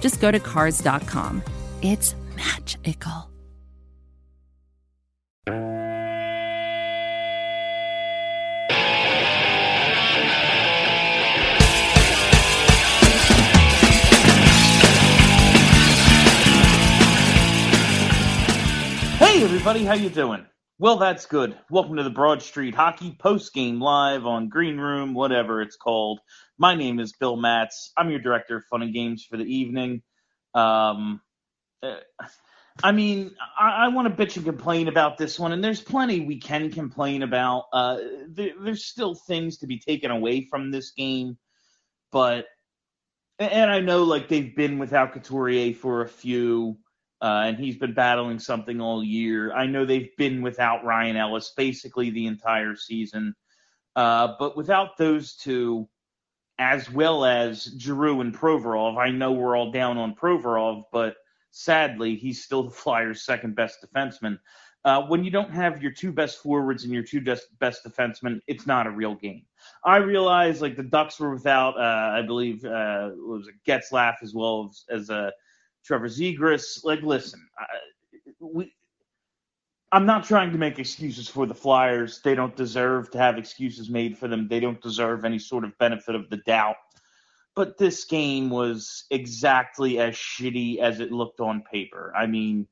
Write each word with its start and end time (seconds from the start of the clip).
just 0.00 0.20
go 0.20 0.30
to 0.30 0.38
Cars.com. 0.40 1.42
It's 1.82 2.14
magical. 2.36 3.30
Hey 19.18 19.42
everybody, 19.42 19.84
how 19.84 19.94
you 19.94 20.10
doing? 20.10 20.46
Well, 20.78 20.96
that's 20.96 21.26
good. 21.26 21.56
Welcome 21.70 21.96
to 21.96 22.02
the 22.02 22.10
Broad 22.10 22.42
Street 22.42 22.74
Hockey 22.74 23.16
Post 23.18 23.54
Game 23.54 23.80
Live 23.80 24.26
on 24.26 24.48
Green 24.48 24.76
Room, 24.76 25.14
whatever 25.14 25.62
it's 25.62 25.76
called. 25.76 26.20
My 26.58 26.76
name 26.76 27.00
is 27.00 27.12
Bill 27.12 27.36
Matz. 27.36 27.92
I'm 27.96 28.10
your 28.10 28.20
director 28.20 28.56
of 28.58 28.64
fun 28.64 28.82
and 28.82 28.94
games 28.94 29.24
for 29.28 29.36
the 29.36 29.44
evening. 29.44 30.02
Um, 30.54 31.20
uh, 31.82 31.96
I 32.82 32.92
mean, 32.92 33.32
I, 33.58 33.86
I 33.86 33.88
want 33.88 34.08
to 34.08 34.24
bitch 34.24 34.36
and 34.36 34.44
complain 34.44 34.86
about 34.86 35.18
this 35.18 35.38
one, 35.38 35.52
and 35.52 35.62
there's 35.62 35.80
plenty 35.80 36.20
we 36.20 36.38
can 36.38 36.70
complain 36.70 37.22
about. 37.22 37.64
Uh, 37.72 37.98
there, 38.28 38.52
there's 38.60 38.84
still 38.84 39.14
things 39.14 39.58
to 39.58 39.66
be 39.66 39.78
taken 39.78 40.12
away 40.12 40.42
from 40.42 40.70
this 40.70 40.92
game, 40.92 41.38
but 42.12 42.46
and 43.40 43.70
I 43.70 43.80
know 43.80 44.04
like 44.04 44.28
they've 44.28 44.54
been 44.54 44.78
without 44.78 45.12
Couturier 45.12 45.74
for 45.74 46.02
a 46.02 46.08
few, 46.08 46.78
uh, 47.20 47.44
and 47.46 47.58
he's 47.58 47.76
been 47.76 47.94
battling 47.94 48.38
something 48.38 48.80
all 48.80 49.02
year. 49.02 49.52
I 49.52 49.66
know 49.66 49.84
they've 49.84 50.16
been 50.16 50.40
without 50.40 50.84
Ryan 50.84 51.16
Ellis 51.16 51.52
basically 51.56 52.10
the 52.10 52.26
entire 52.26 52.76
season, 52.76 53.34
uh, 53.96 54.34
but 54.38 54.56
without 54.56 54.96
those 54.96 55.34
two, 55.34 55.88
as 56.58 56.90
well 56.90 57.24
as 57.24 57.64
Giroux 57.78 58.20
and 58.20 58.34
Provorov, 58.34 58.96
I 58.98 59.10
know 59.10 59.32
we're 59.32 59.56
all 59.56 59.70
down 59.70 59.98
on 59.98 60.14
Provorov, 60.14 60.84
but 60.92 61.16
sadly 61.50 62.16
he's 62.16 62.44
still 62.44 62.64
the 62.64 62.70
Flyers' 62.82 63.22
second 63.22 63.54
best 63.54 63.84
defenseman. 63.84 64.38
Uh, 64.84 65.02
when 65.06 65.24
you 65.24 65.30
don't 65.30 65.50
have 65.50 65.82
your 65.82 65.92
two 65.92 66.12
best 66.12 66.42
forwards 66.42 66.84
and 66.84 66.92
your 66.92 67.02
two 67.02 67.20
best 67.58 67.84
defensemen, 67.86 68.38
it's 68.46 68.66
not 68.66 68.86
a 68.86 68.90
real 68.90 69.14
game. 69.14 69.42
I 69.82 69.96
realize 69.96 70.60
like 70.60 70.76
the 70.76 70.82
Ducks 70.82 71.18
were 71.18 71.32
without, 71.32 71.78
uh, 71.78 72.18
I 72.18 72.20
believe, 72.20 72.64
uh, 72.66 73.12
was 73.14 73.48
it 73.48 73.54
Getzlaf 73.66 74.16
as 74.22 74.34
well 74.34 74.70
as, 74.70 74.84
as 75.00 75.10
uh, 75.10 75.30
Trevor 75.84 76.08
Zegras. 76.08 76.82
Like, 76.84 77.02
listen, 77.02 77.46
I, 77.58 77.64
we. 78.40 78.72
I'm 79.92 80.06
not 80.06 80.24
trying 80.24 80.50
to 80.52 80.58
make 80.58 80.78
excuses 80.78 81.28
for 81.28 81.46
the 81.46 81.54
Flyers. 81.54 82.20
They 82.22 82.34
don't 82.34 82.56
deserve 82.56 83.10
to 83.12 83.18
have 83.18 83.38
excuses 83.38 83.88
made 83.88 84.18
for 84.18 84.28
them. 84.28 84.48
They 84.48 84.60
don't 84.60 84.80
deserve 84.80 85.24
any 85.24 85.38
sort 85.38 85.64
of 85.64 85.76
benefit 85.78 86.14
of 86.14 86.28
the 86.30 86.38
doubt. 86.38 86.76
But 87.54 87.78
this 87.78 88.04
game 88.04 88.50
was 88.50 89.04
exactly 89.10 90.00
as 90.00 90.14
shitty 90.14 90.78
as 90.78 90.98
it 90.98 91.12
looked 91.12 91.40
on 91.40 91.62
paper. 91.70 92.12
I 92.16 92.26
mean, 92.26 92.66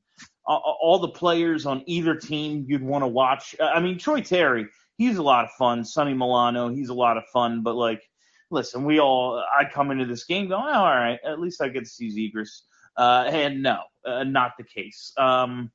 all 0.45 0.99
the 0.99 1.07
players 1.07 1.65
on 1.65 1.83
either 1.85 2.15
team 2.15 2.65
you'd 2.67 2.83
want 2.83 3.03
to 3.03 3.07
watch. 3.07 3.55
I 3.61 3.79
mean, 3.79 3.97
Troy 3.97 4.19
Terry, 4.19 4.67
he's 4.97 5.17
a 5.17 5.23
lot 5.23 5.45
of 5.45 5.51
fun. 5.51 5.85
Sonny 5.85 6.13
Milano, 6.13 6.67
he's 6.69 6.89
a 6.89 6.93
lot 6.93 7.17
of 7.17 7.23
fun. 7.31 7.63
But 7.63 7.75
like, 7.75 8.01
listen, 8.49 8.83
we 8.83 8.99
all 8.99 9.41
I 9.57 9.63
come 9.65 9.91
into 9.91 10.05
this 10.05 10.25
game 10.25 10.49
going, 10.49 10.63
oh, 10.63 10.79
all 10.79 10.85
right, 10.85 11.19
at 11.25 11.39
least 11.39 11.61
I 11.61 11.69
get 11.69 11.85
to 11.85 11.89
see 11.89 12.31
Zegras. 12.33 12.63
Uh, 12.97 13.25
and 13.27 13.63
no, 13.63 13.79
uh, 14.05 14.23
not 14.23 14.51
the 14.57 14.63
case. 14.63 15.13
Um, 15.17 15.71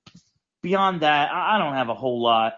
beyond 0.62 1.02
that, 1.02 1.30
I, 1.32 1.58
don't 1.58 1.74
have 1.74 1.88
a 1.88 1.94
whole 1.94 2.22
lot. 2.22 2.54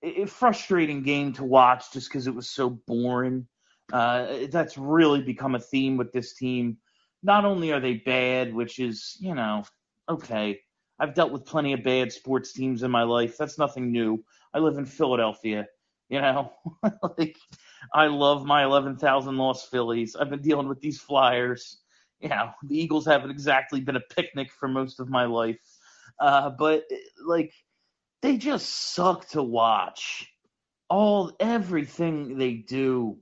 It, 0.00 0.28
frustrating 0.28 1.02
game 1.02 1.32
to 1.34 1.44
watch 1.44 1.92
just 1.92 2.08
because 2.08 2.26
it 2.26 2.34
was 2.34 2.50
so 2.50 2.70
boring. 2.70 3.46
Uh, 3.92 4.46
that's 4.50 4.78
really 4.78 5.22
become 5.22 5.54
a 5.54 5.60
theme 5.60 5.96
with 5.96 6.12
this 6.12 6.34
team. 6.34 6.78
Not 7.22 7.44
only 7.44 7.72
are 7.72 7.80
they 7.80 7.94
bad, 7.94 8.52
which 8.54 8.78
is 8.78 9.16
you 9.20 9.34
know 9.34 9.64
okay 10.08 10.60
I've 11.02 11.14
dealt 11.14 11.32
with 11.32 11.44
plenty 11.44 11.72
of 11.72 11.82
bad 11.82 12.12
sports 12.12 12.52
teams 12.52 12.84
in 12.84 12.90
my 12.92 13.02
life. 13.02 13.36
That's 13.36 13.58
nothing 13.58 13.90
new. 13.90 14.24
I 14.54 14.60
live 14.60 14.78
in 14.78 14.86
Philadelphia. 14.86 15.66
You 16.08 16.20
know, 16.20 16.52
like 17.18 17.36
I 17.92 18.06
love 18.06 18.44
my 18.44 18.62
11,000 18.62 19.36
lost 19.36 19.68
Phillies. 19.68 20.14
I've 20.14 20.30
been 20.30 20.42
dealing 20.42 20.68
with 20.68 20.80
these 20.80 21.00
Flyers. 21.00 21.80
You 22.20 22.28
know, 22.28 22.50
the 22.62 22.78
Eagles 22.78 23.04
haven't 23.04 23.32
exactly 23.32 23.80
been 23.80 23.96
a 23.96 24.14
picnic 24.14 24.52
for 24.52 24.68
most 24.68 25.00
of 25.00 25.08
my 25.08 25.24
life. 25.24 25.58
Uh, 26.18 26.50
but 26.50 26.84
like, 27.24 27.52
they 28.22 28.36
just 28.36 28.68
suck 28.94 29.28
to 29.30 29.42
watch. 29.42 30.28
All 30.88 31.32
everything 31.40 32.38
they 32.38 32.52
do. 32.54 33.18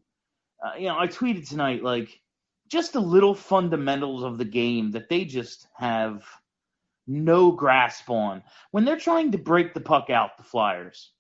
Uh, 0.64 0.76
you 0.76 0.88
know, 0.88 0.98
I 0.98 1.06
tweeted 1.06 1.48
tonight 1.48 1.82
like 1.82 2.20
just 2.68 2.92
the 2.92 3.00
little 3.00 3.34
fundamentals 3.34 4.22
of 4.22 4.38
the 4.38 4.44
game 4.44 4.92
that 4.92 5.08
they 5.08 5.24
just 5.24 5.66
have 5.76 6.24
no 7.06 7.50
grasp 7.50 8.08
on 8.10 8.42
when 8.70 8.84
they're 8.84 8.96
trying 8.96 9.32
to 9.32 9.38
break 9.38 9.74
the 9.74 9.80
puck 9.80 10.10
out, 10.10 10.36
the 10.36 10.42
Flyers. 10.42 11.10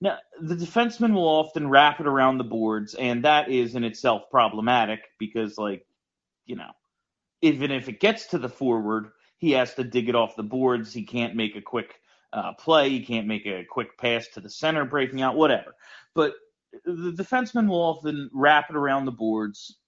Now, 0.00 0.18
the 0.40 0.56
defenseman 0.56 1.14
will 1.14 1.28
often 1.28 1.68
wrap 1.68 2.00
it 2.00 2.06
around 2.06 2.38
the 2.38 2.44
boards, 2.44 2.94
and 2.94 3.24
that 3.24 3.50
is 3.50 3.74
in 3.74 3.84
itself 3.84 4.24
problematic 4.30 5.00
because, 5.18 5.56
like, 5.56 5.86
you 6.44 6.56
know, 6.56 6.70
even 7.40 7.70
if 7.70 7.88
it 7.88 8.00
gets 8.00 8.26
to 8.28 8.38
the 8.38 8.48
forward, 8.48 9.10
he 9.38 9.52
has 9.52 9.74
to 9.74 9.84
dig 9.84 10.08
it 10.08 10.14
off 10.14 10.36
the 10.36 10.42
boards. 10.42 10.92
He 10.92 11.04
can't 11.04 11.34
make 11.34 11.56
a 11.56 11.62
quick 11.62 11.94
uh, 12.32 12.52
play. 12.54 12.90
He 12.90 13.04
can't 13.04 13.26
make 13.26 13.46
a 13.46 13.64
quick 13.64 13.98
pass 13.98 14.28
to 14.34 14.40
the 14.40 14.50
center, 14.50 14.84
breaking 14.84 15.22
out, 15.22 15.36
whatever. 15.36 15.74
But 16.14 16.34
the 16.84 17.12
defenseman 17.12 17.68
will 17.68 17.82
often 17.82 18.30
wrap 18.32 18.70
it 18.70 18.76
around 18.76 19.04
the 19.04 19.12
boards 19.12 19.78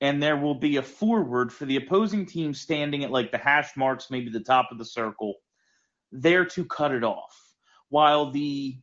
and 0.00 0.22
there 0.22 0.36
will 0.36 0.54
be 0.54 0.76
a 0.76 0.82
forward 0.82 1.52
for 1.52 1.66
the 1.66 1.76
opposing 1.76 2.24
team 2.24 2.54
standing 2.54 3.04
at 3.04 3.10
like 3.10 3.32
the 3.32 3.38
hash 3.38 3.76
marks, 3.76 4.10
maybe 4.10 4.30
the 4.30 4.40
top 4.40 4.68
of 4.70 4.78
the 4.78 4.84
circle, 4.84 5.34
there 6.10 6.44
to 6.44 6.64
cut 6.64 6.92
it 6.92 7.04
off. 7.04 7.36
While 7.88 8.30
the 8.30 8.78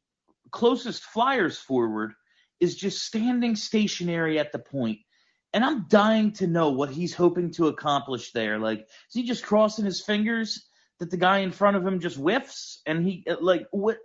closest 0.51 1.03
Flyers 1.03 1.57
forward 1.57 2.13
is 2.59 2.75
just 2.75 3.03
standing 3.03 3.55
stationary 3.55 4.39
at 4.39 4.51
the 4.51 4.59
point. 4.59 4.99
And 5.53 5.63
I'm 5.63 5.87
dying 5.87 6.33
to 6.33 6.47
know 6.47 6.71
what 6.71 6.89
he's 6.89 7.13
hoping 7.13 7.51
to 7.53 7.67
accomplish 7.67 8.31
there. 8.31 8.59
Like, 8.59 8.81
is 8.81 9.13
he 9.13 9.23
just 9.23 9.45
crossing 9.45 9.85
his 9.85 10.03
fingers 10.03 10.67
that 10.99 11.09
the 11.09 11.17
guy 11.17 11.39
in 11.39 11.51
front 11.51 11.77
of 11.77 11.85
him 11.85 11.99
just 11.99 12.17
whiffs? 12.17 12.81
And 12.85 13.05
he, 13.05 13.23
uh, 13.29 13.37
like, 13.39 13.67
what? 13.71 13.97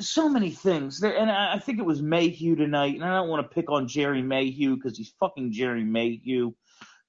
so 0.00 0.28
many 0.28 0.50
things 0.50 1.00
there, 1.00 1.16
and 1.16 1.30
I 1.30 1.58
think 1.58 1.78
it 1.78 1.84
was 1.84 2.02
Mayhew 2.02 2.56
tonight. 2.56 2.94
And 2.94 3.04
I 3.04 3.14
don't 3.16 3.28
want 3.28 3.48
to 3.48 3.54
pick 3.54 3.70
on 3.70 3.88
Gerry 3.88 4.22
Mayhew 4.22 4.76
because 4.76 4.96
he's 4.96 5.14
fucking 5.20 5.52
Gerry 5.52 5.84
Mayhew, 5.84 6.52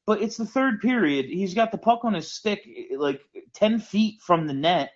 but 0.06 0.22
it's 0.22 0.38
the 0.38 0.46
third 0.46 0.82
period. 0.82 1.26
He's 1.26 1.54
got 1.54 1.72
the 1.72 1.78
puck 1.78 2.06
on 2.06 2.14
his 2.14 2.32
stick 2.32 2.68
like 2.96 3.22
ten 3.54 3.80
feet 3.80 4.22
from 4.22 4.48
the 4.48 4.54
net, 4.54 4.92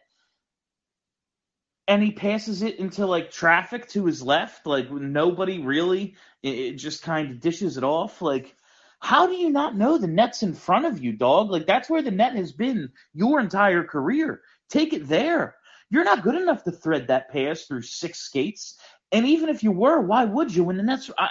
and 1.88 2.02
he 2.02 2.12
passes 2.12 2.62
it 2.62 2.80
into 2.80 3.06
like 3.06 3.32
traffic 3.32 3.88
to 3.90 4.06
his 4.06 4.22
left. 4.22 4.66
Like 4.66 4.92
nobody 4.92 5.60
really, 5.60 6.16
it 6.42 6.74
just 6.74 7.04
kind 7.04 7.32
of 7.32 7.40
dishes 7.40 7.78
it 7.78 7.84
off. 7.84 8.22
Like 8.22 8.56
how 9.04 9.28
do 9.28 9.34
you 9.34 9.50
not 9.50 9.76
know 9.76 9.98
the 9.98 10.08
net's 10.08 10.44
in 10.44 10.54
front 10.54 10.86
of 10.86 11.04
you, 11.04 11.12
dog? 11.12 11.52
Like 11.52 11.68
that's 11.68 11.90
where 11.90 12.02
the 12.02 12.10
net 12.10 12.38
has 12.38 12.54
been 12.54 12.90
your 13.14 13.42
entire 13.42 13.84
career. 13.84 14.42
Take 14.70 14.94
it 14.94 15.10
there. 15.10 15.58
You're 15.90 16.06
not 16.06 16.24
good 16.24 16.36
enough 16.36 16.64
to 16.64 16.72
thread 16.72 17.08
that 17.08 17.30
pass 17.30 17.64
through 17.64 17.82
six 17.82 18.20
skates. 18.20 18.80
And 19.12 19.28
even 19.28 19.50
if 19.50 19.62
you 19.62 19.74
were, 19.74 20.00
why 20.00 20.24
would 20.24 20.56
you? 20.56 20.64
When 20.64 20.78
the 20.78 20.84
Nets, 20.84 21.12
I, 21.20 21.28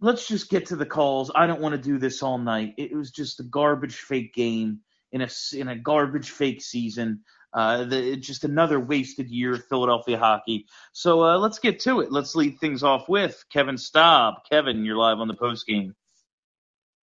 let's 0.00 0.28
just 0.28 0.50
get 0.50 0.66
to 0.66 0.76
the 0.76 0.84
calls. 0.84 1.32
I 1.34 1.46
don't 1.46 1.62
want 1.62 1.72
to 1.72 1.80
do 1.80 1.96
this 1.96 2.22
all 2.22 2.36
night. 2.36 2.74
It 2.76 2.94
was 2.94 3.12
just 3.12 3.40
a 3.40 3.44
garbage 3.44 3.96
fake 3.96 4.34
game 4.34 4.80
in 5.10 5.22
a 5.22 5.28
in 5.54 5.68
a 5.68 5.76
garbage 5.76 6.30
fake 6.30 6.60
season. 6.60 7.22
Uh, 7.52 7.84
the, 7.84 8.16
just 8.16 8.44
another 8.44 8.78
wasted 8.78 9.30
year 9.30 9.54
of 9.54 9.64
Philadelphia 9.66 10.18
hockey. 10.18 10.66
So 10.92 11.24
uh, 11.24 11.38
let's 11.38 11.58
get 11.58 11.80
to 11.80 12.00
it. 12.00 12.12
Let's 12.12 12.34
lead 12.34 12.58
things 12.58 12.82
off 12.82 13.08
with 13.08 13.42
Kevin 13.50 13.78
Staub. 13.78 14.34
Kevin, 14.50 14.84
you're 14.84 14.96
live 14.96 15.18
on 15.18 15.28
the 15.28 15.34
post 15.34 15.66
game. 15.66 15.94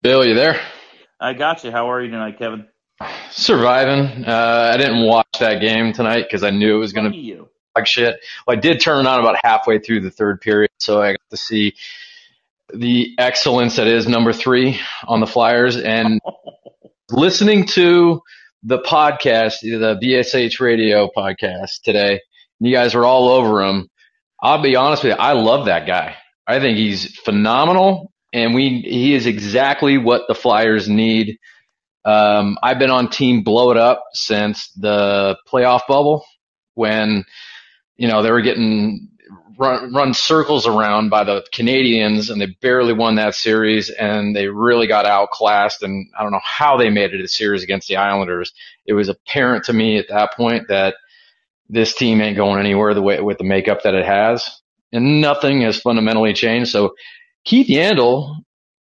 Bill, 0.01 0.25
you 0.25 0.33
there? 0.33 0.59
I 1.19 1.33
got 1.33 1.63
you. 1.63 1.71
How 1.71 1.89
are 1.89 2.01
you 2.01 2.11
tonight, 2.11 2.37
Kevin? 2.37 2.67
Surviving. 3.31 4.25
Uh, 4.25 4.71
I 4.73 4.77
didn't 4.77 5.05
watch 5.05 5.27
that 5.39 5.61
game 5.61 5.93
tonight 5.93 6.23
because 6.23 6.43
I 6.43 6.49
knew 6.49 6.75
it 6.75 6.79
was 6.79 6.91
going 6.93 7.05
to 7.05 7.11
be 7.11 7.39
like 7.75 7.87
shit. 7.87 8.19
Well, 8.45 8.57
I 8.57 8.59
did 8.59 8.79
turn 8.79 9.05
it 9.05 9.09
on 9.09 9.19
about 9.19 9.37
halfway 9.41 9.79
through 9.79 10.01
the 10.01 10.11
third 10.11 10.41
period, 10.41 10.71
so 10.79 11.01
I 11.01 11.11
got 11.11 11.29
to 11.31 11.37
see 11.37 11.73
the 12.73 13.15
excellence 13.17 13.75
that 13.77 13.87
is 13.87 14.07
number 14.07 14.33
three 14.33 14.79
on 15.07 15.19
the 15.19 15.27
Flyers 15.27 15.77
and 15.77 16.19
listening 17.09 17.65
to 17.67 18.21
the 18.63 18.79
podcast, 18.79 19.61
the 19.61 19.99
BSH 20.01 20.59
radio 20.59 21.09
podcast 21.15 21.81
today. 21.83 22.21
You 22.59 22.73
guys 22.73 22.95
were 22.95 23.05
all 23.05 23.29
over 23.29 23.61
him. 23.61 23.89
I'll 24.41 24.61
be 24.61 24.75
honest 24.75 25.03
with 25.03 25.11
you. 25.13 25.17
I 25.17 25.33
love 25.33 25.65
that 25.65 25.85
guy. 25.85 26.15
I 26.47 26.59
think 26.59 26.77
he's 26.77 27.17
phenomenal 27.19 28.11
and 28.31 28.53
we, 28.53 28.81
he 28.81 29.13
is 29.13 29.25
exactly 29.25 29.97
what 29.97 30.23
the 30.27 30.35
Flyers 30.35 30.89
need. 30.89 31.37
Um, 32.05 32.57
I've 32.61 32.79
been 32.79 32.89
on 32.89 33.09
team 33.09 33.43
blow 33.43 33.71
it 33.71 33.77
up 33.77 34.03
since 34.13 34.71
the 34.71 35.37
playoff 35.51 35.81
bubble 35.87 36.25
when, 36.73 37.23
you 37.95 38.07
know, 38.07 38.23
they 38.23 38.31
were 38.31 38.41
getting 38.41 39.09
run, 39.57 39.93
run 39.93 40.13
circles 40.13 40.67
around 40.67 41.09
by 41.09 41.23
the 41.23 41.45
Canadiens, 41.53 42.29
and 42.29 42.39
they 42.39 42.47
barely 42.61 42.93
won 42.93 43.15
that 43.15 43.35
series 43.35 43.89
and 43.89 44.35
they 44.35 44.47
really 44.47 44.87
got 44.87 45.05
outclassed 45.05 45.83
and 45.83 46.07
I 46.17 46.23
don't 46.23 46.31
know 46.31 46.41
how 46.43 46.77
they 46.77 46.89
made 46.89 47.13
it 47.13 47.23
a 47.23 47.27
series 47.27 47.63
against 47.63 47.87
the 47.87 47.97
Islanders. 47.97 48.53
It 48.85 48.93
was 48.93 49.09
apparent 49.09 49.65
to 49.65 49.73
me 49.73 49.97
at 49.97 50.09
that 50.09 50.33
point 50.35 50.67
that 50.69 50.95
this 51.69 51.95
team 51.95 52.21
ain't 52.21 52.37
going 52.37 52.59
anywhere 52.59 52.93
the 52.93 53.01
way 53.01 53.19
with 53.21 53.37
the 53.37 53.43
makeup 53.43 53.83
that 53.83 53.95
it 53.95 54.05
has 54.05 54.61
and 54.91 55.21
nothing 55.21 55.61
has 55.61 55.81
fundamentally 55.81 56.33
changed. 56.33 56.71
So 56.71 56.93
Keith 57.43 57.67
Yandle 57.67 58.37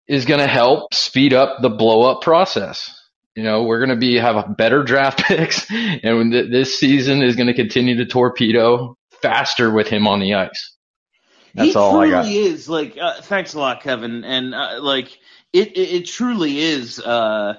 is 0.07 0.25
going 0.25 0.39
to 0.39 0.47
help 0.47 0.93
speed 0.93 1.33
up 1.33 1.61
the 1.61 1.69
blow 1.69 2.09
up 2.09 2.21
process. 2.21 2.93
You 3.35 3.43
know, 3.43 3.63
we're 3.63 3.79
going 3.79 3.89
to 3.89 3.95
be 3.95 4.15
have 4.15 4.57
better 4.57 4.81
draft 4.81 5.19
picks, 5.27 5.69
and 5.69 6.33
this 6.33 6.79
season 6.79 7.21
is 7.21 7.35
going 7.35 7.47
to 7.47 7.53
continue 7.53 7.97
to 7.97 8.05
torpedo 8.05 8.97
faster 9.21 9.71
with 9.71 9.87
him 9.87 10.07
on 10.07 10.19
the 10.19 10.33
ice. 10.35 10.73
That's 11.53 11.69
he 11.69 11.75
all 11.75 11.99
I 11.99 12.09
got. 12.09 12.25
He 12.25 12.33
truly 12.33 12.53
is 12.53 12.69
like. 12.69 12.97
Uh, 12.99 13.21
thanks 13.21 13.53
a 13.53 13.59
lot, 13.59 13.81
Kevin. 13.81 14.23
And 14.23 14.53
uh, 14.53 14.79
like 14.81 15.17
it, 15.53 15.77
it, 15.77 15.89
it, 15.95 16.05
truly 16.05 16.59
is. 16.59 16.99
Uh, 16.99 17.55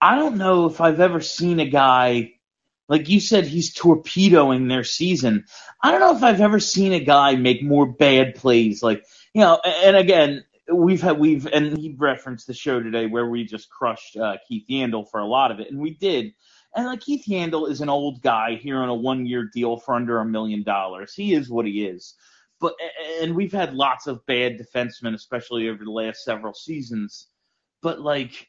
I 0.00 0.16
don't 0.16 0.36
know 0.36 0.66
if 0.66 0.80
I've 0.80 1.00
ever 1.00 1.20
seen 1.20 1.60
a 1.60 1.68
guy 1.68 2.34
like 2.88 3.08
you 3.08 3.20
said. 3.20 3.46
He's 3.46 3.72
torpedoing 3.72 4.68
their 4.68 4.84
season. 4.84 5.46
I 5.82 5.90
don't 5.90 6.00
know 6.00 6.16
if 6.16 6.22
I've 6.22 6.40
ever 6.42 6.60
seen 6.60 6.92
a 6.92 7.00
guy 7.00 7.36
make 7.36 7.62
more 7.62 7.86
bad 7.86 8.34
plays. 8.34 8.82
Like 8.82 9.04
you 9.32 9.40
know, 9.40 9.58
and 9.64 9.96
again, 9.96 10.44
we've 10.70 11.00
had 11.00 11.18
we've 11.18 11.46
and 11.46 11.78
he 11.78 11.94
referenced 11.96 12.46
the 12.46 12.54
show 12.54 12.82
today 12.82 13.06
where 13.06 13.26
we 13.26 13.44
just 13.44 13.70
crushed 13.70 14.16
uh, 14.16 14.36
Keith 14.46 14.64
Yandle 14.68 15.08
for 15.10 15.20
a 15.20 15.26
lot 15.26 15.50
of 15.50 15.60
it, 15.60 15.70
and 15.70 15.80
we 15.80 15.90
did. 15.94 16.34
And 16.74 16.86
like 16.86 17.00
Keith 17.00 17.24
Yandle 17.26 17.68
is 17.68 17.80
an 17.80 17.88
old 17.88 18.22
guy 18.22 18.54
here 18.54 18.78
on 18.78 18.88
a 18.88 18.94
one 18.94 19.26
year 19.26 19.50
deal 19.52 19.76
for 19.76 19.94
under 19.94 20.18
a 20.18 20.24
million 20.24 20.62
dollars. 20.62 21.14
He 21.14 21.34
is 21.34 21.50
what 21.50 21.66
he 21.66 21.84
is. 21.84 22.14
But 22.60 22.74
and 23.20 23.34
we've 23.34 23.52
had 23.52 23.74
lots 23.74 24.06
of 24.06 24.24
bad 24.26 24.58
defensemen, 24.58 25.14
especially 25.14 25.68
over 25.68 25.84
the 25.84 25.90
last 25.90 26.24
several 26.24 26.54
seasons. 26.54 27.26
But 27.82 28.00
like 28.00 28.48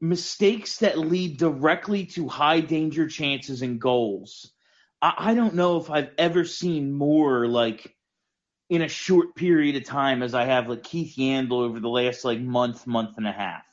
mistakes 0.00 0.78
that 0.78 0.98
lead 0.98 1.38
directly 1.38 2.06
to 2.06 2.28
high 2.28 2.60
danger 2.60 3.06
chances 3.06 3.62
and 3.62 3.80
goals. 3.80 4.52
I, 5.02 5.14
I 5.18 5.34
don't 5.34 5.54
know 5.54 5.78
if 5.78 5.90
I've 5.90 6.10
ever 6.18 6.44
seen 6.44 6.92
more 6.92 7.46
like 7.46 7.94
in 8.70 8.82
a 8.82 8.88
short 8.88 9.34
period 9.34 9.76
of 9.76 9.84
time 9.84 10.22
as 10.22 10.34
I 10.34 10.44
have 10.44 10.68
like 10.68 10.84
Keith 10.84 11.16
Yandle 11.16 11.62
over 11.62 11.80
the 11.80 11.88
last 11.88 12.24
like 12.24 12.40
month, 12.40 12.86
month 12.86 13.18
and 13.18 13.26
a 13.26 13.32
half. 13.32 13.64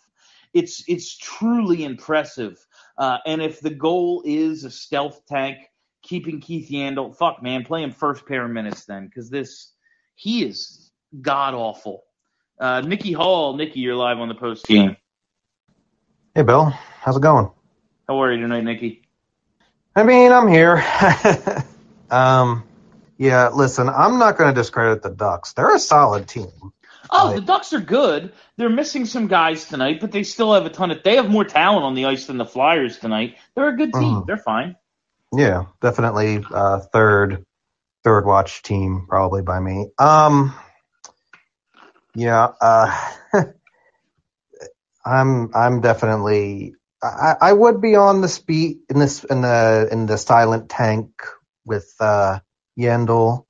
It's 0.53 0.83
it's 0.87 1.15
truly 1.17 1.83
impressive. 1.83 2.65
Uh, 2.97 3.17
and 3.25 3.41
if 3.41 3.59
the 3.59 3.69
goal 3.69 4.23
is 4.25 4.63
a 4.63 4.71
stealth 4.71 5.21
tank, 5.27 5.57
keeping 6.01 6.39
Keith 6.39 6.69
Yandle, 6.69 7.15
fuck 7.15 7.43
man, 7.43 7.63
play 7.63 7.83
him 7.83 7.91
first 7.91 8.25
pair 8.25 8.45
of 8.45 8.51
minutes 8.51 8.85
then, 8.85 9.05
because 9.05 9.29
this 9.29 9.73
he 10.15 10.43
is 10.43 10.91
god 11.21 11.53
awful. 11.53 12.03
Uh, 12.59 12.81
Nikki 12.81 13.11
Hall, 13.11 13.55
Nikki, 13.55 13.81
you're 13.81 13.95
live 13.95 14.19
on 14.19 14.29
the 14.29 14.35
post 14.35 14.65
game. 14.65 14.97
Hey 16.33 16.41
Bill, 16.41 16.65
how's 17.01 17.17
it 17.17 17.21
going? 17.21 17.51
How 18.07 18.21
are 18.21 18.31
you 18.31 18.41
tonight, 18.41 18.63
Nikki? 18.63 19.03
I 19.95 20.03
mean, 20.03 20.31
I'm 20.31 20.47
here. 20.47 20.83
um, 22.11 22.63
yeah, 23.17 23.49
listen, 23.49 23.89
I'm 23.89 24.19
not 24.19 24.37
going 24.37 24.53
to 24.53 24.59
discredit 24.59 25.01
the 25.01 25.09
Ducks. 25.09 25.53
They're 25.53 25.73
a 25.73 25.79
solid 25.79 26.27
team. 26.27 26.71
Oh, 27.09 27.33
the 27.33 27.41
Ducks 27.41 27.73
are 27.73 27.79
good. 27.79 28.33
They're 28.57 28.69
missing 28.69 29.05
some 29.05 29.27
guys 29.27 29.65
tonight, 29.65 29.99
but 29.99 30.11
they 30.11 30.23
still 30.23 30.53
have 30.53 30.65
a 30.65 30.69
ton 30.69 30.91
of. 30.91 31.03
They 31.03 31.15
have 31.15 31.29
more 31.29 31.45
talent 31.45 31.83
on 31.83 31.95
the 31.95 32.05
ice 32.05 32.25
than 32.25 32.37
the 32.37 32.45
Flyers 32.45 32.97
tonight. 32.97 33.37
They're 33.55 33.69
a 33.69 33.77
good 33.77 33.93
team. 33.93 34.21
Mm. 34.21 34.25
They're 34.25 34.37
fine. 34.37 34.75
Yeah, 35.33 35.65
definitely 35.81 36.43
uh, 36.51 36.79
third, 36.93 37.45
third 38.03 38.25
watch 38.25 38.61
team 38.61 39.05
probably 39.09 39.41
by 39.41 39.59
me. 39.59 39.87
Um, 39.99 40.53
yeah, 42.15 42.49
uh, 42.61 43.11
I'm 45.05 45.51
I'm 45.55 45.81
definitely 45.81 46.73
I, 47.01 47.35
I 47.41 47.53
would 47.53 47.81
be 47.81 47.95
on 47.95 48.21
the 48.21 48.27
speed 48.27 48.79
in 48.89 48.99
this 48.99 49.23
in 49.23 49.41
the 49.41 49.87
in 49.91 50.05
the 50.05 50.17
silent 50.17 50.69
tank 50.69 51.09
with 51.65 51.93
uh 51.99 52.39
Yandle. 52.77 53.45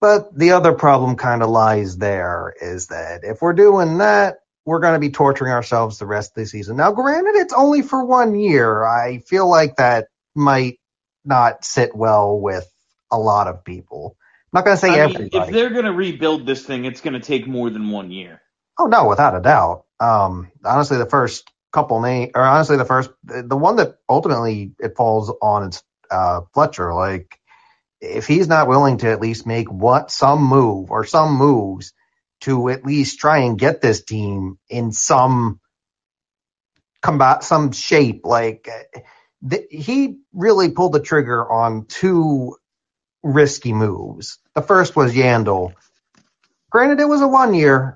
But 0.00 0.36
the 0.36 0.52
other 0.52 0.72
problem 0.72 1.16
kind 1.16 1.42
of 1.42 1.50
lies 1.50 1.98
there 1.98 2.54
is 2.60 2.88
that 2.88 3.24
if 3.24 3.42
we're 3.42 3.52
doing 3.52 3.98
that, 3.98 4.38
we're 4.64 4.80
going 4.80 4.94
to 4.94 5.00
be 5.00 5.10
torturing 5.10 5.52
ourselves 5.52 5.98
the 5.98 6.06
rest 6.06 6.32
of 6.32 6.42
the 6.42 6.46
season. 6.46 6.76
Now, 6.76 6.92
granted, 6.92 7.36
it's 7.36 7.54
only 7.54 7.82
for 7.82 8.04
one 8.04 8.38
year. 8.38 8.84
I 8.84 9.18
feel 9.18 9.48
like 9.48 9.76
that 9.76 10.08
might 10.34 10.78
not 11.24 11.64
sit 11.64 11.96
well 11.96 12.38
with 12.38 12.70
a 13.10 13.18
lot 13.18 13.48
of 13.48 13.64
people. 13.64 14.16
I'm 14.52 14.58
not 14.58 14.64
going 14.64 14.76
to 14.76 14.80
say 14.80 14.90
I 14.90 14.98
everybody. 15.04 15.30
Mean, 15.32 15.42
if 15.42 15.50
they're 15.50 15.70
going 15.70 15.84
to 15.84 15.92
rebuild 15.92 16.46
this 16.46 16.64
thing, 16.64 16.84
it's 16.84 17.00
going 17.00 17.14
to 17.14 17.20
take 17.20 17.46
more 17.46 17.70
than 17.70 17.90
one 17.90 18.10
year. 18.10 18.40
Oh 18.78 18.86
no, 18.86 19.08
without 19.08 19.34
a 19.34 19.40
doubt. 19.40 19.84
Um, 20.00 20.52
honestly, 20.64 20.98
the 20.98 21.06
first 21.06 21.50
couple 21.72 22.00
name, 22.00 22.30
or 22.34 22.42
honestly, 22.42 22.76
the 22.76 22.84
first, 22.84 23.10
the 23.24 23.56
one 23.56 23.76
that 23.76 23.96
ultimately 24.08 24.72
it 24.78 24.96
falls 24.96 25.32
on 25.42 25.70
is 25.70 25.82
uh, 26.10 26.42
Fletcher. 26.54 26.94
Like 26.94 27.38
if 28.00 28.26
he's 28.26 28.48
not 28.48 28.68
willing 28.68 28.98
to 28.98 29.10
at 29.10 29.20
least 29.22 29.46
make 29.46 29.70
what 29.70 30.10
some 30.10 30.42
move 30.44 30.90
or 30.92 31.04
some 31.04 31.36
moves 31.36 31.94
to 32.42 32.70
at 32.70 32.84
least 32.84 33.20
try 33.20 33.40
and 33.40 33.58
get 33.58 33.82
this 33.82 34.04
team 34.04 34.58
in 34.70 34.92
some 34.92 35.60
combat 37.02 37.44
some 37.44 37.72
shape 37.72 38.22
like 38.24 38.68
th- 39.48 39.66
he 39.70 40.18
really 40.34 40.70
pulled 40.70 40.92
the 40.94 41.00
trigger 41.00 41.50
on 41.50 41.86
two 41.86 42.56
risky 43.22 43.72
moves 43.72 44.38
the 44.54 44.62
first 44.62 44.96
was 44.96 45.14
Yandle 45.14 45.74
granted 46.70 47.00
it 47.00 47.08
was 47.08 47.22
a 47.22 47.28
one 47.28 47.54
year 47.54 47.92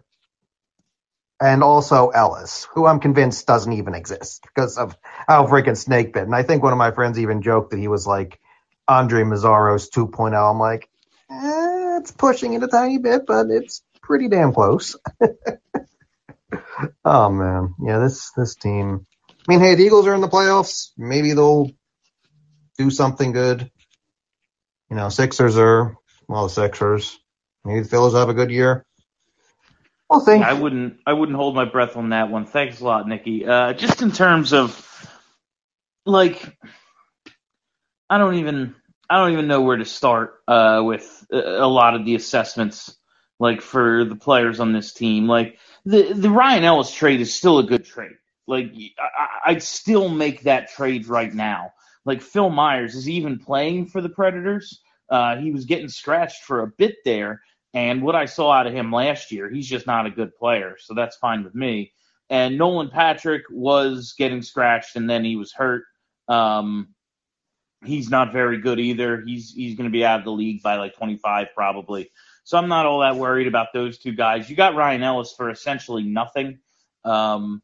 and 1.40 1.62
also 1.64 2.08
Ellis, 2.10 2.66
who 2.75 2.87
I'm 2.87 3.00
convinced 3.00 3.46
doesn't 3.46 3.72
even 3.75 3.94
exist 3.94 4.44
because 4.44 4.78
of 4.78 4.96
how 5.28 5.46
freaking 5.46 5.78
snake 5.78 6.14
bit. 6.14 6.25
And 6.25 6.34
I 6.34 6.44
think 6.44 6.64
one 6.64 6.72
of 6.72 6.78
my 6.78 6.93
friends 6.93 7.20
even 7.20 7.43
joked 7.43 7.72
that 7.72 7.81
he 7.81 7.88
was 7.88 8.08
like 8.08 8.41
Andrej 8.89 9.24
Meszaros 9.24 9.89
2.0. 9.91 10.51
I'm 10.51 10.58
like, 10.58 10.89
eh, 11.31 11.98
it's 11.98 12.10
pushing 12.10 12.55
it 12.55 12.62
a 12.62 12.69
tiny 12.69 12.98
bit, 12.98 13.27
but 13.27 13.46
it's 13.51 13.82
pretty 14.03 14.29
damn 14.29 14.53
close. 14.53 14.96
oh 17.05 17.31
man, 17.31 17.74
yeah, 17.82 17.98
this 17.98 18.31
this 18.36 18.55
team. 18.55 19.06
I 19.31 19.34
mean, 19.48 19.60
hey, 19.60 19.74
the 19.74 19.84
Eagles 19.84 20.06
are 20.06 20.15
in 20.15 20.20
the 20.20 20.29
playoffs. 20.29 20.91
Maybe 20.96 21.32
they'll 21.32 21.70
do 22.79 22.91
something 22.91 23.32
good. 23.32 23.70
You 24.91 24.96
know, 24.96 25.08
Sixers 25.08 25.56
are 25.58 25.96
well, 26.29 26.44
the 26.44 26.51
Sixers. 26.51 27.19
Maybe 27.65 27.81
the 27.81 27.89
Phillies 27.89 28.15
have 28.15 28.29
a 28.29 28.34
good 28.34 28.51
year. 28.51 28.84
We'll. 30.10 30.29
I 30.29 30.53
wouldn't. 30.53 30.98
I 31.06 31.12
wouldn't 31.12 31.36
hold 31.36 31.55
my 31.55 31.65
breath 31.65 31.96
on 31.96 32.10
that 32.10 32.31
one. 32.31 32.44
Thanks 32.44 32.81
a 32.81 32.84
lot, 32.84 33.08
Nikki. 33.08 33.46
Uh, 33.46 33.72
just 33.72 34.03
in 34.03 34.12
terms 34.12 34.53
of 34.53 34.89
like 36.05 36.56
I 38.12 38.19
don't 38.19 38.34
even 38.34 38.74
I 39.08 39.16
don't 39.16 39.32
even 39.32 39.48
know 39.48 39.62
where 39.62 39.78
to 39.78 39.86
start 39.86 40.34
uh, 40.46 40.82
with 40.84 41.26
a 41.32 41.66
lot 41.66 41.94
of 41.94 42.04
the 42.04 42.14
assessments 42.14 42.94
like 43.40 43.62
for 43.62 44.04
the 44.04 44.16
players 44.16 44.60
on 44.60 44.74
this 44.74 44.92
team. 44.92 45.26
Like 45.26 45.56
the 45.86 46.12
the 46.12 46.28
Ryan 46.28 46.64
Ellis 46.64 46.92
trade 46.92 47.22
is 47.22 47.34
still 47.34 47.58
a 47.58 47.64
good 47.64 47.86
trade. 47.86 48.19
Like 48.46 48.70
I, 48.98 49.52
I'd 49.52 49.62
still 49.62 50.10
make 50.10 50.42
that 50.42 50.69
trade 50.69 51.06
right 51.06 51.32
now. 51.32 51.72
Like 52.04 52.20
Phil 52.20 52.50
Myers 52.50 52.94
is 52.96 53.08
even 53.08 53.38
playing 53.38 53.86
for 53.86 54.02
the 54.02 54.10
Predators. 54.10 54.82
Uh, 55.08 55.36
he 55.36 55.50
was 55.50 55.64
getting 55.64 55.88
scratched 55.88 56.44
for 56.44 56.60
a 56.60 56.66
bit 56.66 56.96
there, 57.06 57.40
and 57.72 58.02
what 58.02 58.14
I 58.14 58.26
saw 58.26 58.52
out 58.52 58.66
of 58.66 58.74
him 58.74 58.92
last 58.92 59.32
year, 59.32 59.48
he's 59.48 59.69
just 59.69 59.86
not 59.86 60.04
a 60.04 60.10
good 60.10 60.36
player. 60.36 60.76
So 60.78 60.92
that's 60.92 61.16
fine 61.16 61.44
with 61.44 61.54
me. 61.54 61.94
And 62.28 62.58
Nolan 62.58 62.90
Patrick 62.90 63.44
was 63.50 64.14
getting 64.19 64.42
scratched, 64.42 64.96
and 64.96 65.08
then 65.08 65.24
he 65.24 65.36
was 65.36 65.54
hurt. 65.54 65.84
Um, 66.28 66.88
he's 67.84 68.10
not 68.10 68.32
very 68.32 68.58
good 68.58 68.79
either. 68.81 69.22
He's 69.24 69.53
he's 69.53 69.77
going 69.77 69.89
to 69.89 69.93
be 69.93 70.05
out 70.05 70.20
of 70.20 70.24
the 70.24 70.32
league 70.32 70.62
by 70.62 70.77
like 70.77 70.94
25 70.96 71.48
probably. 71.55 72.10
So 72.44 72.58
I'm 72.58 72.69
not 72.69 72.86
all 72.86 73.01
that 73.01 73.17
worried 73.17 73.46
about 73.46 73.69
those 73.72 73.98
two 73.98 74.12
guys. 74.12 74.51
You 74.51 74.56
got 74.56 74.74
Ryan 74.74 75.03
Ellis 75.03 75.32
for 75.36 75.51
essentially 75.51 76.03
nothing. 76.03 76.58
Um, 77.05 77.62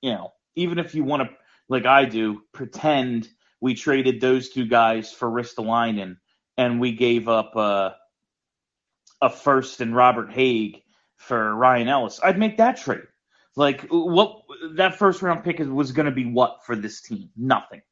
you 0.00 0.12
know, 0.12 0.32
even 0.54 0.78
if 0.78 0.94
you 0.94 1.04
want 1.04 1.22
to, 1.22 1.36
like 1.68 1.86
I 1.86 2.04
do, 2.04 2.42
pretend 2.52 3.28
we 3.60 3.74
traded 3.74 4.20
those 4.20 4.50
two 4.50 4.66
guys 4.66 5.12
for 5.12 5.28
Ristolainen 5.28 6.16
and 6.56 6.80
we 6.80 6.92
gave 6.92 7.28
up 7.28 7.56
uh, 7.56 7.90
a 9.20 9.30
first 9.30 9.80
and 9.80 9.94
Robert 9.94 10.30
Hägg 10.30 10.82
for 11.16 11.54
Ryan 11.54 11.88
Ellis, 11.88 12.20
I'd 12.22 12.38
make 12.38 12.58
that 12.58 12.76
trade. 12.78 13.02
Like 13.56 13.86
what 13.90 14.42
that 14.76 14.96
first 14.96 15.22
round 15.22 15.44
pick 15.44 15.58
was 15.58 15.92
going 15.92 16.06
to 16.06 16.12
be 16.12 16.24
what 16.24 16.64
for 16.64 16.76
this 16.76 17.02
team? 17.02 17.30
Nothing. 17.36 17.82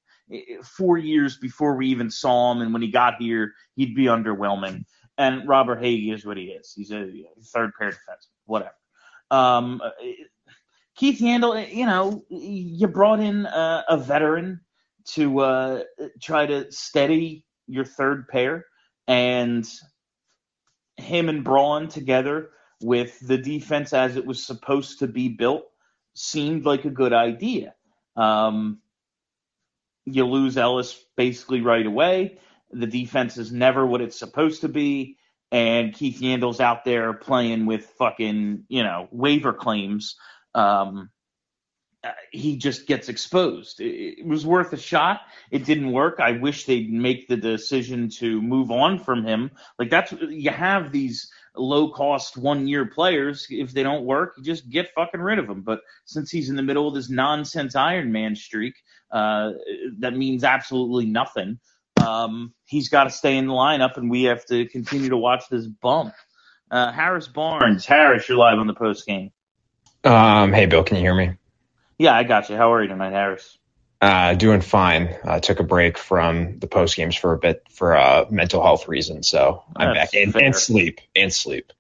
Four 0.63 0.99
years 0.99 1.39
before 1.39 1.77
we 1.77 1.89
even 1.89 2.11
saw 2.11 2.53
him, 2.53 2.63
and 2.63 2.73
when 2.73 2.83
he 2.83 2.91
got 2.91 3.15
here, 3.19 3.55
he'd 3.77 3.95
be 3.95 4.05
underwhelming. 4.05 4.85
And 5.17 5.49
Robert 5.49 5.81
Hägg 5.83 6.13
is 6.13 6.25
what 6.25 6.37
he 6.37 6.45
is. 6.45 6.73
He's 6.77 6.93
a 6.93 7.11
third 7.53 7.73
pair 7.79 7.91
defenseman, 7.91 8.29
whatever. 8.47 8.75
Um, 9.31 9.81
Keith 10.97 11.21
Yandle, 11.21 11.73
you 11.73 11.87
know, 11.87 12.25
you 12.29 12.89
brought 12.89 13.21
in 13.21 13.47
a, 13.47 13.85
a 13.89 13.97
veteran 13.97 14.61
to 15.13 15.41
uh, 15.41 15.83
try 16.21 16.47
to 16.47 16.71
steady 16.71 17.45
your 17.67 17.85
third 17.85 18.29
pair, 18.29 18.67
and 19.07 19.69
him 20.97 21.29
and 21.29 21.45
Braun 21.45 21.89
together 21.89 22.51
with 22.83 23.19
the 23.21 23.39
defense 23.39 23.93
as 23.93 24.17
it 24.17 24.27
was 24.27 24.45
supposed 24.45 24.99
to 25.01 25.07
be 25.07 25.29
built 25.29 25.65
seemed 26.15 26.65
like 26.65 26.85
a 26.85 26.91
good 26.91 27.13
idea. 27.13 27.75
Um, 28.17 28.81
you 30.15 30.27
lose 30.27 30.57
Ellis 30.57 31.05
basically 31.17 31.61
right 31.61 31.87
away. 31.87 32.39
The 32.71 32.87
defense 32.87 33.37
is 33.39 33.53
never 33.53 33.87
what 33.87 34.01
it's 34.01 34.19
supposed 34.19 34.63
to 34.63 34.69
be. 34.69 35.17
And 35.51 35.95
Keith 35.95 36.21
Yandle's 36.21 36.61
out 36.61 36.85
there 36.85 37.15
playing 37.15 37.65
with 37.65 37.87
fucking, 37.99 38.65
you 38.69 38.83
know, 38.83 39.09
waiver 39.11 39.55
claims. 39.55 40.17
Um, 40.55 41.11
he 42.31 42.57
just 42.57 42.87
gets 42.87 43.09
exposed. 43.09 43.81
It, 43.81 44.19
it, 44.19 44.27
was 44.27 44.47
worth 44.47 44.73
a 44.73 44.77
shot. 44.77 45.21
It 45.51 45.65
didn't 45.65 45.93
work. 45.93 46.21
I 46.21 46.33
wish 46.33 46.65
they'd 46.65 46.93
make 46.93 47.29
the 47.29 47.37
decision 47.37 48.09
to 48.19 48.41
move 48.41 48.71
on 48.71 48.99
from 48.99 49.25
him. 49.25 49.51
Like 49.79 49.91
that's 49.91 50.13
you 50.13 50.51
have 50.51 50.93
these 50.93 51.31
low 51.57 51.91
cost 51.91 52.37
one 52.37 52.69
year 52.69 52.87
players. 52.87 53.47
If 53.51 53.73
they 53.73 53.83
don't 53.83 54.05
work, 54.05 54.35
you 54.37 54.45
just 54.45 54.71
get 54.71 54.95
fucking 54.95 55.21
rid 55.21 55.39
of 55.39 55.47
them. 55.47 55.63
But 55.63 55.81
since 56.05 56.31
he's 56.31 56.51
in 56.51 56.57
the 56.57 56.63
middle 56.63 56.87
of 56.87 56.95
this 56.95 57.11
nonsense 57.11 57.75
Iron 57.75 58.13
Man 58.13 58.37
streak, 58.37 58.75
uh, 59.11 59.53
that 59.99 60.15
means 60.15 60.45
absolutely 60.45 61.07
nothing. 61.07 61.59
Um, 62.05 62.55
he's 62.65 62.89
got 62.89 63.05
to 63.05 63.11
stay 63.11 63.37
in 63.37 63.47
the 63.47 63.53
lineup, 63.53 63.97
and 63.97 64.11
we 64.11 64.25
have 64.25 64.45
to 64.47 64.67
continue 64.67 65.11
to 65.11 65.17
watch 65.17 65.45
this 65.51 65.67
bump. 65.67 66.15
Uh, 66.71 66.93
Harris 66.93 67.29
Barnes, 67.29 67.87
Harris, 67.87 68.29
you're 68.29 68.39
live 68.39 68.59
on 68.59 68.67
the 68.67 68.75
post 68.75 69.07
game. 69.07 69.31
Um, 70.05 70.53
hey 70.53 70.67
Bill, 70.67 70.85
can 70.85 70.97
you 70.97 71.03
hear 71.03 71.15
me? 71.15 71.33
Yeah, 71.99 72.15
I 72.15 72.23
got 72.23 72.51
you. 72.51 72.57
How 72.57 72.73
are 72.73 72.83
you 72.83 72.89
tonight, 72.89 73.13
Harris? 73.13 73.59
Uh, 74.01 74.35
doing 74.35 74.61
fine. 74.61 75.17
Uh, 75.25 75.41
took 75.41 75.59
a 75.59 75.65
break 75.65 75.99
from 75.99 76.59
the 76.61 76.69
post 76.69 76.95
games 76.95 77.17
for 77.17 77.33
a 77.33 77.39
bit 77.39 77.65
for 77.71 77.97
uh, 77.97 78.27
mental 78.31 78.63
health 78.63 78.87
reasons, 78.87 79.29
so 79.29 79.65
I'm 79.75 79.95
That's 79.95 80.13
back 80.13 80.23
and, 80.23 80.37
and, 80.37 80.55
sleep 80.55 81.01
and 81.17 81.33
sleep. 81.33 81.73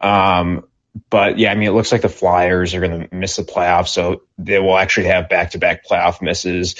Um, 0.00 0.64
but 1.10 1.38
yeah, 1.38 1.50
I 1.50 1.54
mean, 1.54 1.68
it 1.68 1.72
looks 1.72 1.92
like 1.92 2.02
the 2.02 2.08
Flyers 2.08 2.74
are 2.74 2.80
going 2.80 3.08
to 3.08 3.14
miss 3.14 3.36
the 3.36 3.42
playoffs, 3.42 3.88
so 3.88 4.22
they 4.38 4.58
will 4.58 4.76
actually 4.76 5.06
have 5.06 5.28
back 5.28 5.52
to 5.52 5.58
back 5.58 5.86
playoff 5.86 6.20
misses. 6.20 6.76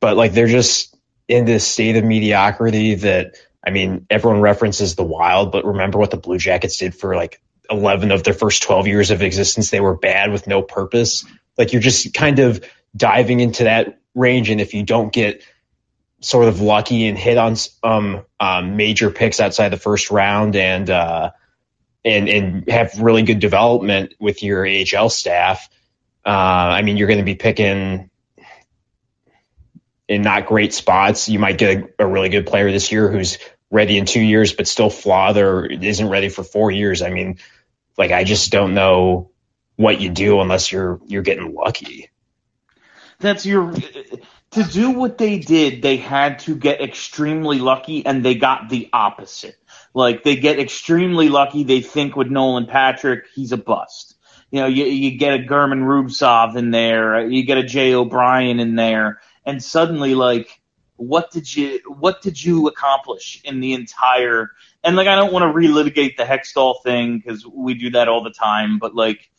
But 0.00 0.16
like, 0.16 0.32
they're 0.32 0.46
just 0.46 0.94
in 1.28 1.44
this 1.46 1.66
state 1.66 1.96
of 1.96 2.04
mediocrity 2.04 2.96
that 2.96 3.36
I 3.66 3.70
mean, 3.70 4.06
everyone 4.10 4.40
references 4.40 4.94
the 4.94 5.04
Wild, 5.04 5.50
but 5.50 5.64
remember 5.64 5.98
what 5.98 6.10
the 6.10 6.18
Blue 6.18 6.38
Jackets 6.38 6.76
did 6.76 6.94
for 6.94 7.16
like 7.16 7.40
11 7.70 8.10
of 8.10 8.22
their 8.22 8.34
first 8.34 8.62
12 8.62 8.86
years 8.86 9.10
of 9.10 9.22
existence. 9.22 9.70
They 9.70 9.80
were 9.80 9.96
bad 9.96 10.30
with 10.30 10.46
no 10.46 10.60
purpose. 10.60 11.24
Like 11.56 11.72
you're 11.72 11.82
just 11.82 12.12
kind 12.12 12.40
of 12.40 12.64
diving 12.94 13.40
into 13.40 13.64
that 13.64 13.98
range, 14.14 14.50
and 14.50 14.60
if 14.60 14.74
you 14.74 14.82
don't 14.82 15.12
get 15.12 15.42
sort 16.20 16.48
of 16.48 16.60
lucky 16.60 17.06
and 17.06 17.18
hit 17.18 17.38
on 17.38 17.56
um, 17.82 18.24
um, 18.38 18.76
major 18.76 19.10
picks 19.10 19.40
outside 19.40 19.70
the 19.70 19.76
first 19.76 20.10
round 20.10 20.56
and 20.56 20.88
uh, 20.88 21.30
and 22.04 22.28
and 22.28 22.68
have 22.68 23.00
really 23.00 23.22
good 23.22 23.40
development 23.40 24.14
with 24.20 24.42
your 24.42 24.66
AHL 24.66 25.08
staff, 25.08 25.68
uh, 26.24 26.28
I 26.28 26.82
mean, 26.82 26.96
you're 26.96 27.08
going 27.08 27.18
to 27.18 27.24
be 27.24 27.34
picking 27.34 28.10
in 30.08 30.22
not 30.22 30.46
great 30.46 30.74
spots. 30.74 31.28
You 31.28 31.38
might 31.38 31.58
get 31.58 31.78
a, 31.78 32.04
a, 32.04 32.06
really 32.06 32.28
good 32.28 32.46
player 32.46 32.70
this 32.70 32.92
year 32.92 33.10
who's 33.10 33.38
ready 33.70 33.96
in 33.96 34.04
two 34.04 34.20
years, 34.20 34.52
but 34.52 34.68
still 34.68 34.90
flawed 34.90 35.36
or 35.36 35.66
isn't 35.66 36.08
ready 36.08 36.28
for 36.28 36.44
four 36.44 36.70
years. 36.70 37.02
I 37.02 37.10
mean, 37.10 37.38
like 37.96 38.10
I 38.10 38.24
just 38.24 38.52
don't 38.52 38.74
know 38.74 39.30
what 39.76 40.00
you 40.00 40.10
do 40.10 40.40
unless 40.40 40.70
you're 40.70 41.00
you're 41.06 41.22
getting 41.22 41.54
lucky. 41.54 42.10
That's 43.18 43.46
your 43.46 43.72
to 44.54 44.62
do 44.62 44.90
what 44.90 45.18
they 45.18 45.38
did, 45.38 45.82
they 45.82 45.96
had 45.96 46.40
to 46.40 46.54
get 46.54 46.80
extremely 46.80 47.58
lucky 47.58 48.06
and 48.06 48.24
they 48.24 48.34
got 48.34 48.68
the 48.68 48.88
opposite. 48.92 49.56
Like 49.94 50.24
they 50.24 50.36
get 50.36 50.58
extremely 50.58 51.28
lucky, 51.28 51.62
they 51.62 51.80
think 51.80 52.16
with 52.16 52.28
Nolan 52.28 52.66
Patrick, 52.66 53.26
he's 53.34 53.52
a 53.52 53.56
bust. 53.56 54.16
You 54.50 54.60
know, 54.60 54.66
you, 54.66 54.84
you 54.84 55.16
get 55.16 55.34
a 55.34 55.44
German 55.44 55.82
Rubtsov 55.82 56.56
in 56.56 56.70
there, 56.70 57.26
you 57.28 57.44
get 57.44 57.58
a 57.58 57.62
Jay 57.62 57.94
O'Brien 57.94 58.60
in 58.60 58.74
there, 58.74 59.20
and 59.46 59.62
suddenly 59.62 60.14
like 60.14 60.60
what 60.96 61.30
did 61.30 61.54
you 61.54 61.80
what 61.86 62.22
did 62.22 62.42
you 62.42 62.68
accomplish 62.68 63.40
in 63.44 63.58
the 63.58 63.72
entire 63.72 64.50
and 64.84 64.94
like 64.94 65.08
I 65.08 65.16
don't 65.16 65.32
want 65.32 65.42
to 65.42 65.58
relitigate 65.58 66.16
the 66.16 66.24
Hextall 66.24 66.82
thing 66.84 67.18
because 67.18 67.44
we 67.46 67.74
do 67.74 67.90
that 67.90 68.08
all 68.08 68.22
the 68.22 68.30
time, 68.30 68.78
but 68.78 68.94
like 68.94 69.30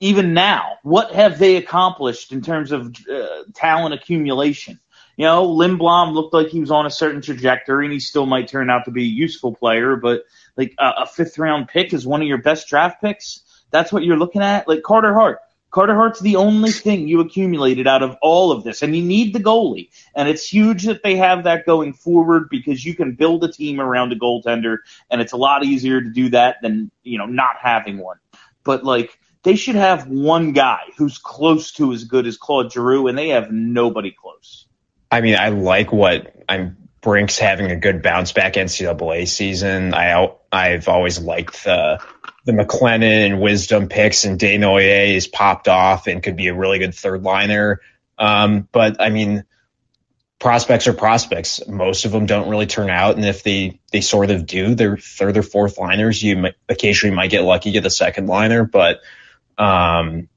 even 0.00 0.34
now, 0.34 0.76
what 0.82 1.12
have 1.12 1.38
they 1.38 1.56
accomplished 1.56 2.32
in 2.32 2.42
terms 2.42 2.72
of 2.72 2.94
uh, 3.10 3.44
talent 3.54 3.94
accumulation? 3.94 4.78
You 5.16 5.24
know, 5.24 5.48
Lindblom 5.48 6.12
looked 6.12 6.34
like 6.34 6.48
he 6.48 6.60
was 6.60 6.70
on 6.70 6.84
a 6.84 6.90
certain 6.90 7.22
trajectory, 7.22 7.86
and 7.86 7.92
he 7.92 8.00
still 8.00 8.26
might 8.26 8.48
turn 8.48 8.68
out 8.68 8.84
to 8.84 8.90
be 8.90 9.04
a 9.04 9.06
useful 9.06 9.54
player. 9.54 9.96
But 9.96 10.24
like 10.56 10.74
a, 10.78 11.02
a 11.02 11.06
fifth 11.06 11.38
round 11.38 11.68
pick 11.68 11.94
is 11.94 12.06
one 12.06 12.20
of 12.20 12.28
your 12.28 12.42
best 12.42 12.68
draft 12.68 13.00
picks. 13.00 13.40
That's 13.70 13.92
what 13.92 14.04
you're 14.04 14.18
looking 14.18 14.42
at. 14.42 14.68
Like 14.68 14.82
Carter 14.82 15.14
Hart. 15.14 15.40
Carter 15.70 15.94
Hart's 15.94 16.20
the 16.20 16.36
only 16.36 16.70
thing 16.70 17.08
you 17.08 17.20
accumulated 17.20 17.86
out 17.86 18.02
of 18.02 18.16
all 18.22 18.52
of 18.52 18.62
this, 18.64 18.82
and 18.82 18.96
you 18.96 19.02
need 19.02 19.34
the 19.34 19.40
goalie. 19.40 19.90
And 20.14 20.28
it's 20.28 20.46
huge 20.46 20.84
that 20.84 21.02
they 21.02 21.16
have 21.16 21.44
that 21.44 21.66
going 21.66 21.92
forward 21.92 22.48
because 22.50 22.84
you 22.84 22.94
can 22.94 23.14
build 23.14 23.44
a 23.44 23.52
team 23.52 23.80
around 23.80 24.12
a 24.12 24.16
goaltender, 24.16 24.78
and 25.10 25.20
it's 25.20 25.32
a 25.32 25.36
lot 25.36 25.64
easier 25.64 26.00
to 26.00 26.10
do 26.10 26.30
that 26.30 26.56
than 26.62 26.90
you 27.02 27.18
know 27.18 27.26
not 27.26 27.56
having 27.60 27.98
one. 27.98 28.18
But 28.64 28.84
like 28.84 29.18
they 29.42 29.56
should 29.56 29.76
have 29.76 30.08
one 30.08 30.52
guy 30.52 30.80
who's 30.96 31.18
close 31.18 31.72
to 31.72 31.92
as 31.92 32.04
good 32.04 32.26
as 32.26 32.36
Claude 32.36 32.72
Giroux, 32.72 33.06
and 33.06 33.16
they 33.16 33.28
have 33.28 33.50
nobody 33.50 34.10
close. 34.10 34.66
I 35.10 35.20
mean, 35.20 35.36
I 35.36 35.48
like 35.50 35.92
what 35.92 36.34
I'm 36.48 36.76
Brink's 37.00 37.38
having 37.38 37.70
a 37.70 37.76
good 37.76 38.02
bounce 38.02 38.32
back 38.32 38.54
NCAA 38.54 39.28
season. 39.28 39.94
I 39.94 40.28
I've 40.50 40.88
always 40.88 41.20
liked 41.20 41.62
the 41.64 42.02
the 42.44 42.52
McLennan 42.52 43.26
and 43.26 43.40
Wisdom 43.40 43.88
picks, 43.88 44.24
and 44.24 44.40
Desnoyers 44.40 45.14
is 45.14 45.26
popped 45.28 45.68
off 45.68 46.08
and 46.08 46.22
could 46.22 46.36
be 46.36 46.48
a 46.48 46.54
really 46.54 46.78
good 46.80 46.94
third 46.94 47.22
liner. 47.22 47.80
Um, 48.18 48.68
but 48.72 49.00
I 49.00 49.10
mean, 49.10 49.44
prospects 50.40 50.88
are 50.88 50.92
prospects. 50.92 51.66
Most 51.68 52.06
of 52.06 52.12
them 52.12 52.26
don't 52.26 52.48
really 52.48 52.66
turn 52.66 52.90
out, 52.90 53.14
and 53.14 53.24
if 53.24 53.44
they 53.44 53.80
they 53.92 54.00
sort 54.00 54.30
of 54.30 54.44
do, 54.44 54.74
they're 54.74 54.96
third 54.96 55.36
or 55.36 55.42
fourth 55.42 55.78
liners. 55.78 56.20
You 56.20 56.36
might, 56.38 56.54
occasionally 56.68 57.14
might 57.14 57.30
get 57.30 57.42
lucky, 57.42 57.70
get 57.70 57.86
a 57.86 57.90
second 57.90 58.26
liner, 58.26 58.64
but 58.64 59.00
um, 59.58 60.28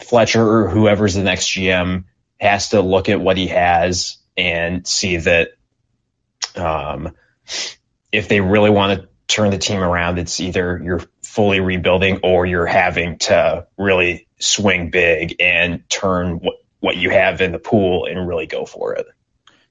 Fletcher 0.00 0.42
or 0.42 0.68
whoever's 0.70 1.14
the 1.14 1.22
next 1.22 1.48
GM 1.48 2.04
has 2.38 2.70
to 2.70 2.80
look 2.80 3.08
at 3.08 3.20
what 3.20 3.36
he 3.36 3.48
has 3.48 4.18
and 4.36 4.86
see 4.86 5.16
that 5.16 5.50
um, 6.54 7.14
if 8.12 8.28
they 8.28 8.40
really 8.40 8.70
want 8.70 9.00
to 9.00 9.08
turn 9.26 9.50
the 9.50 9.58
team 9.58 9.82
around, 9.82 10.18
it's 10.18 10.40
either 10.40 10.80
you're 10.82 11.02
fully 11.22 11.60
rebuilding 11.60 12.20
or 12.22 12.46
you're 12.46 12.66
having 12.66 13.18
to 13.18 13.66
really 13.76 14.26
swing 14.38 14.90
big 14.90 15.36
and 15.40 15.88
turn 15.88 16.38
what, 16.38 16.56
what 16.80 16.96
you 16.96 17.10
have 17.10 17.40
in 17.40 17.52
the 17.52 17.58
pool 17.58 18.06
and 18.06 18.26
really 18.26 18.46
go 18.46 18.64
for 18.64 18.94
it. 18.94 19.06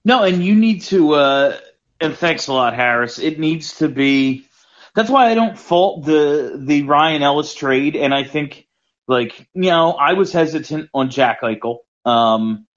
No, 0.03 0.23
and 0.23 0.43
you 0.43 0.55
need 0.55 0.81
to, 0.83 1.13
uh, 1.13 1.57
and 1.99 2.15
thanks 2.15 2.47
a 2.47 2.53
lot, 2.53 2.75
Harris. 2.75 3.19
It 3.19 3.39
needs 3.39 3.77
to 3.79 3.87
be. 3.89 4.47
That's 4.93 5.09
why 5.09 5.29
I 5.29 5.35
don't 5.35 5.57
fault 5.57 6.05
the 6.05 6.57
the 6.57 6.83
Ryan 6.83 7.21
Ellis 7.21 7.53
trade, 7.53 7.95
and 7.95 8.13
I 8.13 8.23
think 8.23 8.67
like, 9.07 9.47
you 9.53 9.69
know, 9.69 9.91
I 9.91 10.13
was 10.13 10.31
hesitant 10.31 10.89
on 10.93 11.09
Jack 11.09 11.41
Eichel. 11.41 11.79
Um, 12.05 12.67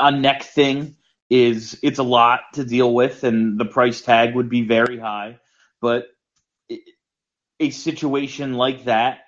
a 0.00 0.12
neck 0.12 0.42
thing 0.44 0.96
is 1.30 1.78
it's 1.82 1.98
a 1.98 2.04
lot 2.04 2.40
to 2.54 2.64
deal 2.64 2.92
with, 2.92 3.24
and 3.24 3.58
the 3.58 3.64
price 3.66 4.02
tag 4.02 4.34
would 4.34 4.48
be 4.48 4.62
very 4.62 4.98
high. 4.98 5.38
But 5.80 6.06
a 7.60 7.70
situation 7.70 8.54
like 8.54 8.84
that, 8.84 9.20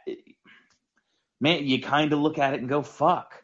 man, 1.41 1.67
you 1.67 1.83
kind 1.83 2.13
of 2.13 2.21
look 2.21 2.39
at 2.39 2.55
it 2.55 2.61
and 2.61 2.69
go, 2.69 2.83
"Fuck." 2.83 3.35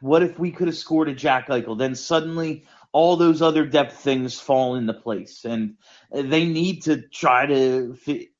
What 0.00 0.22
if 0.22 0.38
we 0.38 0.50
could 0.50 0.68
have 0.68 0.76
scored 0.76 1.08
a 1.08 1.14
Jack 1.14 1.48
Eichel? 1.48 1.78
Then 1.78 1.94
suddenly 1.94 2.64
all 2.92 3.16
those 3.16 3.42
other 3.42 3.64
depth 3.64 3.98
things 3.98 4.40
fall 4.40 4.76
into 4.76 4.94
place, 4.94 5.44
and 5.44 5.76
they 6.12 6.46
need 6.46 6.82
to 6.84 7.02
try 7.08 7.46
to 7.46 7.96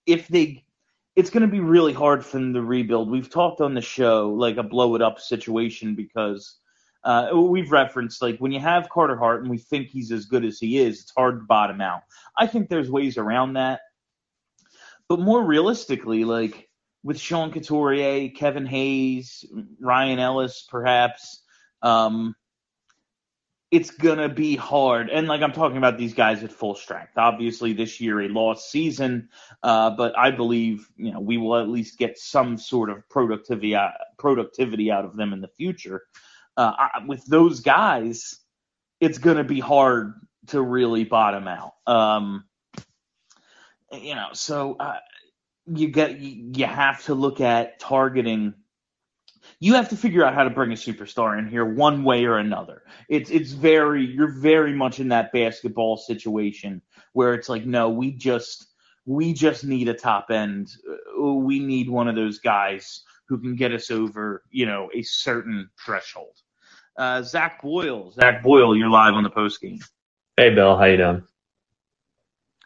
if 0.07 0.29
they 0.29 0.65
it's 1.15 1.31
going 1.31 1.43
to 1.43 1.49
be 1.49 1.61
really 1.61 1.93
hard 1.93 2.25
for 2.25 2.39
them 2.39 2.55
to 2.55 2.63
rebuild. 2.63 3.11
We've 3.11 3.29
talked 3.29 3.61
on 3.61 3.75
the 3.75 3.81
show 3.81 4.31
like 4.31 4.57
a 4.57 4.63
blow 4.63 4.95
it 4.95 5.03
up 5.03 5.21
situation 5.21 5.95
because 5.95 6.57
uh, 7.05 7.31
we've 7.35 7.71
referenced 7.71 8.23
like 8.23 8.39
when 8.39 8.53
you 8.53 8.61
have 8.61 8.89
Carter 8.89 9.17
Hart 9.17 9.43
and 9.43 9.51
we 9.51 9.59
think 9.59 9.89
he's 9.89 10.13
as 10.13 10.25
good 10.25 10.45
as 10.45 10.59
he 10.59 10.79
is, 10.79 11.01
it's 11.01 11.13
hard 11.17 11.41
to 11.41 11.47
bottom 11.47 11.81
out. 11.81 12.03
I 12.39 12.47
think 12.47 12.69
there's 12.69 12.91
ways 12.91 13.19
around 13.19 13.55
that, 13.55 13.81
but 15.09 15.21
more 15.21 15.45
realistically, 15.45 16.25
like 16.25 16.69
with 17.03 17.19
Sean 17.19 17.51
Couturier, 17.51 18.31
Kevin 18.31 18.67
Hayes, 18.67 19.45
Ryan 19.81 20.19
Ellis, 20.19 20.67
perhaps. 20.71 21.43
Um, 21.83 22.37
it's 23.73 23.91
gonna 23.91 24.29
be 24.29 24.55
hard. 24.55 25.09
And 25.09 25.27
like 25.27 25.41
I'm 25.41 25.53
talking 25.53 25.79
about 25.79 25.97
these 25.97 26.13
guys 26.13 26.45
at 26.45 26.53
full 26.53 26.75
strength. 26.75 27.17
Obviously, 27.17 27.73
this 27.73 28.01
year 28.01 28.21
a 28.21 28.29
lost 28.29 28.71
season, 28.71 29.31
uh, 29.63 29.91
but 29.91 30.17
I 30.17 30.31
believe 30.31 30.89
you 30.97 31.11
know 31.11 31.21
we 31.21 31.39
will 31.39 31.57
at 31.57 31.69
least 31.69 31.99
get 31.99 32.19
some 32.19 32.59
sort 32.59 32.91
of 32.91 33.09
productivity 33.09 33.75
out, 33.75 33.95
productivity 34.19 34.93
out 34.93 35.07
of 35.07 35.17
them 35.17 35.33
in 35.33 35.41
the 35.41 35.49
future. 35.49 36.03
Uh, 36.55 36.73
I, 36.79 37.05
with 37.07 37.25
those 37.25 37.61
guys, 37.61 38.39
it's 39.01 39.17
gonna 39.17 39.43
be 39.43 39.59
hard 39.59 40.21
to 40.49 40.61
really 40.61 41.05
bottom 41.05 41.49
out. 41.49 41.73
Um, 41.87 42.45
you 43.91 44.15
know, 44.15 44.29
so 44.35 44.77
uh, 44.79 44.99
you 45.67 45.89
get 45.89 46.21
you 46.21 46.67
have 46.67 47.03
to 47.05 47.15
look 47.15 47.41
at 47.41 47.81
targeting 47.81 48.53
you 49.63 49.75
have 49.75 49.89
to 49.91 49.97
figure 49.97 50.25
out 50.25 50.35
how 50.35 50.43
to 50.43 50.51
bring 50.51 50.73
a 50.73 50.75
superstar 50.75 51.39
in 51.39 51.49
here 51.49 51.65
one 51.65 52.03
way 52.03 52.25
or 52.25 52.39
another. 52.39 52.83
It's 53.09 53.31
it's 53.31 53.53
very 53.53 54.05
you're 54.05 54.33
very 54.33 54.75
much 54.75 54.99
in 54.99 55.09
that 55.11 55.31
basketball 55.33 55.97
situation 55.97 56.83
where 57.13 57.33
it's 57.35 57.49
like 57.49 57.65
no, 57.65 57.89
we 57.89 58.11
just 58.11 58.67
we 59.07 59.33
just 59.33 59.63
need 59.63 59.89
a 59.89 59.95
top 59.95 60.33
end. 60.33 60.73
Uh, 61.17 61.35
we 61.35 61.61
need 61.61 61.89
one 61.89 62.09
of 62.09 62.17
those 62.17 62.41
guys 62.41 63.05
who 63.29 63.39
can 63.39 63.55
get 63.55 63.71
us 63.71 63.93
over, 63.93 64.43
you 64.51 64.67
know, 64.67 64.91
a 64.95 65.03
certain 65.03 65.71
threshold. 65.79 66.37
Uh, 66.97 67.23
Zach 67.23 67.63
Boyle, 67.63 68.11
Zach 68.11 68.43
Boyle, 68.43 68.77
you're 68.77 68.91
live 68.91 69.15
on 69.15 69.23
the 69.23 69.31
post 69.31 69.61
game. 69.61 69.79
Hey, 70.37 70.53
Bill, 70.53 70.77
how 70.77 70.87
you 70.87 70.97
doing? 70.97 71.23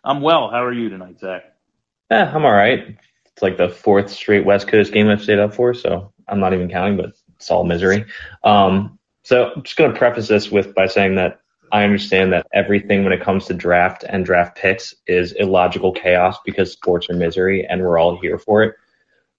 I'm 0.02 0.22
well. 0.22 0.48
How 0.48 0.64
are 0.64 0.72
you 0.72 0.88
tonight, 0.88 1.20
Zach? 1.20 1.42
Yeah, 2.10 2.32
I'm 2.34 2.46
all 2.46 2.52
right. 2.52 2.96
It's 3.26 3.42
like 3.42 3.58
the 3.58 3.68
fourth 3.68 4.08
straight 4.08 4.46
West 4.46 4.66
Coast 4.66 4.94
game 4.94 5.08
I've 5.08 5.22
stayed 5.22 5.40
up 5.40 5.52
for, 5.52 5.74
so 5.74 6.14
I'm 6.28 6.40
not 6.40 6.54
even 6.54 6.68
counting, 6.68 6.96
but 6.96 7.12
it's 7.36 7.50
all 7.50 7.64
misery. 7.64 8.04
Um, 8.44 8.98
so 9.22 9.52
I'm 9.54 9.62
just 9.62 9.76
going 9.76 9.92
to 9.92 9.98
preface 9.98 10.28
this 10.28 10.50
with 10.50 10.74
by 10.74 10.86
saying 10.86 11.16
that 11.16 11.40
I 11.72 11.84
understand 11.84 12.32
that 12.32 12.46
everything 12.52 13.04
when 13.04 13.12
it 13.12 13.20
comes 13.20 13.46
to 13.46 13.54
draft 13.54 14.04
and 14.08 14.24
draft 14.24 14.56
picks 14.56 14.94
is 15.06 15.32
illogical 15.32 15.92
chaos 15.92 16.38
because 16.44 16.72
sports 16.72 17.10
are 17.10 17.14
misery 17.14 17.66
and 17.66 17.82
we're 17.82 17.98
all 17.98 18.20
here 18.20 18.38
for 18.38 18.62
it. 18.62 18.76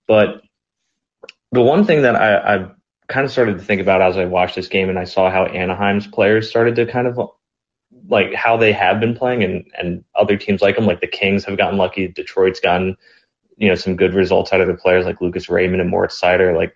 But 0.08 0.41
the 1.51 1.62
one 1.62 1.86
thing 1.86 2.01
that 2.01 2.15
I, 2.15 2.56
I 2.56 2.72
kind 3.08 3.25
of 3.25 3.32
started 3.32 3.58
to 3.58 3.63
think 3.63 3.82
about 3.82 4.01
as 4.01 4.17
I 4.17 4.25
watched 4.25 4.56
this 4.56 4.67
game 4.67 4.89
and 4.89 5.00
I 5.00 5.06
saw 5.06 5.32
how 5.32 5.46
Anaheim's 5.46 6.08
players 6.08 6.50
started 6.50 6.75
to 6.75 6.86
kind 6.86 7.08
of 7.08 7.17
like 8.10 8.34
how 8.34 8.58
they 8.58 8.74
have 8.74 9.00
been 9.00 9.15
playing 9.15 9.44
and, 9.44 9.65
and 9.77 10.03
other 10.15 10.38
teams 10.38 10.62
like 10.62 10.75
them, 10.75 10.86
like 10.86 11.01
the 11.01 11.08
Kings 11.08 11.46
have 11.46 11.58
gotten 11.58 11.77
lucky, 11.77 12.08
Detroit's 12.08 12.60
gotten 12.60 12.98
you 13.58 13.68
know, 13.68 13.76
some 13.76 13.96
good 13.96 14.14
results 14.14 14.54
out 14.54 14.62
of 14.62 14.68
the 14.68 14.74
players 14.74 15.06
like 15.06 15.22
Lucas 15.22 15.50
Raymond 15.50 15.82
and 15.82 15.90
Moritz 15.90 16.20
Seider. 16.20 16.56
Like, 16.56 16.76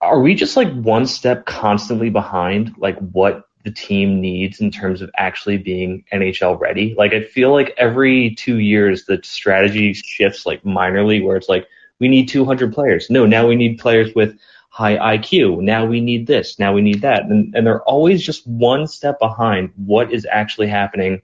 are 0.00 0.20
we 0.20 0.34
just 0.34 0.56
like 0.56 0.72
one 0.72 1.06
step 1.06 1.46
constantly 1.46 2.10
behind 2.10 2.74
like 2.78 2.98
what 2.98 3.44
the 3.64 3.70
team 3.70 4.20
needs 4.20 4.60
in 4.60 4.70
terms 4.70 5.02
of 5.02 5.10
actually 5.16 5.58
being 5.58 6.04
NHL 6.12 6.58
ready? 6.58 6.94
Like, 6.96 7.12
I 7.12 7.22
feel 7.22 7.52
like 7.52 7.74
every 7.76 8.34
two 8.34 8.58
years 8.58 9.04
the 9.04 9.20
strategy 9.22 9.92
shifts 9.92 10.46
like 10.46 10.62
minorly, 10.62 11.22
where 11.22 11.36
it's 11.36 11.48
like 11.48 11.66
we 11.98 12.08
need 12.08 12.28
200 12.28 12.72
players. 12.72 13.10
No, 13.10 13.26
now 13.26 13.46
we 13.46 13.56
need 13.56 13.78
players 13.78 14.14
with 14.14 14.38
high 14.70 14.96
IQ. 14.96 15.60
Now 15.60 15.84
we 15.84 16.00
need 16.00 16.26
this. 16.26 16.58
Now 16.58 16.72
we 16.72 16.80
need 16.80 17.02
that. 17.02 17.24
And, 17.24 17.54
and 17.54 17.66
they're 17.66 17.82
always 17.82 18.24
just 18.24 18.46
one 18.46 18.86
step 18.86 19.18
behind 19.18 19.70
what 19.76 20.12
is 20.12 20.26
actually 20.30 20.68
happening 20.68 21.20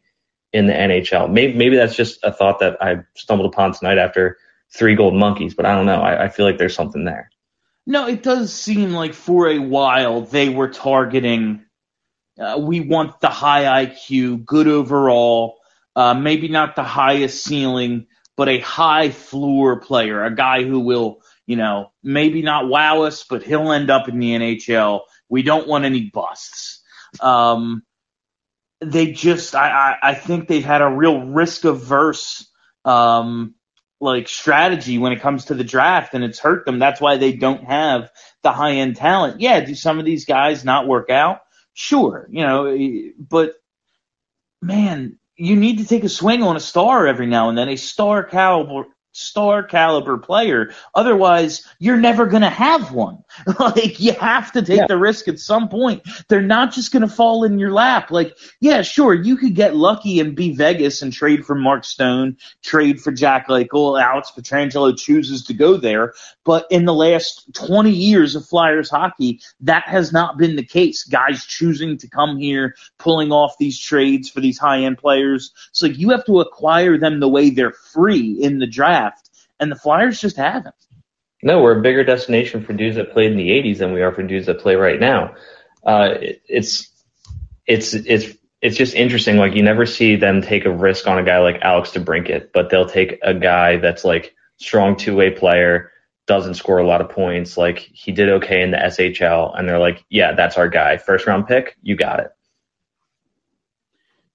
in 0.53 0.67
the 0.67 0.73
NHL. 0.73 1.31
Maybe, 1.31 1.57
maybe 1.57 1.77
that's 1.77 1.95
just 1.95 2.25
a 2.25 2.33
thought 2.33 2.61
that 2.61 2.83
I 2.83 3.05
stumbled 3.15 3.53
upon 3.53 3.73
tonight 3.73 3.99
after 3.99 4.39
three 4.71 4.95
gold 4.95 5.15
monkeys, 5.15 5.55
but 5.55 5.67
I 5.67 5.75
don't 5.75 5.87
know. 5.87 6.01
I, 6.01 6.25
I 6.25 6.29
feel 6.29 6.47
like 6.47 6.59
there's 6.59 6.75
something 6.75 7.05
there. 7.05 7.31
No, 7.87 8.07
it 8.07 8.23
does 8.23 8.53
seem 8.53 8.93
like 8.93 9.15
for 9.15 9.49
a 9.49 9.59
while 9.59 10.23
they 10.23 10.49
were 10.49 10.69
targeting. 10.69 11.65
Uh, 12.39 12.59
we 12.61 12.81
want 12.81 13.21
the 13.21 13.29
high 13.31 13.87
IQ, 13.87 14.45
good 14.45 14.69
overall, 14.69 15.59
uh, 15.97 16.15
maybe 16.15 16.49
not 16.49 16.77
the 16.77 16.85
highest 16.85 17.43
ceiling, 17.43 18.07
but 18.37 18.49
a 18.49 18.61
high 18.61 19.11
floor 19.11 19.81
player, 19.81 20.23
a 20.23 20.35
guy 20.35 20.63
who 20.63 20.81
will, 20.81 21.23
you 21.47 21.57
know, 21.57 21.91
maybe 22.03 22.43
not 22.43 22.69
wow 22.69 23.03
us, 23.03 23.25
but 23.25 23.43
he'll 23.43 23.73
end 23.73 23.91
up 23.91 24.09
in 24.09 24.19
the 24.19 24.31
NHL. 24.33 25.01
We 25.29 25.43
don't 25.43 25.67
want 25.67 25.85
any 25.85 26.11
busts. 26.11 26.81
Um, 27.21 27.83
they 28.81 29.13
just 29.13 29.55
I, 29.55 29.71
I, 29.71 30.11
I 30.11 30.15
think 30.15 30.49
they've 30.49 30.65
had 30.65 30.83
a 30.83 30.89
real 30.89 31.21
risk 31.23 31.65
averse 31.65 32.47
um 32.85 33.55
like 34.01 34.29
strategy 34.29 34.99
when 34.99 35.13
it 35.13 35.21
comes 35.21 35.47
to 35.47 35.55
the 35.55 35.65
draft 35.65 36.15
and 36.15 36.23
it's 36.23 36.39
hurt 36.39 36.65
them. 36.65 36.79
That's 36.79 37.01
why 37.01 37.17
they 37.17 37.33
don't 37.33 37.65
have 37.65 38.11
the 38.43 38.53
high 38.53 38.75
end 38.75 38.97
talent. 38.97 39.41
Yeah, 39.41 39.61
do 39.61 39.75
some 39.75 39.99
of 39.99 40.05
these 40.05 40.25
guys 40.25 40.65
not 40.65 40.87
work 40.87 41.11
out? 41.11 41.41
Sure, 41.75 42.29
you 42.31 42.43
know, 42.43 43.13
but 43.19 43.55
man, 44.63 45.19
you 45.37 45.57
need 45.57 45.79
to 45.79 45.87
take 45.87 46.05
a 46.05 46.09
swing 46.09 46.43
on 46.43 46.57
a 46.57 46.61
star 46.61 47.07
every 47.07 47.27
now 47.27 47.49
and 47.49 47.59
then, 47.59 47.69
a 47.69 47.77
star 47.77 48.25
caliber 48.25 48.87
star 49.19 49.63
caliber 49.63 50.19
player. 50.19 50.73
Otherwise, 50.95 51.67
you're 51.79 51.97
never 51.97 52.27
going 52.27 52.43
to 52.43 52.51
have 52.51 52.93
one. 52.93 53.25
like, 53.59 54.01
you 54.01 54.13
have 54.13 54.53
to 54.53 54.63
take 54.63 54.79
yeah. 54.79 54.87
the 54.87 54.97
risk 54.97 55.29
at 55.29 55.39
some 55.39 55.69
point. 55.69 56.03
They're 56.29 56.41
not 56.41 56.73
just 56.73 56.93
going 56.93 57.03
to 57.03 57.09
fall 57.09 57.45
in 57.45 57.59
your 57.59 57.73
lap. 57.73 58.11
Like, 58.11 58.37
yeah, 58.61 58.83
sure, 58.83 59.13
you 59.15 59.37
could 59.37 59.55
get 59.55 59.77
lucky 59.77 60.21
and 60.21 60.37
be 60.37 60.55
Vegas 60.55 61.03
and 61.03 61.13
trade 61.13 61.45
for 61.45 61.55
Mark 61.55 61.85
Stone, 61.85 62.37
trade 62.63 63.01
for 63.01 63.11
Jack 63.11 63.49
Eichel. 63.49 64.01
Alex 64.01 64.33
Pietrangelo 64.37 64.97
chooses 64.97 65.45
to 65.47 65.55
go 65.55 65.77
there. 65.77 66.15
But 66.45 66.67
in 66.71 66.85
the 66.85 66.95
last 66.95 67.53
20 67.55 67.91
years 67.91 68.37
of 68.37 68.47
Flyers 68.47 68.91
hockey, 68.91 69.41
that 69.61 69.85
has 69.89 70.13
not 70.13 70.39
been 70.39 70.57
the 70.57 70.65
case. 70.65 71.05
Guys 71.05 71.45
choosing 71.45 71.99
to 71.99 72.09
come 72.09 72.37
here, 72.37 72.77
pulling 72.99 73.33
off 73.33 73.59
these 73.59 73.79
trades 73.79 74.31
for 74.31 74.41
these 74.41 74.59
high 74.59 74.83
end 74.83 74.99
players. 74.99 75.53
So, 75.73 75.87
like, 75.87 75.99
you 75.99 76.11
have 76.11 76.25
to 76.27 76.41
acquire 76.41 76.99
them 76.99 77.21
the 77.21 77.29
way 77.29 77.51
they're 77.51 77.73
free 77.73 78.39
in 78.41 78.59
the 78.59 78.67
draft 78.67 79.08
and 79.61 79.71
the 79.71 79.77
Flyers 79.77 80.21
just 80.21 80.37
haven't. 80.37 80.75
No, 81.43 81.63
we're 81.63 81.79
a 81.79 81.83
bigger 81.83 82.05
destination 82.05 82.65
for 82.65 82.73
dudes 82.73 82.97
that 82.97 83.13
played 83.13 83.31
in 83.31 83.37
the 83.37 83.51
'80s 83.51 83.79
than 83.79 83.93
we 83.93 84.03
are 84.03 84.13
for 84.13 84.23
dudes 84.23 84.47
that 84.47 84.61
play 84.61 84.75
right 84.75 84.99
now. 84.99 85.35
Uh, 85.85 86.15
it, 86.21 86.43
it's 86.49 86.91
it's 87.67 87.95
it's 87.95 88.37
it's 88.61 88.77
just 88.77 88.95
interesting. 88.95 89.37
Like 89.37 89.55
you 89.55 89.63
never 89.63 89.87
see 89.87 90.17
them 90.17 90.43
take 90.43 90.65
a 90.65 90.71
risk 90.71 91.07
on 91.07 91.19
a 91.19 91.23
guy 91.23 91.39
like 91.39 91.61
Alex 91.63 91.91
DeBrincat, 91.91 92.49
but 92.53 92.71
they'll 92.71 92.89
take 92.89 93.19
a 93.23 93.35
guy 93.35 93.77
that's 93.77 94.05
like 94.05 94.35
strong 94.57 94.97
two 94.97 95.15
way 95.15 95.31
player, 95.31 95.93
doesn't 96.27 96.55
score 96.55 96.79
a 96.79 96.87
lot 96.87 97.01
of 97.01 97.09
points. 97.09 97.57
Like 97.57 97.79
he 97.79 98.11
did 98.11 98.29
okay 98.29 98.63
in 98.63 98.73
the 98.73 98.79
SHL, 98.79 99.57
and 99.57 99.69
they're 99.69 99.79
like, 99.79 100.05
yeah, 100.11 100.33
that's 100.33 100.59
our 100.59 100.69
guy. 100.69 100.97
First 100.97 101.27
round 101.27 101.47
pick, 101.47 101.77
you 101.83 101.97
got 101.97 102.21
it. 102.21 102.31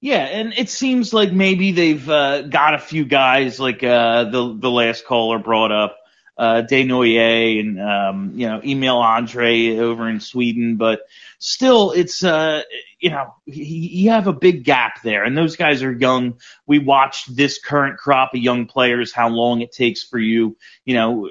Yeah, 0.04 0.26
and 0.26 0.54
it 0.58 0.70
seems 0.70 1.14
like 1.14 1.32
maybe 1.32 1.72
they've 1.72 2.10
uh, 2.10 2.42
got 2.42 2.74
a 2.74 2.78
few 2.78 3.06
guys 3.06 3.58
like 3.58 3.86
uh, 3.86 4.26
the 4.26 4.54
the 4.60 4.70
last 4.70 5.06
caller 5.06 5.40
brought 5.40 5.72
up, 5.72 5.98
uh, 6.38 6.64
Desnoyers 6.70 7.62
and 7.62 7.82
um, 7.82 8.34
you 8.36 8.48
know 8.50 8.60
Emil 8.62 9.02
Andrae 9.02 9.80
over 9.80 10.10
in 10.10 10.20
Sweden, 10.20 10.76
but 10.76 11.04
still, 11.40 11.92
it's 11.92 12.22
uh, 12.22 12.64
you 13.00 13.12
know 13.12 13.34
you 13.46 14.10
have 14.10 14.28
a 14.28 14.34
big 14.34 14.66
gap 14.66 15.02
there, 15.04 15.24
and 15.24 15.38
those 15.38 15.56
guys 15.56 15.84
are 15.84 15.94
young. 15.94 16.38
We 16.68 16.80
watched 16.80 17.34
this 17.34 17.58
current 17.64 17.98
crop 17.98 18.34
of 18.34 18.42
young 18.42 18.66
players, 18.66 19.14
how 19.14 19.30
long 19.30 19.62
it 19.62 19.72
takes 19.72 20.04
for 20.04 20.20
you, 20.20 20.58
you 20.84 20.96
know. 20.96 21.30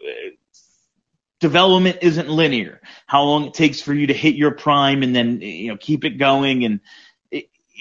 Development 1.40 1.98
isn't 2.02 2.28
linear. 2.28 2.80
How 3.06 3.24
long 3.24 3.46
it 3.46 3.54
takes 3.54 3.82
for 3.82 3.92
you 3.92 4.06
to 4.06 4.14
hit 4.14 4.36
your 4.36 4.52
prime 4.52 5.02
and 5.02 5.14
then 5.14 5.40
you 5.40 5.68
know 5.68 5.76
keep 5.76 6.04
it 6.04 6.16
going 6.16 6.64
and 6.64 6.78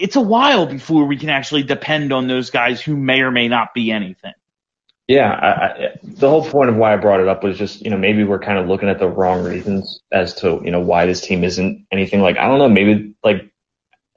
it's 0.02 0.16
a 0.16 0.22
while 0.22 0.66
before 0.66 1.06
we 1.06 1.16
can 1.16 1.30
actually 1.30 1.64
depend 1.64 2.12
on 2.12 2.28
those 2.28 2.50
guys 2.50 2.82
who 2.82 2.98
may 2.98 3.22
or 3.22 3.32
may 3.32 3.48
not 3.48 3.74
be 3.74 3.92
anything. 3.92 4.34
Yeah, 5.08 5.30
I, 5.30 5.48
I, 5.48 5.90
the 6.04 6.30
whole 6.30 6.44
point 6.44 6.70
of 6.70 6.76
why 6.76 6.94
I 6.94 6.98
brought 6.98 7.20
it 7.20 7.28
up 7.28 7.44
was 7.44 7.58
just, 7.58 7.82
you 7.82 7.90
know, 7.90 7.98
maybe 7.98 8.24
we're 8.24 8.40
kind 8.40 8.58
of 8.58 8.68
looking 8.68 8.90
at 8.90 8.98
the 8.98 9.08
wrong 9.08 9.44
reasons 9.44 10.02
as 10.12 10.34
to, 10.36 10.62
you 10.64 10.72
know, 10.72 10.80
why 10.80 11.06
this 11.06 11.22
team 11.22 11.44
isn't 11.44 11.86
anything 11.92 12.22
like, 12.22 12.38
I 12.38 12.48
don't 12.48 12.60
know, 12.60 12.70
maybe 12.70 13.14
like 13.24 13.52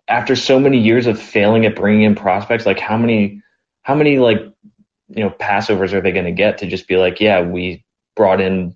after 0.09 0.37
so 0.37 0.59
many 0.61 0.79
years 0.79 1.07
of 1.07 1.21
failing 1.21 1.67
at 1.67 1.77
bringing 1.77 2.03
in 2.03 2.15
prospects, 2.15 2.65
like 2.65 2.79
how 2.79 2.97
many, 2.97 3.43
how 3.83 3.95
many 3.95 4.19
like, 4.19 4.39
you 5.09 5.25
know, 5.25 5.31
passovers 5.31 5.93
are 5.93 6.01
they 6.01 6.13
going 6.13 6.27
to 6.27 6.33
get 6.33 6.59
to 6.59 6.67
just 6.67 6.87
be 6.87 6.97
like, 6.97 7.21
yeah, 7.21 7.43
we 7.43 7.85
brought 8.15 8.41
in 8.41 8.75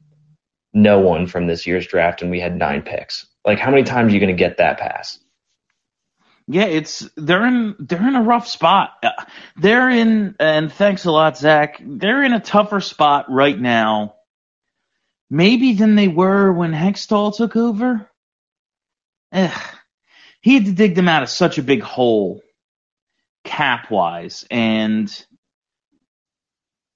no 0.72 0.98
one 0.98 1.26
from 1.26 1.46
this 1.46 1.66
year's 1.66 1.86
draft 1.86 2.20
and 2.20 2.30
we 2.30 2.40
had 2.40 2.56
nine 2.56 2.82
picks. 2.82 3.26
Like 3.44 3.58
how 3.58 3.70
many 3.70 3.84
times 3.84 4.10
are 4.10 4.14
you 4.14 4.20
going 4.20 4.36
to 4.36 4.38
get 4.38 4.58
that 4.58 4.78
pass? 4.78 5.18
Yeah, 6.48 6.64
it's 6.66 7.08
they're 7.16 7.46
in 7.46 7.76
they're 7.80 8.08
in 8.08 8.16
a 8.16 8.22
rough 8.22 8.48
spot. 8.48 8.92
Uh, 9.02 9.10
they're 9.56 9.90
in 9.90 10.36
and 10.40 10.72
thanks 10.72 11.06
a 11.06 11.12
lot, 11.12 11.38
Zach. 11.38 11.80
They're 11.84 12.24
in 12.24 12.34
a 12.34 12.40
tougher 12.40 12.80
spot 12.80 13.26
right 13.30 13.58
now, 13.58 14.16
maybe 15.30 15.74
than 15.74 15.96
they 15.96 16.08
were 16.08 16.52
when 16.52 16.72
Hextall 16.72 17.36
took 17.36 17.56
over. 17.56 18.10
Ugh. 19.32 19.62
He 20.42 20.54
had 20.54 20.66
to 20.66 20.72
dig 20.72 20.94
them 20.96 21.08
out 21.08 21.22
of 21.24 21.30
such 21.30 21.58
a 21.58 21.62
big 21.64 21.82
hole, 21.82 22.42
cap 23.44 23.90
wise, 23.90 24.46
and 24.50 25.10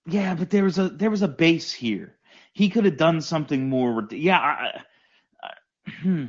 yeah, 0.07 0.35
but 0.35 0.51
there 0.51 0.65
was 0.65 0.79
a 0.79 0.88
there 0.91 1.11
was 1.11 1.23
a 1.23 1.29
base 1.29 1.73
here. 1.73 2.17
he 2.53 2.69
could 2.71 2.85
have 2.85 2.97
done 2.97 3.21
something 3.21 3.69
more. 3.69 4.07
Yeah, 4.11 4.38
I, 4.38 4.83
I, 5.43 5.53
hmm. 6.03 6.27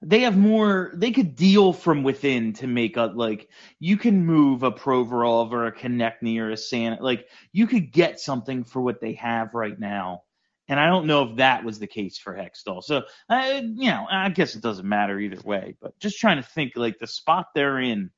They 0.00 0.20
have 0.20 0.36
more. 0.36 0.92
They 0.94 1.10
could 1.10 1.34
deal 1.34 1.72
from 1.72 2.02
within 2.02 2.52
to 2.54 2.66
make 2.66 2.96
a 2.96 3.04
like. 3.14 3.48
You 3.80 3.96
can 3.96 4.24
move 4.24 4.62
a 4.62 4.70
Provorov 4.70 5.52
or 5.52 5.66
a 5.66 5.72
Konecny 5.72 6.38
or 6.38 6.50
a 6.50 6.56
San 6.56 6.98
Like 7.00 7.26
you 7.52 7.66
could 7.66 7.92
get 7.92 8.20
something 8.20 8.64
for 8.64 8.80
what 8.80 9.00
they 9.00 9.14
have 9.14 9.54
right 9.54 9.78
now. 9.78 10.22
And 10.68 10.78
I 10.78 10.86
don't 10.86 11.06
know 11.06 11.24
if 11.24 11.36
that 11.36 11.64
was 11.64 11.78
the 11.78 11.86
case 11.86 12.18
for 12.18 12.34
Hextall. 12.34 12.84
So, 12.84 13.02
uh, 13.30 13.62
you 13.62 13.90
know, 13.90 14.06
I 14.10 14.28
guess 14.28 14.54
it 14.54 14.62
doesn't 14.62 14.86
matter 14.86 15.18
either 15.18 15.40
way. 15.42 15.74
But 15.80 15.98
just 15.98 16.18
trying 16.20 16.36
to 16.36 16.42
think, 16.42 16.74
like 16.76 16.98
the 16.98 17.06
spot 17.06 17.46
they're 17.54 17.78
in, 17.78 18.10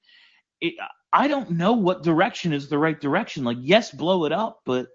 it, 0.60 0.74
I 1.12 1.28
don't 1.28 1.52
know 1.52 1.72
what 1.74 2.02
direction 2.02 2.52
is 2.52 2.68
the 2.68 2.78
right 2.78 3.00
direction. 3.00 3.44
Like, 3.44 3.58
yes, 3.60 3.92
blow 3.92 4.24
it 4.24 4.32
up, 4.32 4.62
but 4.66 4.88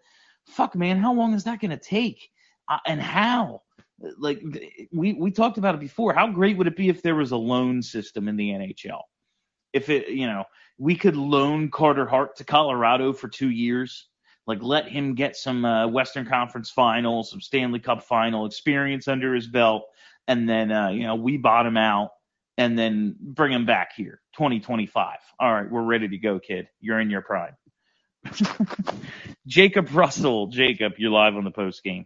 fuck, 0.46 0.76
man, 0.76 0.98
how 0.98 1.14
long 1.14 1.34
is 1.34 1.46
that 1.46 1.62
going 1.62 1.72
to 1.72 1.78
take? 1.78 2.30
Uh, 2.68 2.80
and 2.86 3.02
how? 3.02 3.62
Like 4.18 4.42
we 4.92 5.14
we 5.14 5.32
talked 5.32 5.58
about 5.58 5.76
it 5.76 5.82
before. 5.82 6.14
How 6.14 6.28
great 6.28 6.58
would 6.58 6.68
it 6.68 6.76
be 6.76 6.90
if 6.90 7.02
there 7.02 7.16
was 7.16 7.32
a 7.32 7.38
loan 7.38 7.82
system 7.82 8.28
in 8.28 8.36
the 8.36 8.50
NHL? 8.50 9.02
If 9.74 9.90
it, 9.90 10.10
you 10.10 10.28
know, 10.28 10.44
we 10.78 10.96
could 10.96 11.16
loan 11.16 11.70
Carter 11.70 12.06
Hart 12.06 12.36
to 12.38 12.44
Colorado 12.44 13.14
for 13.14 13.28
two 13.28 13.50
years 13.50 14.08
like 14.48 14.62
let 14.62 14.88
him 14.88 15.16
get 15.16 15.36
some 15.36 15.66
uh, 15.66 15.88
Western 15.88 16.26
Conference 16.26 16.70
Final, 16.70 17.24
some 17.24 17.42
Stanley 17.42 17.80
Cup 17.80 18.04
Final 18.04 18.46
experience 18.46 19.08
under 19.08 19.34
his 19.34 19.48
belt, 19.48 19.86
and 20.28 20.48
then 20.48 20.72
uh, 20.72 20.90
you 20.90 21.04
know 21.04 21.16
we 21.16 21.38
bottom 21.38 21.78
out 21.78 22.12
and 22.58 22.78
then 22.78 23.16
bring 23.20 23.52
him 23.52 23.66
back 23.66 23.90
here 23.96 24.22
2025. 24.38 25.18
All 25.40 25.54
right, 25.54 25.70
we're 25.70 25.84
ready 25.84 26.08
to 26.08 26.18
go, 26.18 26.40
kid. 26.40 26.68
You're 26.80 27.00
in 27.00 27.10
your 27.10 27.22
prime. 27.22 27.56
Jacob 29.48 29.94
Russell, 29.94 30.48
Jacob, 30.48 30.94
you're 30.98 31.12
live 31.12 31.36
on 31.36 31.44
the 31.44 31.52
post 31.52 31.84
game. 31.84 32.06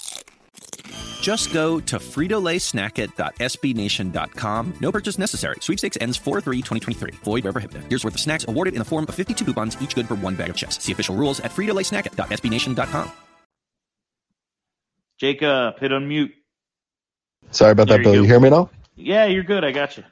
Just 1.21 1.51
go 1.53 1.79
to 1.81 1.97
fritolaysnackit.sbnation.com. 1.97 4.73
No 4.79 4.91
purchase 4.91 5.17
necessary. 5.19 5.55
Sweepstakes 5.59 5.97
ends 5.99 6.17
4-3-2023. 6.19 7.15
Void 7.15 7.43
where 7.43 7.51
prohibited. 7.53 7.83
Here's 7.89 8.03
worth 8.05 8.13
of 8.15 8.19
snacks 8.21 8.45
awarded 8.47 8.73
in 8.75 8.79
the 8.79 8.85
form 8.85 9.05
of 9.09 9.15
52 9.15 9.43
coupons, 9.45 9.75
each 9.81 9.93
good 9.95 10.07
for 10.07 10.15
one 10.15 10.35
bag 10.35 10.49
of 10.51 10.55
chips. 10.55 10.81
See 10.83 10.91
official 10.93 11.15
rules 11.15 11.39
at 11.41 11.51
fritolaysnackit.sbnation.com. 11.51 13.11
Jacob, 15.19 15.79
hit 15.79 15.91
unmute. 15.91 16.31
Sorry 17.51 17.71
about 17.73 17.87
There 17.87 17.97
that, 17.97 17.99
you 17.99 18.03
Bill. 18.03 18.13
go. 18.13 18.21
You 18.21 18.27
hear 18.27 18.39
me 18.39 18.49
now? 18.49 18.69
Yeah, 18.95 19.25
you're 19.25 19.43
good. 19.43 19.63
I 19.63 19.71
got 19.71 19.97
you. 19.97 20.03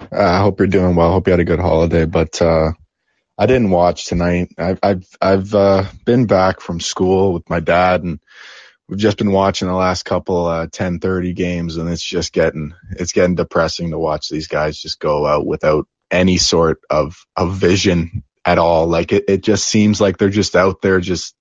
Uh, 0.00 0.06
I 0.20 0.38
hope 0.40 0.60
you're 0.60 0.68
doing 0.68 0.94
well. 0.94 1.10
Hope 1.10 1.26
you 1.26 1.32
had 1.32 1.40
a 1.40 1.44
good 1.44 1.58
holiday. 1.58 2.04
But 2.04 2.40
uh, 2.40 2.70
I 3.38 3.46
didn't 3.46 3.70
watch 3.70 4.06
tonight. 4.06 4.50
I've 4.58 4.78
I've 4.82 5.06
I've 5.20 5.54
uh, 5.54 5.84
been 6.04 6.26
back 6.26 6.60
from 6.60 6.78
school 6.80 7.32
with 7.32 7.48
my 7.50 7.60
dad, 7.60 8.04
and 8.04 8.20
we've 8.88 8.98
just 8.98 9.18
been 9.18 9.32
watching 9.32 9.68
the 9.68 9.74
last 9.74 10.04
couple 10.04 10.46
uh, 10.46 10.66
10:30 10.68 11.34
games, 11.34 11.76
and 11.76 11.88
it's 11.90 12.02
just 12.02 12.32
getting 12.32 12.74
it's 12.92 13.12
getting 13.12 13.34
depressing 13.36 13.90
to 13.90 13.98
watch 13.98 14.28
these 14.28 14.48
guys 14.48 14.80
just 14.80 15.00
go 15.00 15.26
out 15.26 15.46
without 15.46 15.86
any 16.10 16.38
sort 16.38 16.80
of 16.90 17.16
of 17.36 17.56
vision 17.56 18.24
at 18.44 18.58
all. 18.58 18.86
Like 18.86 19.12
it, 19.12 19.24
it 19.28 19.42
just 19.42 19.66
seems 19.66 20.00
like 20.00 20.18
they're 20.18 20.30
just 20.30 20.56
out 20.56 20.82
there 20.82 21.00
just 21.00 21.34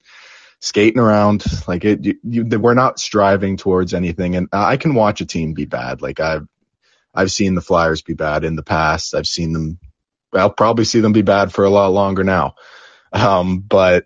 skating 0.62 1.00
around 1.00 1.44
like 1.68 1.86
it 1.86 2.04
you, 2.06 2.16
you, 2.24 2.46
we're 2.60 2.74
not 2.74 2.98
striving 3.00 3.58
towards 3.58 3.94
anything 3.94 4.36
and 4.36 4.48
i 4.54 4.78
can 4.78 4.96
watch 4.96 5.22
a 5.22 5.26
team 5.26 5.54
be 5.54 5.66
bad 5.66 6.02
like 6.02 6.20
i've 6.20 6.48
I've 7.16 7.32
seen 7.32 7.56
the 7.56 7.62
Flyers 7.62 8.02
be 8.02 8.14
bad 8.14 8.44
in 8.44 8.56
the 8.56 8.64
past. 8.64 9.16
I've 9.16 9.28
seen 9.28 9.54
them. 9.54 9.80
I'll 10.34 10.50
probably 10.52 10.86
see 10.86 11.00
them 11.00 11.14
be 11.14 11.22
bad 11.22 11.54
for 11.54 11.64
a 11.64 11.70
lot 11.70 11.88
longer 11.94 12.24
now. 12.24 12.56
Um, 13.14 13.60
but 13.62 14.06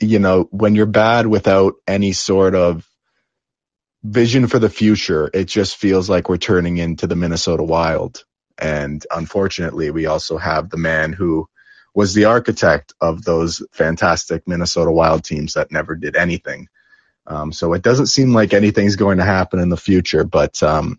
you 0.00 0.18
know, 0.18 0.48
when 0.50 0.74
you're 0.74 0.86
bad 0.86 1.26
without 1.26 1.74
any 1.86 2.12
sort 2.12 2.54
of 2.54 2.88
vision 4.04 4.46
for 4.46 4.58
the 4.58 4.70
future, 4.70 5.30
it 5.32 5.46
just 5.46 5.76
feels 5.76 6.08
like 6.10 6.28
we're 6.28 6.36
turning 6.38 6.78
into 6.78 7.06
the 7.06 7.16
Minnesota 7.16 7.64
Wild. 7.64 8.24
And 8.58 9.04
unfortunately, 9.10 9.90
we 9.90 10.06
also 10.06 10.38
have 10.38 10.70
the 10.70 10.76
man 10.76 11.12
who 11.12 11.48
was 11.94 12.14
the 12.14 12.26
architect 12.26 12.94
of 13.00 13.24
those 13.24 13.62
fantastic 13.72 14.46
Minnesota 14.46 14.90
Wild 14.92 15.24
teams 15.24 15.54
that 15.54 15.72
never 15.72 15.96
did 15.96 16.16
anything. 16.16 16.68
Um, 17.26 17.52
so 17.52 17.74
it 17.74 17.82
doesn't 17.82 18.06
seem 18.08 18.32
like 18.34 18.54
anything's 18.54 18.96
going 18.96 19.18
to 19.18 19.24
happen 19.24 19.60
in 19.60 19.68
the 19.68 19.76
future, 19.76 20.24
but 20.24 20.62
um, 20.62 20.98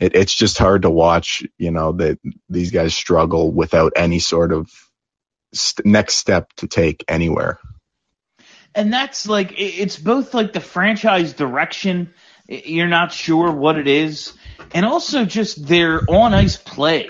it, 0.00 0.14
it's 0.16 0.34
just 0.34 0.58
hard 0.58 0.82
to 0.82 0.90
watch, 0.90 1.44
you 1.58 1.70
know, 1.70 1.92
that 1.92 2.18
these 2.48 2.70
guys 2.72 2.94
struggle 2.94 3.52
without 3.52 3.92
any 3.96 4.18
sort 4.18 4.52
of 4.52 4.70
st- 5.54 5.86
next 5.86 6.16
step 6.16 6.52
to 6.58 6.68
take 6.68 7.04
anywhere. 7.08 7.58
And 8.74 8.92
that's 8.92 9.26
like 9.26 9.54
it's 9.56 9.96
both 9.96 10.34
like 10.34 10.52
the 10.52 10.60
franchise 10.60 11.32
direction 11.32 12.12
you're 12.48 12.86
not 12.86 13.12
sure 13.12 13.50
what 13.52 13.76
it 13.76 13.86
is 13.86 14.32
and 14.72 14.86
also 14.86 15.24
just 15.24 15.66
their 15.66 16.00
on 16.08 16.34
ice 16.34 16.56
play. 16.56 17.08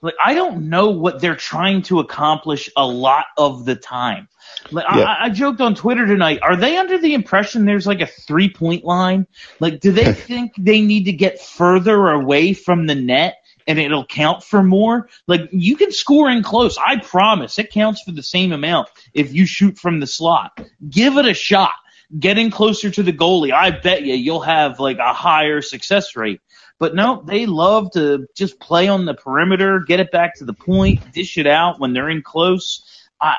Like 0.00 0.14
i 0.24 0.34
don't 0.34 0.68
know 0.68 0.90
what 0.90 1.20
they're 1.20 1.36
trying 1.36 1.82
to 1.82 2.00
accomplish 2.00 2.68
a 2.76 2.86
lot 2.86 3.26
of 3.38 3.64
the 3.64 3.76
time. 3.76 4.28
Like 4.70 4.86
Yeah. 4.92 5.04
I, 5.04 5.26
I 5.26 5.30
joked 5.30 5.60
on 5.60 5.74
twitter 5.74 6.06
tonight 6.06 6.40
are 6.42 6.56
they 6.56 6.76
under 6.76 6.98
the 6.98 7.14
impression 7.14 7.64
there's 7.64 7.86
like 7.86 8.00
a 8.00 8.06
three 8.06 8.50
point 8.52 8.84
line? 8.84 9.26
Like 9.60 9.80
do 9.80 9.92
they 9.92 10.12
think 10.28 10.52
they 10.58 10.80
need 10.80 11.04
to 11.04 11.12
get 11.12 11.40
further 11.40 12.10
away 12.10 12.52
from 12.52 12.86
the 12.86 12.94
net 12.96 13.36
and 13.66 13.78
it'll 13.78 14.06
count 14.06 14.42
for 14.42 14.62
more 14.62 15.08
like 15.26 15.48
you 15.52 15.76
can 15.76 15.92
score 15.92 16.30
in 16.30 16.42
close 16.42 16.78
i 16.78 16.96
promise 16.98 17.58
it 17.58 17.70
counts 17.70 18.02
for 18.02 18.12
the 18.12 18.22
same 18.22 18.52
amount 18.52 18.88
if 19.14 19.32
you 19.32 19.46
shoot 19.46 19.78
from 19.78 20.00
the 20.00 20.06
slot 20.06 20.52
give 20.88 21.16
it 21.16 21.26
a 21.26 21.34
shot. 21.34 21.72
Getting 22.18 22.50
closer 22.50 22.90
to 22.90 23.02
the 23.02 23.12
goalie, 23.12 23.52
I 23.52 23.70
bet 23.70 24.02
you 24.02 24.14
you'll 24.14 24.42
have 24.42 24.78
like 24.78 24.98
a 24.98 25.14
higher 25.14 25.62
success 25.62 26.14
rate. 26.14 26.40
But 26.78 26.94
no, 26.94 27.22
they 27.26 27.46
love 27.46 27.90
to 27.92 28.26
just 28.36 28.60
play 28.60 28.88
on 28.88 29.06
the 29.06 29.14
perimeter, 29.14 29.80
get 29.80 30.00
it 30.00 30.10
back 30.10 30.36
to 30.36 30.44
the 30.44 30.52
point, 30.52 31.12
dish 31.12 31.38
it 31.38 31.46
out 31.46 31.80
when 31.80 31.94
they're 31.94 32.10
in 32.10 32.22
close. 32.22 32.84
I, 33.20 33.36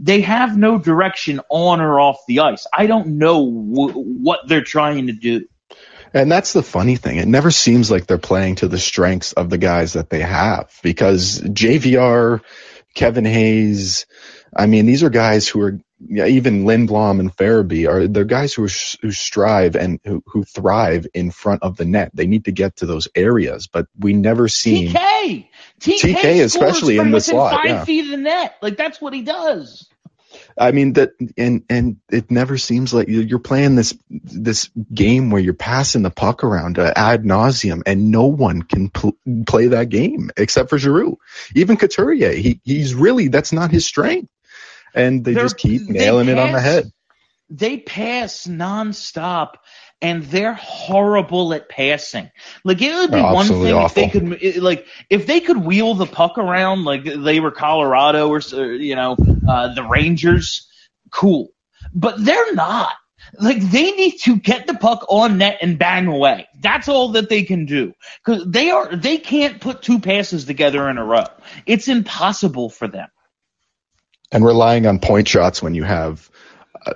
they 0.00 0.20
have 0.22 0.56
no 0.56 0.78
direction 0.78 1.40
on 1.48 1.80
or 1.80 2.00
off 2.00 2.18
the 2.26 2.40
ice. 2.40 2.66
I 2.76 2.86
don't 2.86 3.18
know 3.18 3.44
w- 3.44 3.92
what 3.92 4.48
they're 4.48 4.64
trying 4.64 5.06
to 5.06 5.12
do. 5.12 5.46
And 6.14 6.30
that's 6.30 6.52
the 6.52 6.62
funny 6.62 6.96
thing. 6.96 7.16
It 7.16 7.28
never 7.28 7.50
seems 7.50 7.90
like 7.90 8.06
they're 8.06 8.18
playing 8.18 8.56
to 8.56 8.68
the 8.68 8.78
strengths 8.78 9.32
of 9.32 9.50
the 9.50 9.58
guys 9.58 9.94
that 9.94 10.10
they 10.10 10.20
have 10.20 10.70
because 10.82 11.40
JVR, 11.40 12.40
Kevin 12.94 13.24
Hayes, 13.24 14.06
I 14.56 14.66
mean, 14.66 14.86
these 14.86 15.02
are 15.02 15.10
guys 15.10 15.46
who 15.46 15.60
are, 15.62 15.78
yeah, 16.00 16.26
even 16.26 16.64
Lindblom 16.64 17.20
and 17.20 17.34
Farabee 17.36 17.88
are, 17.88 18.06
they're 18.06 18.24
guys 18.24 18.54
who, 18.54 18.62
who 19.02 19.10
strive 19.10 19.76
and 19.76 20.00
who, 20.04 20.22
who 20.26 20.44
thrive 20.44 21.06
in 21.12 21.30
front 21.30 21.62
of 21.62 21.76
the 21.76 21.84
net. 21.84 22.10
They 22.14 22.26
need 22.26 22.44
to 22.46 22.52
get 22.52 22.76
to 22.76 22.86
those 22.86 23.08
areas, 23.14 23.66
but 23.66 23.86
we 23.98 24.14
never 24.14 24.48
see 24.48 24.88
TK, 24.88 25.48
TK, 25.80 26.14
TK 26.14 26.44
especially 26.44 26.98
in 26.98 27.10
the 27.10 27.20
slot, 27.20 27.52
five 27.52 27.66
yeah. 27.66 27.84
feet 27.84 28.04
of 28.04 28.10
the 28.12 28.16
net. 28.16 28.56
Like 28.62 28.76
that's 28.76 29.00
what 29.00 29.12
he 29.12 29.22
does. 29.22 29.87
I 30.58 30.72
mean 30.72 30.94
that, 30.94 31.12
and 31.36 31.62
and 31.70 31.96
it 32.10 32.30
never 32.30 32.58
seems 32.58 32.92
like 32.92 33.08
you're 33.08 33.22
you're 33.22 33.38
playing 33.38 33.76
this 33.76 33.96
this 34.10 34.70
game 34.92 35.30
where 35.30 35.40
you're 35.40 35.54
passing 35.54 36.02
the 36.02 36.10
puck 36.10 36.42
around 36.44 36.78
uh, 36.78 36.92
ad 36.96 37.24
nauseum, 37.24 37.82
and 37.86 38.10
no 38.10 38.26
one 38.26 38.62
can 38.62 38.88
pl- 38.90 39.16
play 39.46 39.68
that 39.68 39.88
game 39.88 40.30
except 40.36 40.70
for 40.70 40.78
Giroux. 40.78 41.18
Even 41.54 41.76
Couturier, 41.76 42.32
he 42.32 42.60
he's 42.64 42.94
really 42.94 43.28
that's 43.28 43.52
not 43.52 43.70
his 43.70 43.86
strength, 43.86 44.30
and 44.94 45.24
they 45.24 45.34
They're- 45.34 45.44
just 45.44 45.58
keep 45.58 45.88
nailing 45.88 46.28
it 46.28 46.38
on 46.38 46.52
the 46.52 46.60
head. 46.60 46.90
They 47.50 47.78
pass 47.78 48.46
nonstop, 48.46 49.54
and 50.00 50.22
they're 50.24 50.54
horrible 50.54 51.52
at 51.54 51.68
passing. 51.68 52.30
Like 52.64 52.80
it 52.82 52.94
would 52.94 53.10
be 53.10 53.16
They're 53.16 53.32
one 53.32 53.46
thing 53.46 53.76
if 53.76 53.94
they 53.94 54.08
could, 54.08 54.62
like 54.62 54.86
if 55.10 55.26
they 55.26 55.40
could 55.40 55.58
wheel 55.58 55.94
the 55.94 56.06
puck 56.06 56.38
around 56.38 56.84
like 56.84 57.04
they 57.04 57.40
were 57.40 57.50
Colorado 57.50 58.28
or 58.28 58.40
or, 58.54 58.72
you 58.72 58.94
know 58.94 59.16
uh, 59.48 59.74
the 59.74 59.82
Rangers, 59.82 60.68
cool. 61.10 61.48
But 61.94 62.24
they're 62.24 62.54
not. 62.54 62.94
Like 63.38 63.60
they 63.60 63.90
need 63.92 64.18
to 64.20 64.36
get 64.38 64.66
the 64.66 64.74
puck 64.74 65.04
on 65.08 65.38
net 65.38 65.58
and 65.60 65.78
bang 65.78 66.06
away. 66.06 66.48
That's 66.60 66.88
all 66.88 67.10
that 67.10 67.28
they 67.28 67.42
can 67.42 67.66
do 67.66 67.92
because 68.24 68.44
they 68.46 68.70
are 68.70 68.94
they 68.94 69.18
can't 69.18 69.60
put 69.60 69.82
two 69.82 69.98
passes 69.98 70.44
together 70.44 70.88
in 70.88 70.98
a 70.98 71.04
row. 71.04 71.26
It's 71.66 71.88
impossible 71.88 72.70
for 72.70 72.88
them. 72.88 73.08
and 74.30 74.44
relying 74.44 74.86
on 74.86 74.98
point 74.98 75.28
shots 75.28 75.62
when 75.62 75.74
you 75.74 75.84
have 75.84 76.30
uh, 76.86 76.94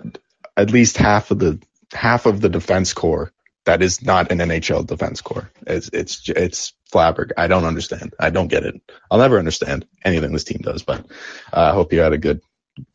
at 0.56 0.70
least 0.70 0.96
half 0.96 1.30
of 1.30 1.38
the 1.38 1.60
half 1.92 2.26
of 2.26 2.40
the 2.40 2.48
defense 2.48 2.92
core 2.92 3.33
that 3.64 3.83
is 3.83 4.02
not 4.02 4.33
an 4.33 4.38
NHL 4.38 4.87
defense 4.87 5.20
core. 5.20 5.50
It's 5.66 5.88
it's 5.92 6.28
it's 6.28 6.72
flabberg. 6.92 7.33
I 7.37 7.46
don't 7.46 7.64
understand. 7.64 8.14
I 8.18 8.31
don't 8.31 8.48
get 8.48 8.64
it. 8.64 8.81
I'll 9.11 9.18
never 9.18 9.38
understand 9.38 9.87
anything 10.05 10.33
this 10.33 10.44
team 10.44 10.61
does. 10.62 10.83
But 10.83 11.07
uh, 11.52 11.70
I 11.70 11.72
hope 11.72 11.92
you 11.92 12.00
had 12.00 12.12
a 12.12 12.18
good 12.18 12.40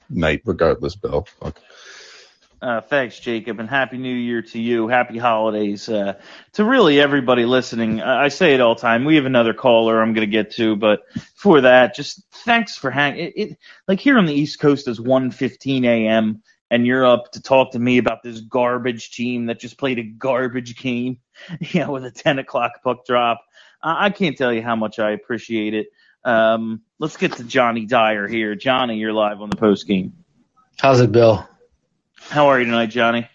night, 0.09 0.41
regardless, 0.45 0.95
Bill. 0.95 1.27
Fuck. 1.39 1.61
Uh, 2.59 2.81
thanks, 2.81 3.19
Jacob, 3.19 3.59
and 3.59 3.69
happy 3.69 3.99
New 3.99 4.15
Year 4.15 4.41
to 4.41 4.59
you. 4.59 4.87
Happy 4.87 5.19
holidays 5.19 5.87
uh, 5.87 6.19
to 6.53 6.65
really 6.65 6.99
everybody 6.99 7.45
listening. 7.45 8.01
I, 8.01 8.25
I 8.25 8.27
say 8.29 8.55
it 8.55 8.61
all 8.61 8.73
the 8.73 8.81
time. 8.81 9.05
We 9.05 9.15
have 9.15 9.27
another 9.27 9.53
caller 9.53 10.01
I'm 10.01 10.13
going 10.13 10.27
to 10.27 10.31
get 10.31 10.55
to, 10.55 10.75
but 10.75 11.01
for 11.35 11.61
that, 11.61 11.95
just 11.95 12.23
thanks 12.45 12.75
for 12.75 12.89
hanging. 12.89 13.27
It, 13.27 13.33
it, 13.35 13.57
like 13.87 13.99
here 13.99 14.17
on 14.17 14.25
the 14.25 14.33
East 14.33 14.59
Coast 14.59 14.87
is 14.87 14.99
1:15 14.99 15.85
a.m. 15.85 16.41
and 16.69 16.85
you're 16.85 17.05
up 17.05 17.31
to 17.31 17.41
talk 17.41 17.71
to 17.71 17.79
me 17.79 17.97
about 17.97 18.23
this 18.23 18.41
garbage 18.41 19.11
team 19.11 19.45
that 19.45 19.59
just 19.59 19.77
played 19.77 19.99
a 19.99 20.03
garbage 20.03 20.77
game, 20.77 21.19
you 21.59 21.81
know, 21.81 21.91
with 21.91 22.05
a 22.05 22.11
10 22.11 22.39
o'clock 22.39 22.83
puck 22.83 23.05
drop. 23.05 23.41
I, 23.81 24.05
I 24.05 24.09
can't 24.09 24.37
tell 24.37 24.53
you 24.53 24.61
how 24.61 24.75
much 24.75 24.99
I 24.99 25.11
appreciate 25.11 25.73
it. 25.73 25.87
Um, 26.23 26.81
let's 26.99 27.17
get 27.17 27.33
to 27.33 27.43
Johnny 27.43 27.85
Dyer 27.85 28.27
here. 28.27 28.55
Johnny, 28.55 28.97
you're 28.97 29.13
live 29.13 29.41
on 29.41 29.49
the 29.49 29.55
post 29.55 29.87
game. 29.87 30.13
How's 30.77 30.99
it, 30.99 31.11
Bill? 31.11 31.47
How 32.19 32.47
are 32.47 32.59
you 32.59 32.65
tonight, 32.65 32.87
Johnny? 32.87 33.29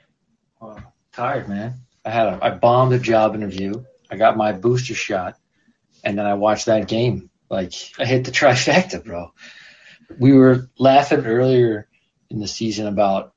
Tired, 1.12 1.48
man. 1.48 1.74
I 2.04 2.10
had 2.10 2.26
a 2.28 2.38
I 2.42 2.50
bombed 2.50 2.92
a 2.92 2.98
job 2.98 3.34
interview. 3.34 3.84
I 4.10 4.16
got 4.16 4.36
my 4.36 4.52
booster 4.52 4.94
shot, 4.94 5.36
and 6.04 6.18
then 6.18 6.26
I 6.26 6.34
watched 6.34 6.66
that 6.66 6.88
game. 6.88 7.30
Like 7.48 7.72
I 7.98 8.04
hit 8.04 8.24
the 8.24 8.30
trifecta, 8.32 9.04
bro. 9.04 9.32
We 10.18 10.32
were 10.32 10.68
laughing 10.78 11.24
earlier 11.24 11.88
in 12.32 12.40
the 12.40 12.48
season 12.48 12.86
about 12.86 13.34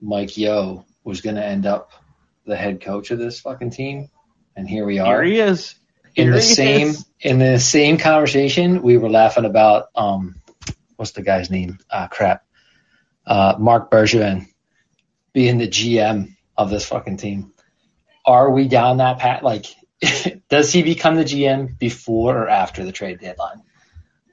Mike 0.00 0.36
Yeo 0.36 0.86
was 1.04 1.20
going 1.20 1.36
to 1.36 1.44
end 1.44 1.66
up 1.66 1.92
the 2.46 2.56
head 2.56 2.80
coach 2.80 3.10
of 3.10 3.18
this 3.18 3.40
fucking 3.40 3.70
team, 3.70 4.08
and 4.56 4.66
here 4.68 4.86
we 4.86 4.98
are. 4.98 5.22
Here 5.22 5.32
he 5.32 5.40
is. 5.40 5.74
in 6.16 6.30
the 6.30 6.40
same 6.40 6.88
is. 6.88 7.04
in 7.20 7.38
the 7.38 7.60
same 7.60 7.98
conversation, 7.98 8.82
we 8.82 8.96
were 8.96 9.10
laughing 9.10 9.44
about 9.44 9.88
um, 9.94 10.36
what's 10.96 11.12
the 11.12 11.22
guy's 11.22 11.50
name? 11.50 11.78
Ah, 11.90 12.08
crap. 12.10 12.44
Uh, 13.26 13.54
Marc 13.58 13.90
Bergevin 13.90 14.48
being 15.34 15.58
the 15.58 15.68
GM 15.68 16.34
of 16.56 16.70
this 16.70 16.86
fucking 16.86 17.18
team. 17.18 17.52
Are 18.24 18.50
we 18.50 18.66
down 18.66 18.96
that 18.96 19.18
path? 19.18 19.42
Like, 19.42 19.66
does 20.48 20.72
he 20.72 20.82
become 20.82 21.16
the 21.16 21.24
GM 21.24 21.78
before 21.78 22.44
or 22.44 22.48
after 22.48 22.84
the 22.84 22.92
trade 22.92 23.20
deadline? 23.20 23.62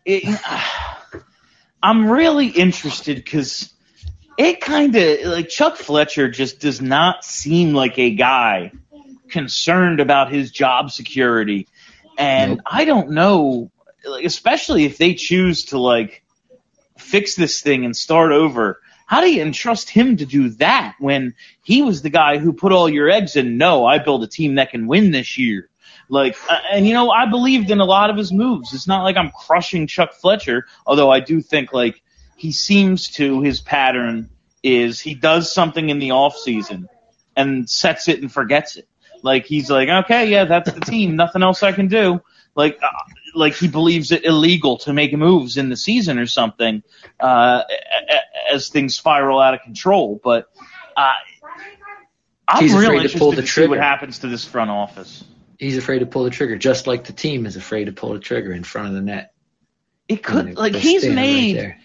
It, 0.05 0.23
I'm 1.83 2.09
really 2.09 2.47
interested 2.47 3.17
because 3.17 3.74
it 4.37 4.61
kind 4.61 4.95
of 4.95 5.25
like 5.25 5.49
Chuck 5.49 5.77
Fletcher 5.77 6.29
just 6.29 6.59
does 6.59 6.81
not 6.81 7.23
seem 7.23 7.73
like 7.73 7.97
a 7.97 8.11
guy 8.11 8.71
concerned 9.29 9.99
about 9.99 10.31
his 10.31 10.51
job 10.51 10.91
security, 10.91 11.67
and 12.17 12.61
I 12.65 12.85
don't 12.85 13.11
know, 13.11 13.71
like, 14.05 14.25
especially 14.25 14.85
if 14.85 14.97
they 14.97 15.13
choose 15.13 15.65
to 15.65 15.77
like 15.77 16.23
fix 16.97 17.35
this 17.35 17.61
thing 17.61 17.85
and 17.85 17.95
start 17.95 18.31
over. 18.31 18.81
How 19.07 19.21
do 19.21 19.31
you 19.31 19.43
entrust 19.43 19.89
him 19.89 20.17
to 20.17 20.25
do 20.25 20.49
that 20.49 20.95
when 20.99 21.35
he 21.61 21.83
was 21.83 22.01
the 22.01 22.09
guy 22.09 22.39
who 22.39 22.53
put 22.53 22.71
all 22.71 22.89
your 22.89 23.09
eggs 23.09 23.35
in? 23.35 23.57
No, 23.57 23.85
I 23.85 23.99
build 23.99 24.23
a 24.23 24.27
team 24.27 24.55
that 24.55 24.71
can 24.71 24.87
win 24.87 25.11
this 25.11 25.37
year. 25.37 25.69
Like, 26.09 26.37
uh, 26.49 26.57
and 26.71 26.87
you 26.87 26.93
know, 26.93 27.11
I 27.11 27.27
believed 27.27 27.69
in 27.71 27.79
a 27.79 27.85
lot 27.85 28.09
of 28.09 28.17
his 28.17 28.31
moves. 28.31 28.73
It's 28.73 28.87
not 28.87 29.03
like 29.03 29.17
I'm 29.17 29.31
crushing 29.31 29.87
Chuck 29.87 30.13
Fletcher, 30.13 30.65
although 30.85 31.11
I 31.11 31.19
do 31.19 31.41
think 31.41 31.71
like 31.73 32.01
he 32.35 32.51
seems 32.51 33.09
to 33.11 33.41
his 33.41 33.61
pattern 33.61 34.29
is 34.63 34.99
he 34.99 35.15
does 35.15 35.53
something 35.53 35.89
in 35.89 35.99
the 35.99 36.11
off 36.11 36.35
season 36.37 36.89
and 37.35 37.69
sets 37.69 38.07
it 38.07 38.21
and 38.21 38.31
forgets 38.31 38.77
it. 38.77 38.87
Like 39.21 39.45
he's 39.45 39.69
like, 39.69 39.89
okay, 39.89 40.29
yeah, 40.29 40.45
that's 40.45 40.71
the 40.71 40.81
team. 40.81 41.15
Nothing 41.15 41.43
else 41.43 41.63
I 41.63 41.71
can 41.71 41.87
do. 41.87 42.21
Like, 42.55 42.79
uh, 42.81 42.87
like 43.33 43.53
he 43.53 43.67
believes 43.67 44.11
it 44.11 44.23
illegal 44.23 44.77
to 44.79 44.93
make 44.93 45.13
moves 45.13 45.57
in 45.57 45.69
the 45.69 45.75
season 45.75 46.19
or 46.19 46.25
something 46.25 46.83
uh, 47.19 47.63
as 48.51 48.69
things 48.69 48.95
spiral 48.95 49.39
out 49.39 49.53
of 49.53 49.61
control. 49.61 50.19
But 50.23 50.49
uh, 50.95 51.11
I'm 52.47 52.63
He's 52.63 52.73
real 52.73 52.91
afraid 52.91 53.09
to 53.09 53.17
pull 53.17 53.31
the 53.31 53.41
to 53.41 53.47
see 53.47 53.67
what 53.67 53.79
happens 53.79 54.19
to 54.19 54.27
this 54.27 54.45
front 54.45 54.71
office. 54.71 55.23
He's 55.57 55.77
afraid 55.77 55.99
to 55.99 56.05
pull 56.05 56.23
the 56.23 56.29
trigger, 56.29 56.57
just 56.57 56.85
like 56.85 57.05
the 57.05 57.13
team 57.13 57.45
is 57.45 57.55
afraid 57.55 57.85
to 57.85 57.91
pull 57.91 58.13
the 58.13 58.19
trigger 58.19 58.51
in 58.53 58.63
front 58.63 58.89
of 58.89 58.93
the 58.93 59.01
net. 59.01 59.33
It 60.07 60.23
could 60.23 60.55
like 60.55 60.75
he's 60.75 61.05
right 61.05 61.15
made 61.15 61.57
there. 61.57 61.79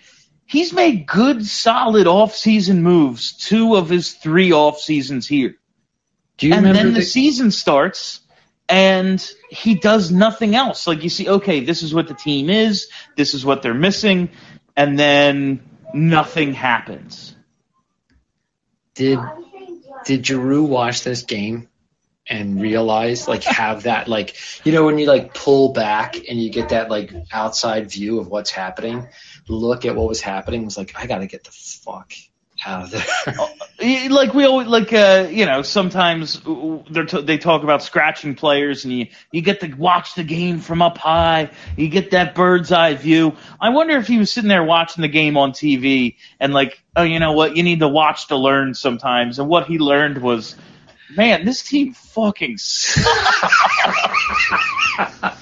He's 0.50 0.72
made 0.72 1.06
good 1.06 1.46
solid 1.46 2.08
off 2.08 2.34
season 2.34 2.82
moves 2.82 3.32
two 3.32 3.76
of 3.76 3.88
his 3.88 4.12
three 4.12 4.50
off 4.50 4.80
seasons 4.80 5.28
here. 5.28 5.54
Do 6.38 6.48
you 6.48 6.54
and 6.54 6.66
then 6.66 6.88
the 6.92 7.00
the- 7.00 7.02
season 7.02 7.52
starts 7.52 8.20
and 8.68 9.32
he 9.48 9.76
does 9.76 10.10
nothing 10.10 10.56
else. 10.56 10.86
Like 10.88 11.04
you 11.04 11.08
see, 11.08 11.28
okay, 11.28 11.60
this 11.60 11.84
is 11.84 11.94
what 11.94 12.08
the 12.08 12.14
team 12.14 12.50
is, 12.50 12.88
this 13.16 13.32
is 13.34 13.44
what 13.44 13.62
they're 13.62 13.74
missing, 13.74 14.30
and 14.76 14.98
then 14.98 15.62
nothing 15.94 16.52
happens. 16.52 17.36
Did 18.94 19.20
did 20.04 20.26
Giroux 20.26 20.64
watch 20.64 21.04
this 21.04 21.22
game 21.22 21.68
and 22.26 22.60
realize 22.60 23.28
like 23.28 23.44
have 23.44 23.82
that 23.84 24.08
like 24.08 24.36
you 24.64 24.72
know 24.72 24.84
when 24.84 24.98
you 24.98 25.06
like 25.06 25.32
pull 25.32 25.72
back 25.72 26.16
and 26.16 26.42
you 26.42 26.50
get 26.50 26.70
that 26.70 26.90
like 26.90 27.12
outside 27.32 27.90
view 27.90 28.18
of 28.18 28.28
what's 28.28 28.50
happening, 28.50 29.06
look 29.48 29.84
at 29.84 29.96
what 29.96 30.08
was 30.08 30.20
happening 30.20 30.64
was 30.64 30.76
like 30.78 30.92
I 30.96 31.06
got 31.06 31.18
to 31.18 31.26
get 31.26 31.44
the 31.44 31.50
fuck 31.50 32.12
out 32.66 32.84
of 32.84 32.90
there. 32.90 33.34
Eh, 33.82 34.08
Like 34.10 34.34
we 34.34 34.44
always 34.44 34.66
like 34.68 34.92
uh 34.92 35.28
you 35.30 35.46
know 35.46 35.62
sometimes 35.62 36.38
they 36.90 37.04
t- 37.06 37.22
they 37.22 37.38
talk 37.38 37.62
about 37.62 37.82
scratching 37.82 38.34
players 38.34 38.84
and 38.84 38.92
you 38.92 39.06
you 39.32 39.40
get 39.40 39.60
to 39.60 39.72
watch 39.72 40.14
the 40.14 40.22
game 40.22 40.58
from 40.60 40.82
up 40.82 40.98
high 40.98 41.50
you 41.78 41.88
get 41.88 42.10
that 42.10 42.34
bird's 42.34 42.70
eye 42.72 42.92
view. 42.94 43.34
I 43.58 43.70
wonder 43.70 43.96
if 43.96 44.06
he 44.06 44.18
was 44.18 44.30
sitting 44.30 44.48
there 44.48 44.62
watching 44.62 45.00
the 45.00 45.08
game 45.08 45.38
on 45.38 45.52
TV 45.52 46.16
and 46.38 46.52
like 46.52 46.82
oh 46.94 47.04
you 47.04 47.20
know 47.20 47.32
what 47.32 47.56
you 47.56 47.62
need 47.62 47.80
to 47.80 47.88
watch 47.88 48.28
to 48.28 48.36
learn 48.36 48.74
sometimes 48.74 49.38
and 49.38 49.48
what 49.48 49.66
he 49.66 49.78
learned 49.78 50.18
was 50.18 50.56
man 51.16 51.46
this 51.46 51.62
team 51.62 51.94
fucking 51.94 52.58
sucks. 52.58 53.06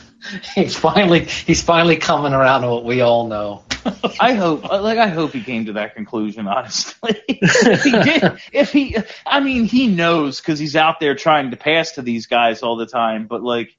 he's 0.54 0.76
finally 0.76 1.24
he's 1.24 1.62
finally 1.62 1.96
coming 1.96 2.32
around 2.32 2.62
to 2.62 2.68
what 2.68 2.84
we 2.84 3.00
all 3.00 3.26
know. 3.26 3.64
I 4.20 4.34
hope, 4.34 4.64
like, 4.64 4.98
I 4.98 5.08
hope 5.08 5.32
he 5.32 5.42
came 5.42 5.66
to 5.66 5.72
that 5.74 5.94
conclusion. 5.94 6.46
Honestly, 6.46 7.22
if 7.28 7.82
he 7.82 7.92
did, 7.92 8.38
if 8.52 8.72
he, 8.72 8.96
I 9.26 9.40
mean, 9.40 9.64
he 9.64 9.86
knows 9.86 10.40
because 10.40 10.58
he's 10.58 10.76
out 10.76 11.00
there 11.00 11.14
trying 11.14 11.50
to 11.50 11.56
pass 11.56 11.92
to 11.92 12.02
these 12.02 12.26
guys 12.26 12.62
all 12.62 12.76
the 12.76 12.86
time. 12.86 13.26
But 13.26 13.42
like, 13.42 13.76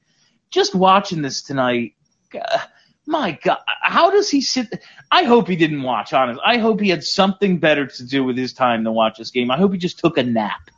just 0.50 0.74
watching 0.74 1.22
this 1.22 1.42
tonight, 1.42 1.94
uh, 2.34 2.60
my 3.06 3.38
God, 3.44 3.60
how 3.82 4.10
does 4.12 4.30
he 4.30 4.42
sit? 4.42 4.84
I 5.12 5.24
hope 5.24 5.48
he 5.48 5.56
didn't 5.56 5.84
watch. 5.84 6.14
Honest, 6.14 6.40
I 6.46 6.58
hope 6.58 6.80
he 6.80 6.90
had 6.90 7.04
something 7.04 7.58
better 7.58 7.88
to 7.88 8.04
do 8.06 8.24
with 8.24 8.38
his 8.38 8.54
time 8.54 8.84
than 8.84 8.94
watch 8.94 9.18
this 9.18 9.32
game. 9.32 9.52
I 9.52 9.58
hope 9.58 9.74
he 9.74 9.78
just 9.78 10.00
took 10.00 10.18
a 10.18 10.24
nap. 10.24 10.70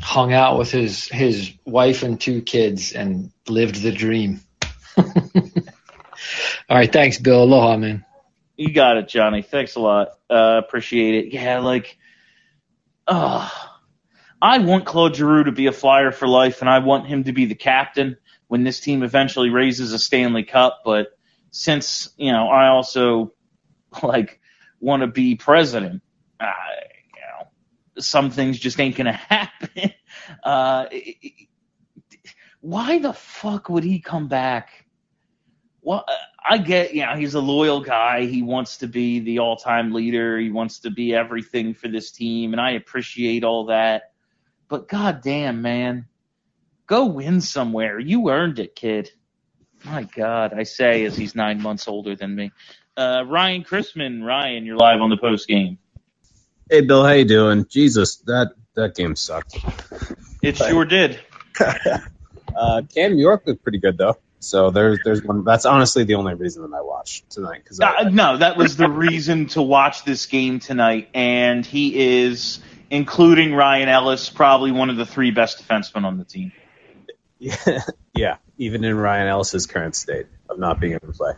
Hung 0.00 0.32
out 0.32 0.58
with 0.58 0.70
his 0.70 1.06
his 1.06 1.52
wife 1.64 2.02
and 2.02 2.20
two 2.20 2.42
kids 2.42 2.92
and 2.92 3.32
lived 3.48 3.76
the 3.82 3.92
dream. 3.92 4.40
all 4.98 6.76
right, 6.76 6.92
thanks, 6.92 7.18
Bill. 7.18 7.42
Aloha, 7.42 7.76
man. 7.76 8.04
You 8.56 8.72
got 8.72 8.96
it, 8.96 9.08
Johnny. 9.08 9.42
Thanks 9.42 9.76
a 9.76 9.80
lot. 9.80 10.08
Uh, 10.30 10.60
appreciate 10.64 11.26
it. 11.26 11.32
Yeah, 11.34 11.58
like, 11.60 11.98
uh, 13.06 13.48
I 14.40 14.58
want 14.58 14.86
Claude 14.86 15.14
Giroux 15.16 15.44
to 15.44 15.52
be 15.52 15.66
a 15.66 15.72
flyer 15.72 16.10
for 16.10 16.26
life, 16.26 16.60
and 16.60 16.70
I 16.70 16.78
want 16.78 17.06
him 17.06 17.24
to 17.24 17.32
be 17.32 17.44
the 17.46 17.54
captain 17.54 18.16
when 18.48 18.64
this 18.64 18.80
team 18.80 19.02
eventually 19.02 19.50
raises 19.50 19.92
a 19.92 19.98
Stanley 19.98 20.44
Cup. 20.44 20.82
But 20.84 21.08
since 21.50 22.08
you 22.16 22.32
know, 22.32 22.48
I 22.48 22.68
also 22.68 23.32
like 24.02 24.40
want 24.80 25.02
to 25.02 25.06
be 25.06 25.34
president. 25.36 26.02
Uh, 26.40 26.46
you 27.14 27.20
know, 27.20 27.48
some 28.02 28.30
things 28.30 28.58
just 28.58 28.80
ain't 28.80 28.96
gonna 28.96 29.12
happen. 29.28 29.92
Uh, 30.42 30.86
it- 30.90 31.16
it- 31.22 31.32
why 32.60 32.98
the 32.98 33.12
fuck 33.12 33.68
would 33.68 33.84
he 33.84 34.00
come 34.00 34.26
back? 34.26 34.85
Well, 35.86 36.04
I 36.48 36.58
get, 36.58 36.94
you 36.94 37.06
know, 37.06 37.14
he's 37.14 37.34
a 37.34 37.40
loyal 37.40 37.80
guy. 37.80 38.26
He 38.26 38.42
wants 38.42 38.78
to 38.78 38.88
be 38.88 39.20
the 39.20 39.38
all-time 39.38 39.92
leader. 39.92 40.38
He 40.38 40.50
wants 40.50 40.80
to 40.80 40.90
be 40.90 41.14
everything 41.14 41.74
for 41.74 41.88
this 41.88 42.10
team, 42.10 42.52
and 42.52 42.60
I 42.60 42.72
appreciate 42.72 43.44
all 43.44 43.66
that. 43.66 44.10
But 44.68 44.88
goddamn, 44.88 45.62
man, 45.62 46.06
Go 46.86 47.06
win 47.06 47.40
somewhere. 47.40 47.98
You 47.98 48.30
earned 48.30 48.60
it, 48.60 48.76
kid. 48.76 49.10
My 49.84 50.04
God, 50.04 50.54
I 50.54 50.62
say 50.62 51.04
as 51.04 51.16
he's 51.16 51.34
nine 51.34 51.60
months 51.60 51.88
older 51.88 52.14
than 52.14 52.34
me. 52.34 52.52
Uh, 52.96 53.24
Ryan 53.26 53.64
Chrisman, 53.64 54.24
Ryan, 54.24 54.64
you're 54.64 54.76
live 54.76 55.00
on 55.00 55.10
the 55.10 55.16
post 55.16 55.48
game. 55.48 55.78
Hey 56.70 56.80
Bill, 56.82 57.04
how 57.04 57.12
you 57.12 57.24
doing? 57.24 57.66
Jesus, 57.68 58.16
that 58.26 58.52
that 58.74 58.94
game 58.94 59.16
sucked. 59.16 59.56
It 60.42 60.56
sure 60.56 60.84
did. 60.84 61.20
uh, 62.56 62.82
Cam 62.94 63.18
York 63.18 63.42
looked 63.46 63.62
pretty 63.62 63.78
good 63.78 63.98
though. 63.98 64.16
So 64.40 64.70
there's 64.70 64.98
there's 65.04 65.22
one. 65.22 65.44
That's 65.44 65.66
honestly 65.66 66.04
the 66.04 66.14
only 66.14 66.34
reason 66.34 66.62
that 66.68 66.76
I 66.76 66.82
watched 66.82 67.30
tonight. 67.30 67.64
Cause 67.66 67.80
Uh, 67.80 68.10
no, 68.10 68.36
that 68.36 68.56
was 68.56 68.76
the 68.76 68.88
reason 69.08 69.46
to 69.48 69.62
watch 69.62 70.04
this 70.04 70.26
game 70.26 70.60
tonight, 70.60 71.08
and 71.14 71.64
he 71.64 72.24
is, 72.24 72.60
including 72.90 73.54
Ryan 73.54 73.88
Ellis, 73.88 74.30
probably 74.30 74.72
one 74.72 74.90
of 74.90 74.96
the 74.96 75.06
three 75.06 75.30
best 75.30 75.66
defensemen 75.66 76.04
on 76.04 76.18
the 76.18 76.24
team. 76.24 76.52
yeah, 77.38 77.80
yeah, 78.14 78.36
even 78.58 78.84
in 78.84 78.96
Ryan 78.96 79.28
Ellis's 79.28 79.66
current 79.66 79.94
state 79.94 80.26
of 80.48 80.58
not 80.58 80.80
being 80.80 80.92
able 80.92 81.08
to 81.08 81.12
play. 81.12 81.32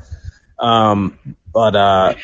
Um, 0.58 1.18
but 1.52 1.76
uh, 1.76 2.14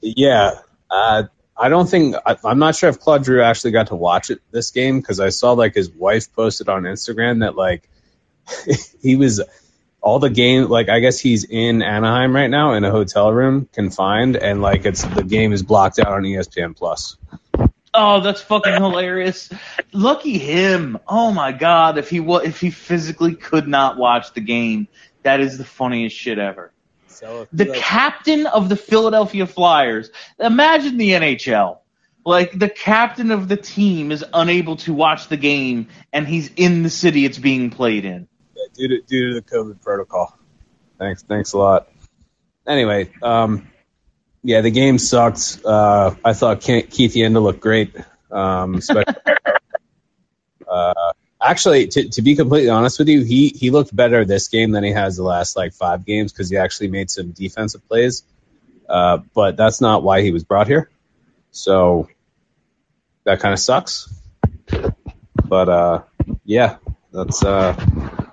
yeah, 0.00 0.60
uh, 0.90 1.24
I 1.56 1.68
don't 1.68 1.88
think 1.88 2.14
I, 2.24 2.36
I'm 2.44 2.58
not 2.58 2.76
sure 2.76 2.88
if 2.88 3.00
Claude 3.00 3.24
Giroux 3.24 3.42
actually 3.42 3.72
got 3.72 3.88
to 3.88 3.96
watch 3.96 4.30
it 4.30 4.40
this 4.50 4.70
game 4.70 5.00
because 5.00 5.20
I 5.20 5.30
saw 5.30 5.52
like 5.52 5.74
his 5.74 5.90
wife 5.90 6.32
posted 6.32 6.68
on 6.68 6.84
Instagram 6.84 7.40
that 7.40 7.56
like 7.56 7.88
he 9.02 9.16
was 9.16 9.42
all 10.00 10.18
the 10.18 10.30
game 10.30 10.68
like 10.68 10.88
I 10.88 11.00
guess 11.00 11.18
he's 11.18 11.44
in 11.44 11.82
Anaheim 11.82 12.34
right 12.34 12.48
now 12.48 12.74
in 12.74 12.84
a 12.84 12.90
hotel 12.90 13.32
room 13.32 13.68
confined 13.72 14.36
and 14.36 14.62
like 14.62 14.86
it's 14.86 15.02
the 15.02 15.24
game 15.24 15.52
is 15.52 15.62
blocked 15.62 15.98
out 15.98 16.08
on 16.08 16.22
ESPN 16.22 16.76
Plus. 16.76 17.16
Oh, 17.94 18.20
that's 18.20 18.40
fucking 18.42 18.74
hilarious! 18.74 19.50
Lucky 19.92 20.38
him. 20.38 20.98
Oh 21.08 21.32
my 21.32 21.52
God, 21.52 21.98
if 21.98 22.10
he 22.10 22.20
wa- 22.20 22.38
if 22.38 22.60
he 22.60 22.70
physically 22.70 23.34
could 23.34 23.66
not 23.66 23.96
watch 23.96 24.34
the 24.34 24.40
game, 24.40 24.88
that 25.22 25.40
is 25.40 25.58
the 25.58 25.64
funniest 25.64 26.14
shit 26.14 26.38
ever. 26.38 26.72
So 27.08 27.48
the 27.52 27.66
captain 27.66 28.46
of 28.46 28.68
the 28.68 28.76
Philadelphia 28.76 29.46
Flyers. 29.46 30.10
Imagine 30.38 30.98
the 30.98 31.10
NHL. 31.10 31.78
Like 32.24 32.56
the 32.56 32.68
captain 32.68 33.30
of 33.30 33.48
the 33.48 33.56
team 33.56 34.12
is 34.12 34.24
unable 34.32 34.76
to 34.76 34.92
watch 34.92 35.28
the 35.28 35.38
game, 35.38 35.88
and 36.12 36.28
he's 36.28 36.50
in 36.56 36.82
the 36.82 36.90
city 36.90 37.24
it's 37.24 37.38
being 37.38 37.70
played 37.70 38.04
in. 38.04 38.28
Due 38.78 38.88
to 38.88 39.00
due 39.02 39.28
to 39.28 39.34
the 39.34 39.42
COVID 39.42 39.82
protocol. 39.82 40.38
Thanks, 40.98 41.22
thanks 41.22 41.52
a 41.52 41.58
lot. 41.58 41.88
Anyway, 42.66 43.10
um, 43.22 43.68
yeah, 44.44 44.60
the 44.60 44.70
game 44.70 44.98
sucked. 44.98 45.60
Uh, 45.64 46.14
I 46.24 46.32
thought 46.32 46.60
Keith 46.60 47.14
Yandle 47.14 47.42
looked 47.42 47.60
great. 47.60 47.96
Um, 48.30 48.80
uh, 50.68 51.12
actually, 51.42 51.88
to, 51.88 52.08
to 52.08 52.22
be 52.22 52.36
completely 52.36 52.70
honest 52.70 53.00
with 53.00 53.08
you, 53.08 53.24
he 53.24 53.48
he 53.48 53.70
looked 53.70 53.94
better 53.94 54.24
this 54.24 54.46
game 54.48 54.70
than 54.70 54.84
he 54.84 54.92
has 54.92 55.16
the 55.16 55.24
last 55.24 55.56
like 55.56 55.72
five 55.72 56.04
games 56.04 56.32
because 56.32 56.48
he 56.48 56.56
actually 56.56 56.88
made 56.88 57.10
some 57.10 57.32
defensive 57.32 57.86
plays. 57.88 58.22
Uh, 58.88 59.18
but 59.34 59.56
that's 59.56 59.80
not 59.80 60.02
why 60.04 60.22
he 60.22 60.30
was 60.30 60.44
brought 60.44 60.68
here. 60.68 60.88
So 61.50 62.08
that 63.24 63.40
kind 63.40 63.52
of 63.52 63.58
sucks. 63.58 64.08
But 65.44 65.68
uh, 65.68 66.02
yeah, 66.44 66.76
that's 67.12 67.44
uh, 67.44 67.74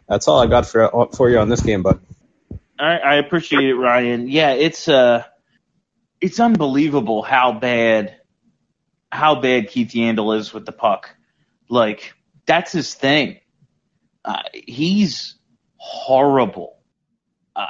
that's 0.07 0.27
all 0.27 0.39
I 0.39 0.47
got 0.47 0.65
for 0.67 1.09
for 1.13 1.29
you 1.29 1.39
on 1.39 1.49
this 1.49 1.61
game, 1.61 1.83
bud. 1.83 1.99
I, 2.77 2.97
I 2.97 3.15
appreciate 3.15 3.63
it, 3.63 3.75
Ryan. 3.75 4.27
Yeah, 4.27 4.51
it's 4.51 4.87
uh, 4.87 5.23
it's 6.19 6.39
unbelievable 6.39 7.21
how 7.21 7.53
bad, 7.53 8.15
how 9.11 9.35
bad 9.39 9.69
Keith 9.69 9.91
Yandle 9.91 10.37
is 10.37 10.53
with 10.53 10.65
the 10.65 10.71
puck. 10.71 11.15
Like 11.69 12.13
that's 12.45 12.71
his 12.71 12.93
thing. 12.93 13.39
Uh, 14.23 14.43
he's 14.53 15.35
horrible. 15.77 16.77
Uh, 17.55 17.67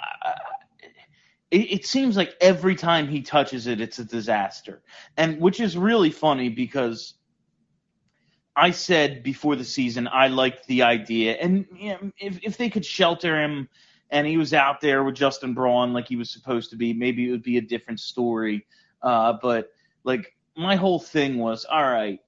it, 1.52 1.72
it 1.72 1.86
seems 1.86 2.18
like 2.18 2.34
every 2.42 2.76
time 2.76 3.08
he 3.08 3.22
touches 3.22 3.68
it, 3.68 3.80
it's 3.80 4.00
a 4.00 4.06
disaster, 4.06 4.82
and 5.16 5.40
which 5.40 5.60
is 5.60 5.78
really 5.78 6.12
funny 6.12 6.50
because 6.50 7.14
I 8.56 8.72
said 8.72 9.24
before 9.24 9.56
the 9.56 9.64
season 9.64 10.08
I 10.08 10.28
liked 10.28 10.68
the 10.68 10.84
idea, 10.84 11.34
and 11.34 11.66
you 11.76 11.90
know, 11.90 12.12
if 12.20 12.40
if 12.44 12.58
they 12.58 12.70
could 12.70 12.86
shelter 12.86 13.42
him 13.42 13.68
and 14.12 14.26
he 14.26 14.38
was 14.38 14.54
out 14.54 14.82
there 14.82 15.04
with 15.04 15.16
Justin 15.16 15.54
Braun 15.54 15.92
like 15.92 16.08
he 16.08 16.16
was 16.16 16.30
supposed 16.30 16.70
to 16.70 16.76
be, 16.76 16.94
maybe 16.94 17.28
it 17.28 17.32
would 17.32 17.44
be 17.44 17.58
a 17.58 17.62
different 17.62 18.00
story. 18.00 18.66
Uh, 19.02 19.34
but 19.42 19.72
like 20.04 20.36
my 20.56 20.76
whole 20.76 21.00
thing 21.00 21.38
was, 21.38 21.66
all 21.66 21.84
right, 21.84 22.20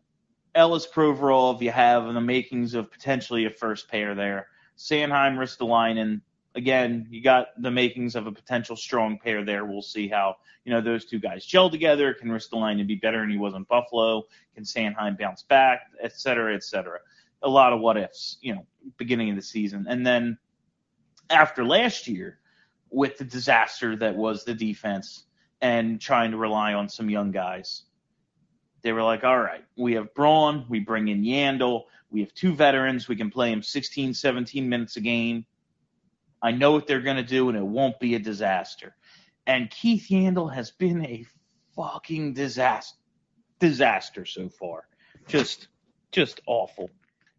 Ellis 0.56 0.88
Provorov, 0.88 1.62
you 1.62 1.72
have 1.72 2.08
in 2.08 2.16
the 2.16 2.22
makings 2.22 2.74
of 2.74 2.92
potentially 2.92 3.46
a 3.46 3.50
first 3.50 3.88
pair 3.90 4.16
there. 4.16 4.48
Sanheim, 4.78 5.38
Ristolainen, 5.38 6.22
again, 6.58 7.08
you 7.10 7.22
got 7.22 7.48
the 7.62 7.72
makings 7.72 8.16
of 8.16 8.28
a 8.28 8.32
potential 8.32 8.76
strong 8.76 9.18
pair 9.18 9.46
there. 9.46 9.66
We'll 9.66 9.82
see 9.82 10.10
how 10.10 10.36
you 10.66 10.74
know 10.74 10.82
those 10.82 11.06
two 11.06 11.20
guys 11.20 11.46
gel 11.46 11.70
together. 11.70 12.14
Can 12.14 12.30
Ristolainen 12.30 12.86
be 12.86 12.96
better 12.96 13.22
than 13.22 13.30
he 13.30 13.38
was 13.38 13.54
in 13.54 13.64
Buffalo? 13.64 14.24
Can 14.56 14.66
Sanheim 14.66 15.18
bounce 15.18 15.44
back, 15.44 15.82
et 16.02 16.20
cetera, 16.20 16.54
et 16.54 16.64
cetera? 16.64 17.00
A 17.44 17.50
lot 17.50 17.72
of 17.72 17.80
what 17.80 17.98
ifs, 17.98 18.38
you 18.42 18.56
know, 18.56 18.66
beginning 18.98 19.30
of 19.30 19.36
the 19.36 19.42
season, 19.42 19.86
and 19.88 20.06
then 20.06 20.38
after 21.30 21.64
last 21.64 22.08
year 22.08 22.40
with 22.90 23.18
the 23.18 23.26
disaster 23.26 23.96
that 23.98 24.16
was 24.16 24.44
the 24.44 24.54
defense 24.54 25.26
and 25.62 26.00
trying 26.00 26.32
to 26.32 26.38
rely 26.38 26.74
on 26.74 26.90
some 26.90 27.10
young 27.10 27.32
guys. 27.32 27.84
They 28.82 28.92
were 28.92 29.04
like, 29.04 29.24
all 29.24 29.40
right, 29.40 29.64
we 29.76 29.94
have 29.94 30.14
Braun, 30.14 30.66
we 30.70 30.80
bring 30.80 31.08
in 31.08 31.24
Yandle, 31.24 31.84
we 32.10 32.22
have 32.22 32.34
two 32.34 32.54
veterans, 32.54 33.08
we 33.08 33.16
can 33.16 33.32
play 33.32 33.50
them 33.50 33.64
16, 33.64 34.14
17 34.14 34.70
minutes 34.70 34.96
a 34.98 35.02
game. 35.02 35.46
I 36.42 36.52
know 36.52 36.72
what 36.72 36.88
they're 36.88 37.02
going 37.02 37.18
to 37.18 37.24
do, 37.24 37.50
and 37.50 37.58
it 37.58 37.66
won't 37.66 38.00
be 38.00 38.16
a 38.16 38.20
disaster. 38.20 38.96
And 39.46 39.70
Keith 39.70 40.08
Yandle 40.10 40.54
has 40.54 40.72
been 40.72 41.06
a 41.06 41.26
fucking 41.76 42.34
disaster, 42.34 42.98
disaster 43.60 44.26
so 44.26 44.50
far. 44.50 44.88
Just, 45.28 45.68
just 46.12 46.42
awful. 46.46 46.90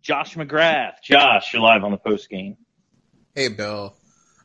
Josh 0.03 0.35
McGrath, 0.35 1.03
Josh, 1.03 1.53
you're 1.53 1.63
live 1.63 1.85
on 1.85 1.91
the 1.91 1.99
post 1.99 2.29
game. 2.31 2.57
Hey, 3.35 3.49
Bill. 3.49 3.95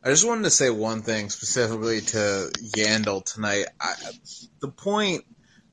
I 0.04 0.10
just 0.10 0.28
wanted 0.28 0.44
to 0.44 0.50
say 0.50 0.70
one 0.70 1.02
thing 1.02 1.30
specifically 1.30 2.02
to 2.02 2.52
Yandel 2.76 3.24
tonight. 3.24 3.68
I, 3.80 3.94
the 4.60 4.68
point 4.68 5.24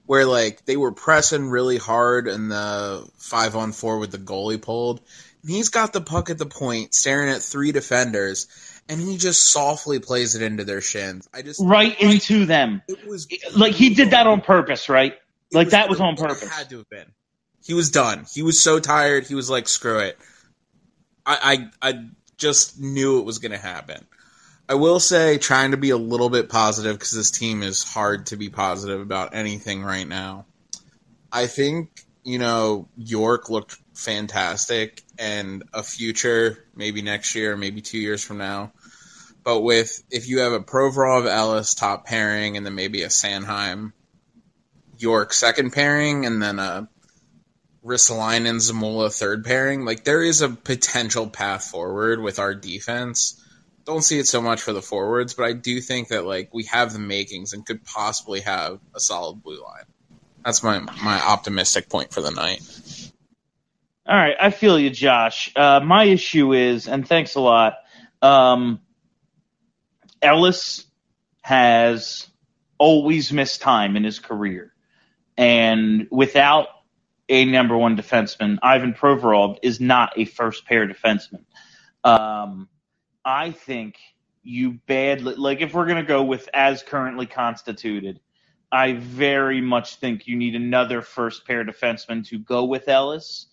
where 0.06 0.24
like 0.24 0.64
they 0.64 0.76
were 0.76 0.92
pressing 0.92 1.50
really 1.50 1.78
hard 1.78 2.28
in 2.28 2.48
the 2.48 3.08
five 3.18 3.56
on 3.56 3.72
four 3.72 3.98
with 3.98 4.12
the 4.12 4.18
goalie 4.18 4.62
pulled, 4.62 5.00
and 5.42 5.50
he's 5.50 5.70
got 5.70 5.92
the 5.92 6.00
puck 6.00 6.30
at 6.30 6.38
the 6.38 6.46
point, 6.46 6.94
staring 6.94 7.30
at 7.30 7.42
three 7.42 7.72
defenders, 7.72 8.46
and 8.90 9.00
he 9.00 9.16
just 9.16 9.52
softly 9.52 10.00
plays 10.00 10.34
it 10.34 10.42
into 10.42 10.64
their 10.64 10.80
shins. 10.80 11.28
I 11.32 11.42
just 11.42 11.60
right 11.62 11.98
into 12.00 12.44
them. 12.44 12.82
It 12.88 13.06
was 13.06 13.28
like 13.56 13.72
he 13.72 13.94
did 13.94 14.10
that 14.10 14.26
on 14.26 14.40
purpose, 14.40 14.88
right? 14.88 15.14
Like 15.52 15.70
that 15.70 15.88
was 15.88 16.00
on 16.00 16.16
purpose. 16.16 16.42
It 16.42 16.48
had 16.48 16.68
to 16.70 16.78
have 16.78 16.90
been. 16.90 17.06
He 17.64 17.72
was 17.72 17.90
done. 17.90 18.26
He 18.34 18.42
was 18.42 18.62
so 18.62 18.80
tired. 18.80 19.26
He 19.26 19.36
was 19.36 19.48
like, 19.48 19.68
"Screw 19.68 20.00
it." 20.00 20.18
I 21.24 21.68
I, 21.80 21.90
I 21.90 22.04
just 22.36 22.80
knew 22.80 23.20
it 23.20 23.24
was 23.24 23.38
going 23.38 23.52
to 23.52 23.58
happen. 23.58 24.04
I 24.68 24.74
will 24.74 25.00
say, 25.00 25.38
trying 25.38 25.70
to 25.70 25.76
be 25.76 25.90
a 25.90 25.96
little 25.96 26.30
bit 26.30 26.48
positive 26.48 26.96
because 26.96 27.12
this 27.12 27.30
team 27.30 27.62
is 27.62 27.84
hard 27.84 28.26
to 28.26 28.36
be 28.36 28.48
positive 28.48 29.00
about 29.00 29.34
anything 29.34 29.82
right 29.82 30.06
now. 30.06 30.46
I 31.30 31.46
think 31.46 32.04
you 32.24 32.40
know 32.40 32.88
York 32.96 33.50
looked 33.50 33.76
fantastic, 34.00 35.02
and 35.18 35.62
a 35.74 35.82
future 35.82 36.64
maybe 36.74 37.02
next 37.02 37.34
year, 37.34 37.56
maybe 37.56 37.82
two 37.82 37.98
years 37.98 38.24
from 38.24 38.38
now. 38.38 38.72
But 39.44 39.60
with 39.60 40.02
if 40.10 40.28
you 40.28 40.40
have 40.40 40.52
a 40.52 40.60
Provorov 40.60 41.26
Ellis 41.26 41.74
top 41.74 42.06
pairing, 42.06 42.56
and 42.56 42.64
then 42.64 42.74
maybe 42.74 43.02
a 43.02 43.08
Sanheim 43.08 43.92
York 44.98 45.32
second 45.32 45.72
pairing, 45.72 46.26
and 46.26 46.42
then 46.42 46.58
a 46.58 46.88
Ristolainen 47.84 48.48
and 48.48 48.60
Zamula 48.60 49.16
third 49.16 49.44
pairing, 49.44 49.84
like 49.84 50.04
there 50.04 50.22
is 50.22 50.42
a 50.42 50.48
potential 50.48 51.28
path 51.28 51.64
forward 51.64 52.20
with 52.20 52.38
our 52.38 52.54
defense. 52.54 53.42
Don't 53.86 54.02
see 54.02 54.18
it 54.18 54.26
so 54.26 54.42
much 54.42 54.60
for 54.60 54.72
the 54.72 54.82
forwards, 54.82 55.34
but 55.34 55.44
I 55.44 55.52
do 55.52 55.80
think 55.80 56.08
that 56.08 56.24
like 56.24 56.52
we 56.52 56.64
have 56.64 56.92
the 56.92 56.98
makings 56.98 57.52
and 57.52 57.64
could 57.64 57.84
possibly 57.84 58.40
have 58.40 58.78
a 58.94 59.00
solid 59.00 59.42
blue 59.42 59.62
line. 59.62 59.84
That's 60.44 60.62
my 60.62 60.78
my 60.78 61.20
optimistic 61.20 61.88
point 61.88 62.12
for 62.12 62.20
the 62.20 62.30
night. 62.30 62.62
All 64.06 64.16
right, 64.16 64.36
I 64.40 64.50
feel 64.50 64.78
you, 64.78 64.90
Josh. 64.90 65.52
Uh, 65.54 65.80
my 65.80 66.04
issue 66.04 66.54
is, 66.54 66.88
and 66.88 67.06
thanks 67.06 67.34
a 67.34 67.40
lot. 67.40 67.74
Um, 68.22 68.80
Ellis 70.22 70.84
has 71.42 72.26
always 72.78 73.32
missed 73.32 73.60
time 73.60 73.96
in 73.96 74.04
his 74.04 74.18
career, 74.18 74.72
and 75.36 76.08
without 76.10 76.68
a 77.28 77.44
number 77.44 77.76
one 77.76 77.96
defenseman, 77.96 78.58
Ivan 78.62 78.94
Provorov 78.94 79.58
is 79.62 79.80
not 79.80 80.12
a 80.16 80.24
first 80.24 80.64
pair 80.66 80.88
defenseman. 80.88 81.44
Um, 82.02 82.68
I 83.24 83.50
think 83.52 83.96
you 84.42 84.72
badly 84.86 85.34
like 85.34 85.60
if 85.60 85.74
we're 85.74 85.86
gonna 85.86 86.02
go 86.02 86.24
with 86.24 86.48
as 86.54 86.82
currently 86.82 87.26
constituted. 87.26 88.20
I 88.72 88.92
very 88.92 89.60
much 89.60 89.96
think 89.96 90.28
you 90.28 90.36
need 90.36 90.54
another 90.54 91.02
first 91.02 91.44
pair 91.44 91.64
defenseman 91.64 92.26
to 92.28 92.38
go 92.38 92.64
with 92.64 92.88
Ellis 92.88 93.46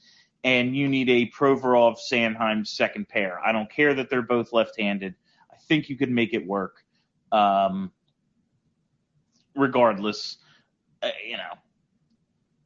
and 0.48 0.78
you 0.78 0.88
need 0.88 1.10
a 1.10 1.30
Provorov 1.30 1.98
Sanheim 2.10 2.66
second 2.66 3.10
pair. 3.10 3.38
I 3.46 3.52
don't 3.52 3.70
care 3.70 3.94
that 3.94 4.10
they're 4.10 4.22
both 4.22 4.54
left-handed. 4.54 5.14
I 5.52 5.58
think 5.68 5.90
you 5.90 5.98
could 5.98 6.10
make 6.10 6.34
it 6.34 6.48
work. 6.48 6.86
Um, 7.34 7.92
regardless, 9.58 10.38
uh, 11.04 11.10
you 11.28 11.36
know. 11.36 11.54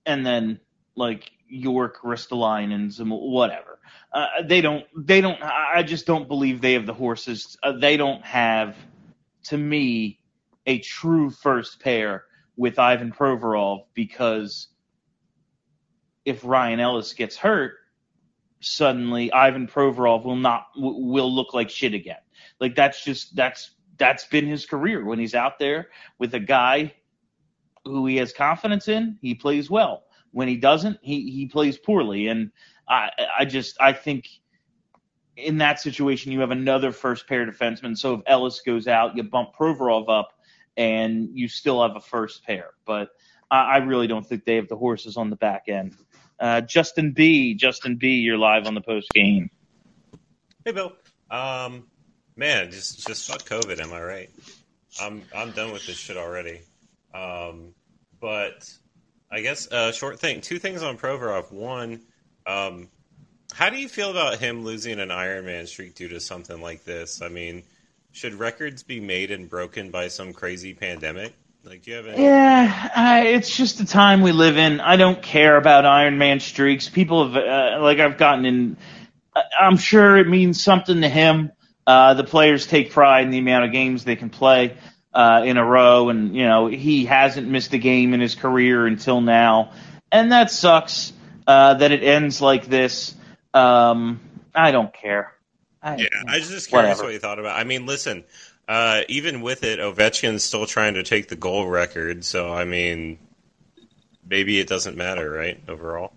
And 0.05 0.23
then 0.23 0.59
like 0.95 1.31
York, 1.47 2.03
Ristolainen, 2.03 2.99
and 2.99 3.09
whatever. 3.09 3.79
Uh, 4.13 4.27
they 4.45 4.61
don't. 4.61 4.85
They 4.95 5.21
don't. 5.21 5.41
I 5.41 5.81
just 5.81 6.05
don't 6.05 6.27
believe 6.27 6.61
they 6.61 6.73
have 6.73 6.85
the 6.85 6.93
horses. 6.93 7.57
Uh, 7.63 7.71
they 7.71 7.97
don't 7.97 8.23
have, 8.23 8.75
to 9.45 9.57
me, 9.57 10.19
a 10.67 10.77
true 10.77 11.31
first 11.31 11.79
pair 11.79 12.25
with 12.55 12.77
Ivan 12.77 13.11
Provorov 13.11 13.85
because 13.95 14.67
if 16.25 16.43
Ryan 16.43 16.79
Ellis 16.79 17.13
gets 17.13 17.35
hurt, 17.37 17.73
suddenly 18.59 19.31
Ivan 19.31 19.67
Provorov 19.67 20.23
will 20.23 20.35
not 20.35 20.67
will 20.75 21.33
look 21.33 21.53
like 21.53 21.69
shit 21.69 21.93
again. 21.93 22.21
Like 22.59 22.75
that's 22.75 23.03
just 23.03 23.35
that's 23.35 23.71
that's 23.97 24.25
been 24.25 24.47
his 24.47 24.65
career. 24.65 25.03
When 25.03 25.19
he's 25.19 25.35
out 25.35 25.59
there 25.59 25.89
with 26.19 26.33
a 26.33 26.39
guy 26.39 26.93
who 27.85 28.05
he 28.05 28.17
has 28.17 28.31
confidence 28.31 28.87
in, 28.87 29.17
he 29.21 29.33
plays 29.35 29.69
well. 29.69 30.03
When 30.31 30.47
he 30.47 30.57
doesn't, 30.57 30.99
he 31.01 31.31
he 31.31 31.47
plays 31.47 31.77
poorly. 31.77 32.27
And 32.27 32.51
I 32.87 33.09
I 33.39 33.45
just 33.45 33.77
I 33.81 33.93
think 33.93 34.27
in 35.35 35.57
that 35.57 35.79
situation 35.79 36.31
you 36.31 36.39
have 36.41 36.51
another 36.51 36.91
first 36.91 37.27
pair 37.27 37.45
defenseman. 37.45 37.97
So 37.97 38.15
if 38.15 38.21
Ellis 38.27 38.61
goes 38.61 38.87
out, 38.87 39.17
you 39.17 39.23
bump 39.23 39.49
Provorov 39.59 40.09
up, 40.09 40.33
and 40.77 41.29
you 41.33 41.47
still 41.47 41.81
have 41.81 41.95
a 41.95 42.01
first 42.01 42.45
pair. 42.45 42.71
But 42.85 43.09
I, 43.49 43.63
I 43.63 43.77
really 43.77 44.07
don't 44.07 44.25
think 44.25 44.45
they 44.45 44.55
have 44.55 44.67
the 44.67 44.77
horses 44.77 45.17
on 45.17 45.29
the 45.29 45.35
back 45.35 45.63
end. 45.67 45.95
Uh, 46.41 46.59
Justin 46.59 47.11
B, 47.11 47.53
Justin 47.53 47.97
B, 47.97 48.15
you're 48.15 48.37
live 48.37 48.65
on 48.65 48.73
the 48.73 48.81
post 48.81 49.07
game. 49.13 49.51
Hey, 50.65 50.71
Bill. 50.71 50.91
Um, 51.29 51.83
man, 52.35 52.71
just 52.71 53.07
just 53.07 53.29
fuck 53.29 53.43
COVID. 53.43 53.79
Am 53.79 53.93
I 53.93 54.01
right? 54.01 54.29
I'm 54.99 55.21
I'm 55.35 55.51
done 55.51 55.71
with 55.71 55.85
this 55.85 55.97
shit 55.97 56.17
already. 56.17 56.61
Um, 57.13 57.75
but 58.19 58.67
I 59.29 59.41
guess 59.41 59.67
a 59.67 59.75
uh, 59.75 59.91
short 59.91 60.19
thing. 60.19 60.41
Two 60.41 60.57
things 60.57 60.81
on 60.81 60.97
Provorov. 60.97 61.51
One, 61.51 62.01
um, 62.47 62.89
how 63.53 63.69
do 63.69 63.77
you 63.77 63.87
feel 63.87 64.09
about 64.09 64.39
him 64.39 64.63
losing 64.63 64.99
an 64.99 65.09
Ironman 65.09 65.67
streak 65.67 65.93
due 65.93 66.09
to 66.09 66.19
something 66.19 66.59
like 66.59 66.83
this? 66.83 67.21
I 67.21 67.29
mean, 67.29 67.61
should 68.11 68.33
records 68.33 68.81
be 68.81 68.99
made 68.99 69.29
and 69.29 69.47
broken 69.47 69.91
by 69.91 70.07
some 70.07 70.33
crazy 70.33 70.73
pandemic? 70.73 71.33
Like, 71.63 71.83
do 71.83 71.91
you 71.91 71.97
have 71.97 72.07
any? 72.07 72.23
Yeah, 72.23 72.89
uh, 72.95 73.27
it's 73.27 73.55
just 73.55 73.77
the 73.77 73.85
time 73.85 74.21
we 74.21 74.31
live 74.31 74.57
in. 74.57 74.79
I 74.79 74.95
don't 74.95 75.21
care 75.21 75.57
about 75.57 75.85
Iron 75.85 76.17
Man 76.17 76.39
streaks. 76.39 76.89
People 76.89 77.27
have, 77.27 77.35
uh, 77.35 77.81
like, 77.81 77.99
I've 77.99 78.17
gotten 78.17 78.45
in. 78.45 78.77
I'm 79.59 79.77
sure 79.77 80.17
it 80.17 80.27
means 80.27 80.63
something 80.63 81.01
to 81.01 81.09
him. 81.09 81.51
Uh, 81.85 82.15
the 82.15 82.23
players 82.23 82.65
take 82.65 82.91
pride 82.91 83.25
in 83.25 83.31
the 83.31 83.37
amount 83.37 83.65
of 83.65 83.71
games 83.71 84.03
they 84.03 84.15
can 84.15 84.29
play 84.29 84.75
uh, 85.13 85.43
in 85.45 85.57
a 85.57 85.65
row, 85.65 86.09
and 86.09 86.35
you 86.35 86.45
know 86.45 86.67
he 86.67 87.05
hasn't 87.05 87.47
missed 87.47 87.73
a 87.73 87.77
game 87.77 88.13
in 88.13 88.19
his 88.19 88.35
career 88.35 88.85
until 88.85 89.21
now, 89.21 89.71
and 90.11 90.31
that 90.31 90.51
sucks 90.51 91.13
uh, 91.47 91.75
that 91.75 91.91
it 91.91 92.03
ends 92.03 92.41
like 92.41 92.65
this. 92.65 93.15
Um, 93.53 94.19
I 94.53 94.71
don't 94.71 94.93
care. 94.93 95.33
I, 95.83 95.95
yeah, 95.97 96.07
I 96.27 96.37
was 96.37 96.49
just 96.49 96.69
curious 96.69 96.97
whatever. 96.97 97.03
what 97.03 97.13
you 97.13 97.19
thought 97.19 97.39
about. 97.39 97.59
I 97.59 97.63
mean, 97.63 97.85
listen, 97.85 98.23
uh, 98.67 99.01
even 99.07 99.41
with 99.41 99.63
it, 99.63 99.79
Ovechkin's 99.79 100.43
still 100.43 100.65
trying 100.65 100.95
to 100.95 101.03
take 101.03 101.27
the 101.27 101.35
goal 101.35 101.67
record. 101.67 102.23
So 102.23 102.51
I 102.53 102.65
mean, 102.65 103.19
maybe 104.27 104.59
it 104.59 104.67
doesn't 104.67 104.97
matter, 104.97 105.29
right? 105.29 105.61
Overall. 105.67 106.13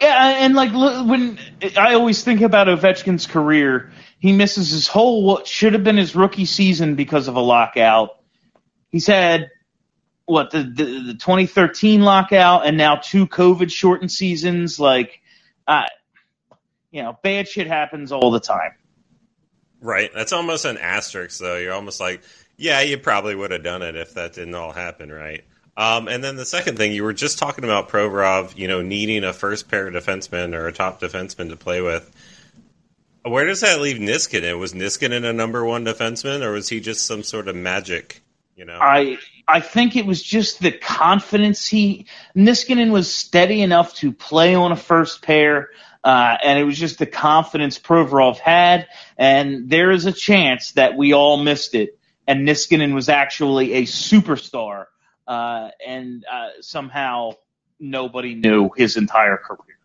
Yeah, 0.00 0.44
and 0.44 0.54
like 0.54 0.72
when 0.72 1.38
I 1.76 1.94
always 1.94 2.22
think 2.22 2.40
about 2.40 2.66
Ovechkin's 2.66 3.26
career, 3.26 3.92
he 4.18 4.32
misses 4.32 4.70
his 4.70 4.88
whole 4.88 5.24
what 5.24 5.46
should 5.46 5.72
have 5.72 5.84
been 5.84 5.96
his 5.96 6.14
rookie 6.14 6.44
season 6.44 6.94
because 6.94 7.28
of 7.28 7.36
a 7.36 7.40
lockout. 7.40 8.20
He's 8.90 9.06
had 9.06 9.50
what 10.26 10.50
the 10.50 10.62
the, 10.62 10.84
the 10.84 11.14
2013 11.14 12.02
lockout 12.02 12.66
and 12.66 12.76
now 12.76 12.96
two 12.96 13.26
COVID 13.26 13.70
shortened 13.70 14.10
seasons. 14.10 14.78
Like, 14.80 15.20
uh, 15.66 15.84
you 16.90 17.02
know, 17.02 17.18
bad 17.22 17.48
shit 17.48 17.66
happens 17.66 18.12
all 18.12 18.30
the 18.30 18.40
time. 18.40 18.72
Right. 19.84 20.10
That's 20.14 20.32
almost 20.32 20.64
an 20.64 20.78
asterisk, 20.78 21.38
though. 21.40 21.58
You're 21.58 21.74
almost 21.74 22.00
like, 22.00 22.22
yeah, 22.56 22.80
you 22.80 22.96
probably 22.96 23.34
would 23.34 23.50
have 23.50 23.62
done 23.62 23.82
it 23.82 23.96
if 23.96 24.14
that 24.14 24.32
didn't 24.32 24.54
all 24.54 24.72
happen, 24.72 25.12
right? 25.12 25.44
Um, 25.76 26.08
and 26.08 26.24
then 26.24 26.36
the 26.36 26.46
second 26.46 26.78
thing, 26.78 26.92
you 26.92 27.04
were 27.04 27.12
just 27.12 27.38
talking 27.38 27.64
about 27.64 27.90
Provorov, 27.90 28.56
you 28.56 28.66
know, 28.66 28.80
needing 28.80 29.24
a 29.24 29.34
first 29.34 29.68
pair 29.68 29.86
of 29.86 29.92
defensemen 29.92 30.54
or 30.54 30.68
a 30.68 30.72
top 30.72 31.02
defenseman 31.02 31.50
to 31.50 31.56
play 31.56 31.82
with. 31.82 32.10
Where 33.24 33.44
does 33.44 33.60
that 33.60 33.82
leave 33.82 33.98
Niskanen? 33.98 34.58
Was 34.58 34.72
Niskanen 34.72 35.28
a 35.28 35.34
number 35.34 35.62
one 35.66 35.84
defenseman, 35.84 36.42
or 36.42 36.52
was 36.52 36.70
he 36.70 36.80
just 36.80 37.04
some 37.04 37.22
sort 37.22 37.48
of 37.48 37.54
magic? 37.54 38.22
You 38.56 38.64
know, 38.64 38.78
I 38.80 39.18
I 39.48 39.60
think 39.60 39.96
it 39.96 40.06
was 40.06 40.22
just 40.22 40.60
the 40.60 40.72
confidence 40.72 41.66
he 41.66 42.06
Niskanen 42.34 42.90
was 42.90 43.12
steady 43.12 43.60
enough 43.60 43.94
to 43.96 44.12
play 44.12 44.54
on 44.54 44.72
a 44.72 44.76
first 44.76 45.22
pair. 45.22 45.70
Uh, 46.04 46.36
and 46.44 46.58
it 46.58 46.64
was 46.64 46.78
just 46.78 46.98
the 46.98 47.06
confidence 47.06 47.78
Provorov 47.78 48.38
had, 48.38 48.86
and 49.16 49.70
there 49.70 49.90
is 49.90 50.04
a 50.04 50.12
chance 50.12 50.72
that 50.72 50.98
we 50.98 51.14
all 51.14 51.42
missed 51.42 51.74
it, 51.74 51.98
and 52.26 52.46
Niskanen 52.46 52.92
was 52.92 53.08
actually 53.08 53.72
a 53.72 53.82
superstar, 53.84 54.84
uh, 55.26 55.70
and 55.84 56.26
uh, 56.30 56.48
somehow 56.60 57.32
nobody 57.80 58.34
knew 58.34 58.70
his 58.76 58.98
entire 58.98 59.38
career. 59.38 59.78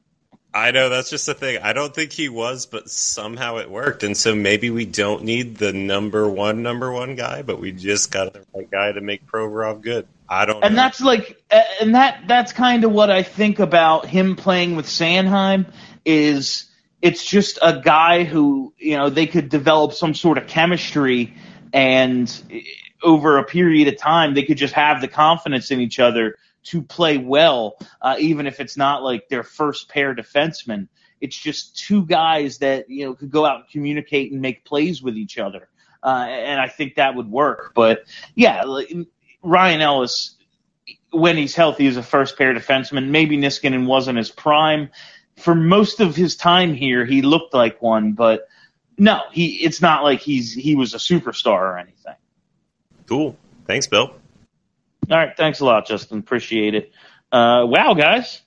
I 0.53 0.71
know 0.71 0.89
that's 0.89 1.09
just 1.09 1.25
the 1.25 1.35
thing. 1.35 1.59
I 1.61 1.73
don't 1.73 1.93
think 1.93 2.11
he 2.11 2.27
was, 2.27 2.65
but 2.65 2.89
somehow 2.89 3.57
it 3.57 3.69
worked, 3.69 4.03
and 4.03 4.17
so 4.17 4.35
maybe 4.35 4.71
we 4.71 4.83
don't 4.83 5.23
need 5.23 5.55
the 5.55 5.71
number 5.71 6.27
one 6.27 6.63
number 6.63 6.91
one 6.91 7.15
guy, 7.15 7.43
but 7.43 7.61
we 7.61 7.71
just 7.71 8.11
got 8.11 8.33
the 8.33 8.43
right 8.53 8.69
guy 8.69 8.91
to 8.91 8.99
make 8.99 9.25
Provorov 9.25 9.81
good. 9.81 10.05
I 10.27 10.45
don't. 10.45 10.63
And 10.63 10.75
know. 10.75 10.81
that's 10.81 11.01
like, 11.01 11.41
and 11.79 11.95
that 11.95 12.23
that's 12.27 12.51
kind 12.51 12.83
of 12.83 12.91
what 12.91 13.09
I 13.09 13.23
think 13.23 13.59
about 13.59 14.07
him 14.07 14.35
playing 14.35 14.75
with 14.75 14.87
Sanheim 14.87 15.71
is 16.09 16.65
it's 17.03 17.23
just 17.23 17.59
a 17.61 17.79
guy 17.79 18.23
who 18.23 18.73
you 18.79 18.97
know 18.97 19.11
they 19.11 19.27
could 19.27 19.47
develop 19.47 19.93
some 19.93 20.15
sort 20.15 20.39
of 20.39 20.47
chemistry 20.47 21.35
and 21.71 22.43
over 23.03 23.37
a 23.37 23.43
period 23.43 23.87
of 23.87 23.95
time 23.95 24.33
they 24.33 24.41
could 24.43 24.57
just 24.57 24.73
have 24.73 25.01
the 25.01 25.07
confidence 25.07 25.69
in 25.69 25.79
each 25.79 25.99
other 25.99 26.35
to 26.63 26.81
play 26.81 27.19
well 27.19 27.77
uh, 28.01 28.15
even 28.17 28.47
if 28.47 28.59
it's 28.59 28.75
not 28.75 29.03
like 29.03 29.29
their 29.29 29.43
first 29.43 29.87
pair 29.87 30.15
defensemen 30.15 30.87
it's 31.21 31.37
just 31.37 31.77
two 31.77 32.03
guys 32.07 32.57
that 32.57 32.89
you 32.89 33.05
know 33.05 33.13
could 33.13 33.29
go 33.29 33.45
out 33.45 33.61
and 33.61 33.69
communicate 33.69 34.31
and 34.31 34.41
make 34.41 34.65
plays 34.65 34.99
with 34.99 35.15
each 35.15 35.37
other 35.37 35.69
uh, 36.03 36.25
and 36.27 36.59
i 36.59 36.67
think 36.67 36.95
that 36.95 37.13
would 37.13 37.29
work. 37.29 37.73
But 37.75 38.03
yeah 38.35 38.63
ryan 39.43 39.81
ellis 39.81 40.35
when 41.11 41.37
he's 41.37 41.55
healthy 41.55 41.87
is 41.87 41.97
a 41.97 42.03
first 42.03 42.37
pair 42.37 42.53
defenseman. 42.53 43.09
Maybe 43.09 43.37
niskanen 43.37 43.85
wasn't 43.85 44.17
his 44.17 44.29
prime 44.29 44.89
for 45.39 45.55
most 45.55 45.99
of 45.99 46.15
his 46.15 46.35
time 46.35 46.73
here, 46.73 47.05
he 47.05 47.21
looked 47.21 47.53
like 47.53 47.81
one, 47.81 48.13
but 48.13 48.47
no, 48.97 49.21
he 49.31 49.63
it's 49.63 49.81
not 49.81 50.03
like 50.03 50.19
he's 50.19 50.53
he 50.53 50.75
was 50.75 50.93
a 50.93 50.97
superstar 50.97 51.61
or 51.61 51.77
anything. 51.77 52.15
Cool. 53.07 53.35
Thanks, 53.65 53.87
Bill. 53.87 54.13
All 55.09 55.17
right, 55.17 55.35
thanks 55.35 55.61
a 55.61 55.65
lot, 55.65 55.87
Justin. 55.87 56.19
Appreciate 56.19 56.75
it. 56.75 56.91
Uh, 57.31 57.65
wow, 57.67 57.93
guys, 57.93 58.41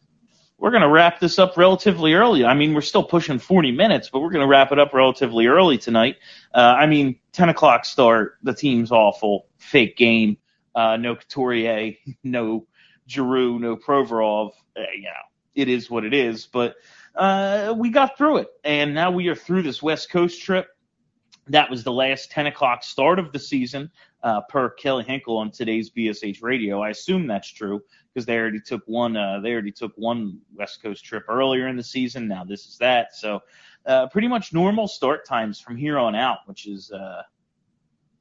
we're 0.58 0.70
gonna 0.70 0.88
wrap 0.88 1.18
this 1.18 1.38
up 1.38 1.56
relatively 1.56 2.14
early. 2.14 2.44
I 2.44 2.54
mean, 2.54 2.74
we're 2.74 2.82
still 2.82 3.02
pushing 3.02 3.38
40 3.38 3.72
minutes, 3.72 4.10
but 4.10 4.20
we're 4.20 4.30
gonna 4.30 4.46
wrap 4.46 4.70
it 4.70 4.78
up 4.78 4.92
relatively 4.92 5.46
early 5.46 5.78
tonight. 5.78 6.16
Uh, 6.54 6.76
I 6.78 6.86
mean, 6.86 7.18
10 7.32 7.48
o'clock 7.48 7.84
start. 7.84 8.38
The 8.42 8.54
team's 8.54 8.92
awful. 8.92 9.46
Fake 9.58 9.96
game. 9.96 10.36
Uh, 10.74 10.96
no 10.96 11.16
Couturier. 11.16 11.96
No 12.22 12.66
Giroux. 13.08 13.58
No 13.58 13.76
Provorov. 13.76 14.52
Uh, 14.76 14.82
you 14.94 15.04
know 15.04 15.31
it 15.54 15.68
is 15.68 15.90
what 15.90 16.04
it 16.04 16.14
is. 16.14 16.46
But 16.46 16.76
uh, 17.14 17.74
we 17.76 17.90
got 17.90 18.16
through 18.16 18.38
it, 18.38 18.48
and 18.64 18.94
now 18.94 19.10
we 19.10 19.28
are 19.28 19.34
through 19.34 19.62
this 19.62 19.82
West 19.82 20.10
Coast 20.10 20.42
trip. 20.42 20.68
That 21.48 21.70
was 21.70 21.82
the 21.82 21.92
last 21.92 22.30
10 22.30 22.46
o'clock 22.46 22.84
start 22.84 23.18
of 23.18 23.32
the 23.32 23.38
season, 23.38 23.90
uh, 24.22 24.42
per 24.48 24.70
Kelly 24.70 25.04
Hinkle 25.04 25.36
on 25.36 25.50
today's 25.50 25.90
BSH 25.90 26.42
Radio. 26.42 26.80
I 26.80 26.90
assume 26.90 27.26
that's 27.26 27.48
true 27.48 27.82
because 28.12 28.26
they 28.26 28.36
already 28.36 28.60
took 28.60 28.82
one. 28.86 29.16
Uh, 29.16 29.40
they 29.40 29.52
already 29.52 29.72
took 29.72 29.92
one 29.96 30.38
West 30.54 30.82
Coast 30.82 31.04
trip 31.04 31.24
earlier 31.28 31.66
in 31.66 31.76
the 31.76 31.82
season. 31.82 32.28
Now 32.28 32.44
this 32.44 32.66
is 32.66 32.78
that. 32.78 33.16
So 33.16 33.40
uh, 33.86 34.06
pretty 34.08 34.28
much 34.28 34.52
normal 34.52 34.86
start 34.86 35.26
times 35.26 35.60
from 35.60 35.76
here 35.76 35.98
on 35.98 36.14
out, 36.14 36.38
which 36.46 36.66
is 36.66 36.92
uh, 36.92 37.22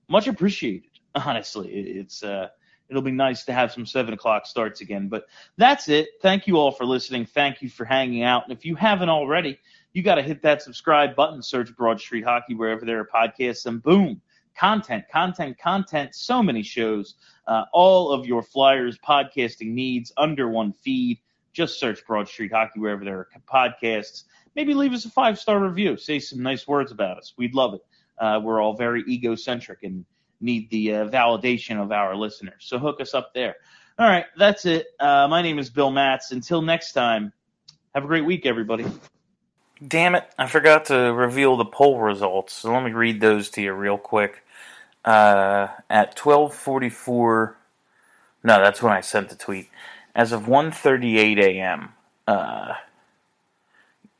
much 0.07 0.27
appreciated. 0.27 0.89
Honestly, 1.15 1.69
it's 1.69 2.23
uh, 2.23 2.47
it'll 2.91 3.01
be 3.01 3.11
nice 3.11 3.45
to 3.45 3.53
have 3.53 3.71
some 3.71 3.85
seven 3.85 4.13
o'clock 4.13 4.45
starts 4.45 4.81
again. 4.81 5.07
But 5.07 5.25
that's 5.55 5.87
it. 5.87 6.09
Thank 6.21 6.45
you 6.45 6.57
all 6.57 6.71
for 6.71 6.85
listening. 6.85 7.25
Thank 7.25 7.61
you 7.61 7.69
for 7.69 7.85
hanging 7.85 8.21
out. 8.21 8.43
And 8.43 8.55
if 8.55 8.65
you 8.65 8.75
haven't 8.75 9.07
already, 9.09 9.57
you 9.93 10.03
got 10.03 10.15
to 10.15 10.21
hit 10.21 10.41
that 10.43 10.61
subscribe 10.61 11.15
button, 11.15 11.41
search 11.41 11.73
Broad 11.75 12.01
Street 12.01 12.25
Hockey 12.25 12.53
wherever 12.53 12.85
there 12.85 12.99
are 12.99 13.07
podcasts, 13.07 13.65
and 13.65 13.81
boom, 13.81 14.21
content, 14.57 15.05
content, 15.09 15.57
content. 15.57 16.13
So 16.13 16.43
many 16.43 16.63
shows. 16.63 17.15
Uh, 17.47 17.63
all 17.71 18.11
of 18.11 18.25
your 18.25 18.43
Flyers 18.43 18.97
podcasting 18.99 19.71
needs 19.71 20.11
under 20.17 20.49
one 20.49 20.73
feed. 20.73 21.19
Just 21.53 21.79
search 21.79 22.05
Broad 22.05 22.27
Street 22.27 22.51
Hockey 22.51 22.81
wherever 22.81 23.05
there 23.05 23.19
are 23.19 23.27
podcasts. 23.49 24.25
Maybe 24.53 24.73
leave 24.73 24.91
us 24.91 25.05
a 25.05 25.09
five 25.09 25.39
star 25.39 25.63
review. 25.63 25.95
Say 25.95 26.19
some 26.19 26.43
nice 26.43 26.67
words 26.67 26.91
about 26.91 27.17
us. 27.17 27.33
We'd 27.37 27.55
love 27.55 27.73
it. 27.73 27.81
Uh, 28.19 28.39
we're 28.43 28.61
all 28.61 28.75
very 28.75 29.03
egocentric 29.07 29.79
and 29.83 30.05
need 30.41 30.69
the 30.69 30.95
uh, 30.95 31.07
validation 31.07 31.81
of 31.81 31.91
our 31.91 32.15
listeners. 32.15 32.55
So 32.59 32.79
hook 32.79 33.01
us 33.01 33.13
up 33.13 33.33
there. 33.33 33.55
All 33.99 34.07
right, 34.07 34.25
that's 34.37 34.65
it. 34.65 34.87
Uh, 34.99 35.27
my 35.29 35.41
name 35.41 35.59
is 35.59 35.69
Bill 35.69 35.91
Matz. 35.91 36.31
Until 36.31 36.61
next 36.61 36.93
time, 36.93 37.31
have 37.93 38.03
a 38.03 38.07
great 38.07 38.25
week, 38.25 38.45
everybody. 38.45 38.85
Damn 39.85 40.15
it, 40.15 40.29
I 40.37 40.47
forgot 40.47 40.85
to 40.85 40.95
reveal 41.13 41.57
the 41.57 41.65
poll 41.65 41.99
results. 41.99 42.53
So 42.53 42.71
let 42.71 42.83
me 42.83 42.91
read 42.91 43.19
those 43.19 43.49
to 43.51 43.61
you 43.61 43.73
real 43.73 43.97
quick. 43.97 44.43
Uh, 45.03 45.67
at 45.89 46.15
12:44 46.15 47.55
No, 48.43 48.61
that's 48.61 48.81
when 48.81 48.93
I 48.93 49.01
sent 49.01 49.29
the 49.29 49.35
tweet. 49.35 49.69
As 50.15 50.31
of 50.31 50.43
1:38 50.47 51.39
a.m., 51.39 51.93
uh, 52.27 52.75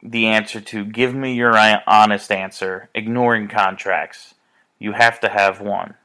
the 0.01 0.27
answer 0.27 0.59
to 0.61 0.85
give 0.85 1.13
me 1.13 1.33
your 1.33 1.55
honest 1.87 2.31
answer, 2.31 2.89
ignoring 2.95 3.47
contracts. 3.47 4.33
You 4.79 4.93
have 4.93 5.19
to 5.21 5.29
have 5.29 5.61
one. 5.61 5.95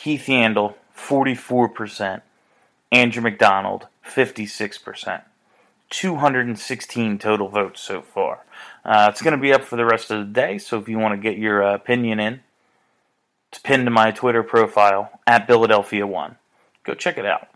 Keith 0.00 0.28
Yandle, 0.28 0.76
44%. 0.96 2.22
Andrew 2.90 3.22
McDonald, 3.22 3.86
56%. 4.02 5.22
216 5.90 7.18
total 7.18 7.48
votes 7.48 7.82
so 7.82 8.00
far. 8.00 8.46
Uh, 8.82 9.08
it's 9.10 9.20
going 9.20 9.36
to 9.36 9.40
be 9.40 9.52
up 9.52 9.62
for 9.62 9.76
the 9.76 9.84
rest 9.84 10.10
of 10.10 10.20
the 10.20 10.32
day, 10.32 10.56
so 10.56 10.78
if 10.78 10.88
you 10.88 10.98
want 10.98 11.12
to 11.12 11.20
get 11.20 11.36
your 11.36 11.62
uh, 11.62 11.74
opinion 11.74 12.18
in, 12.18 12.40
it's 13.52 13.58
pinned 13.58 13.84
to 13.84 13.90
my 13.90 14.10
Twitter 14.10 14.42
profile 14.42 15.20
at 15.26 15.46
Philadelphia1. 15.46 16.36
Go 16.82 16.94
check 16.94 17.18
it 17.18 17.26
out. 17.26 17.49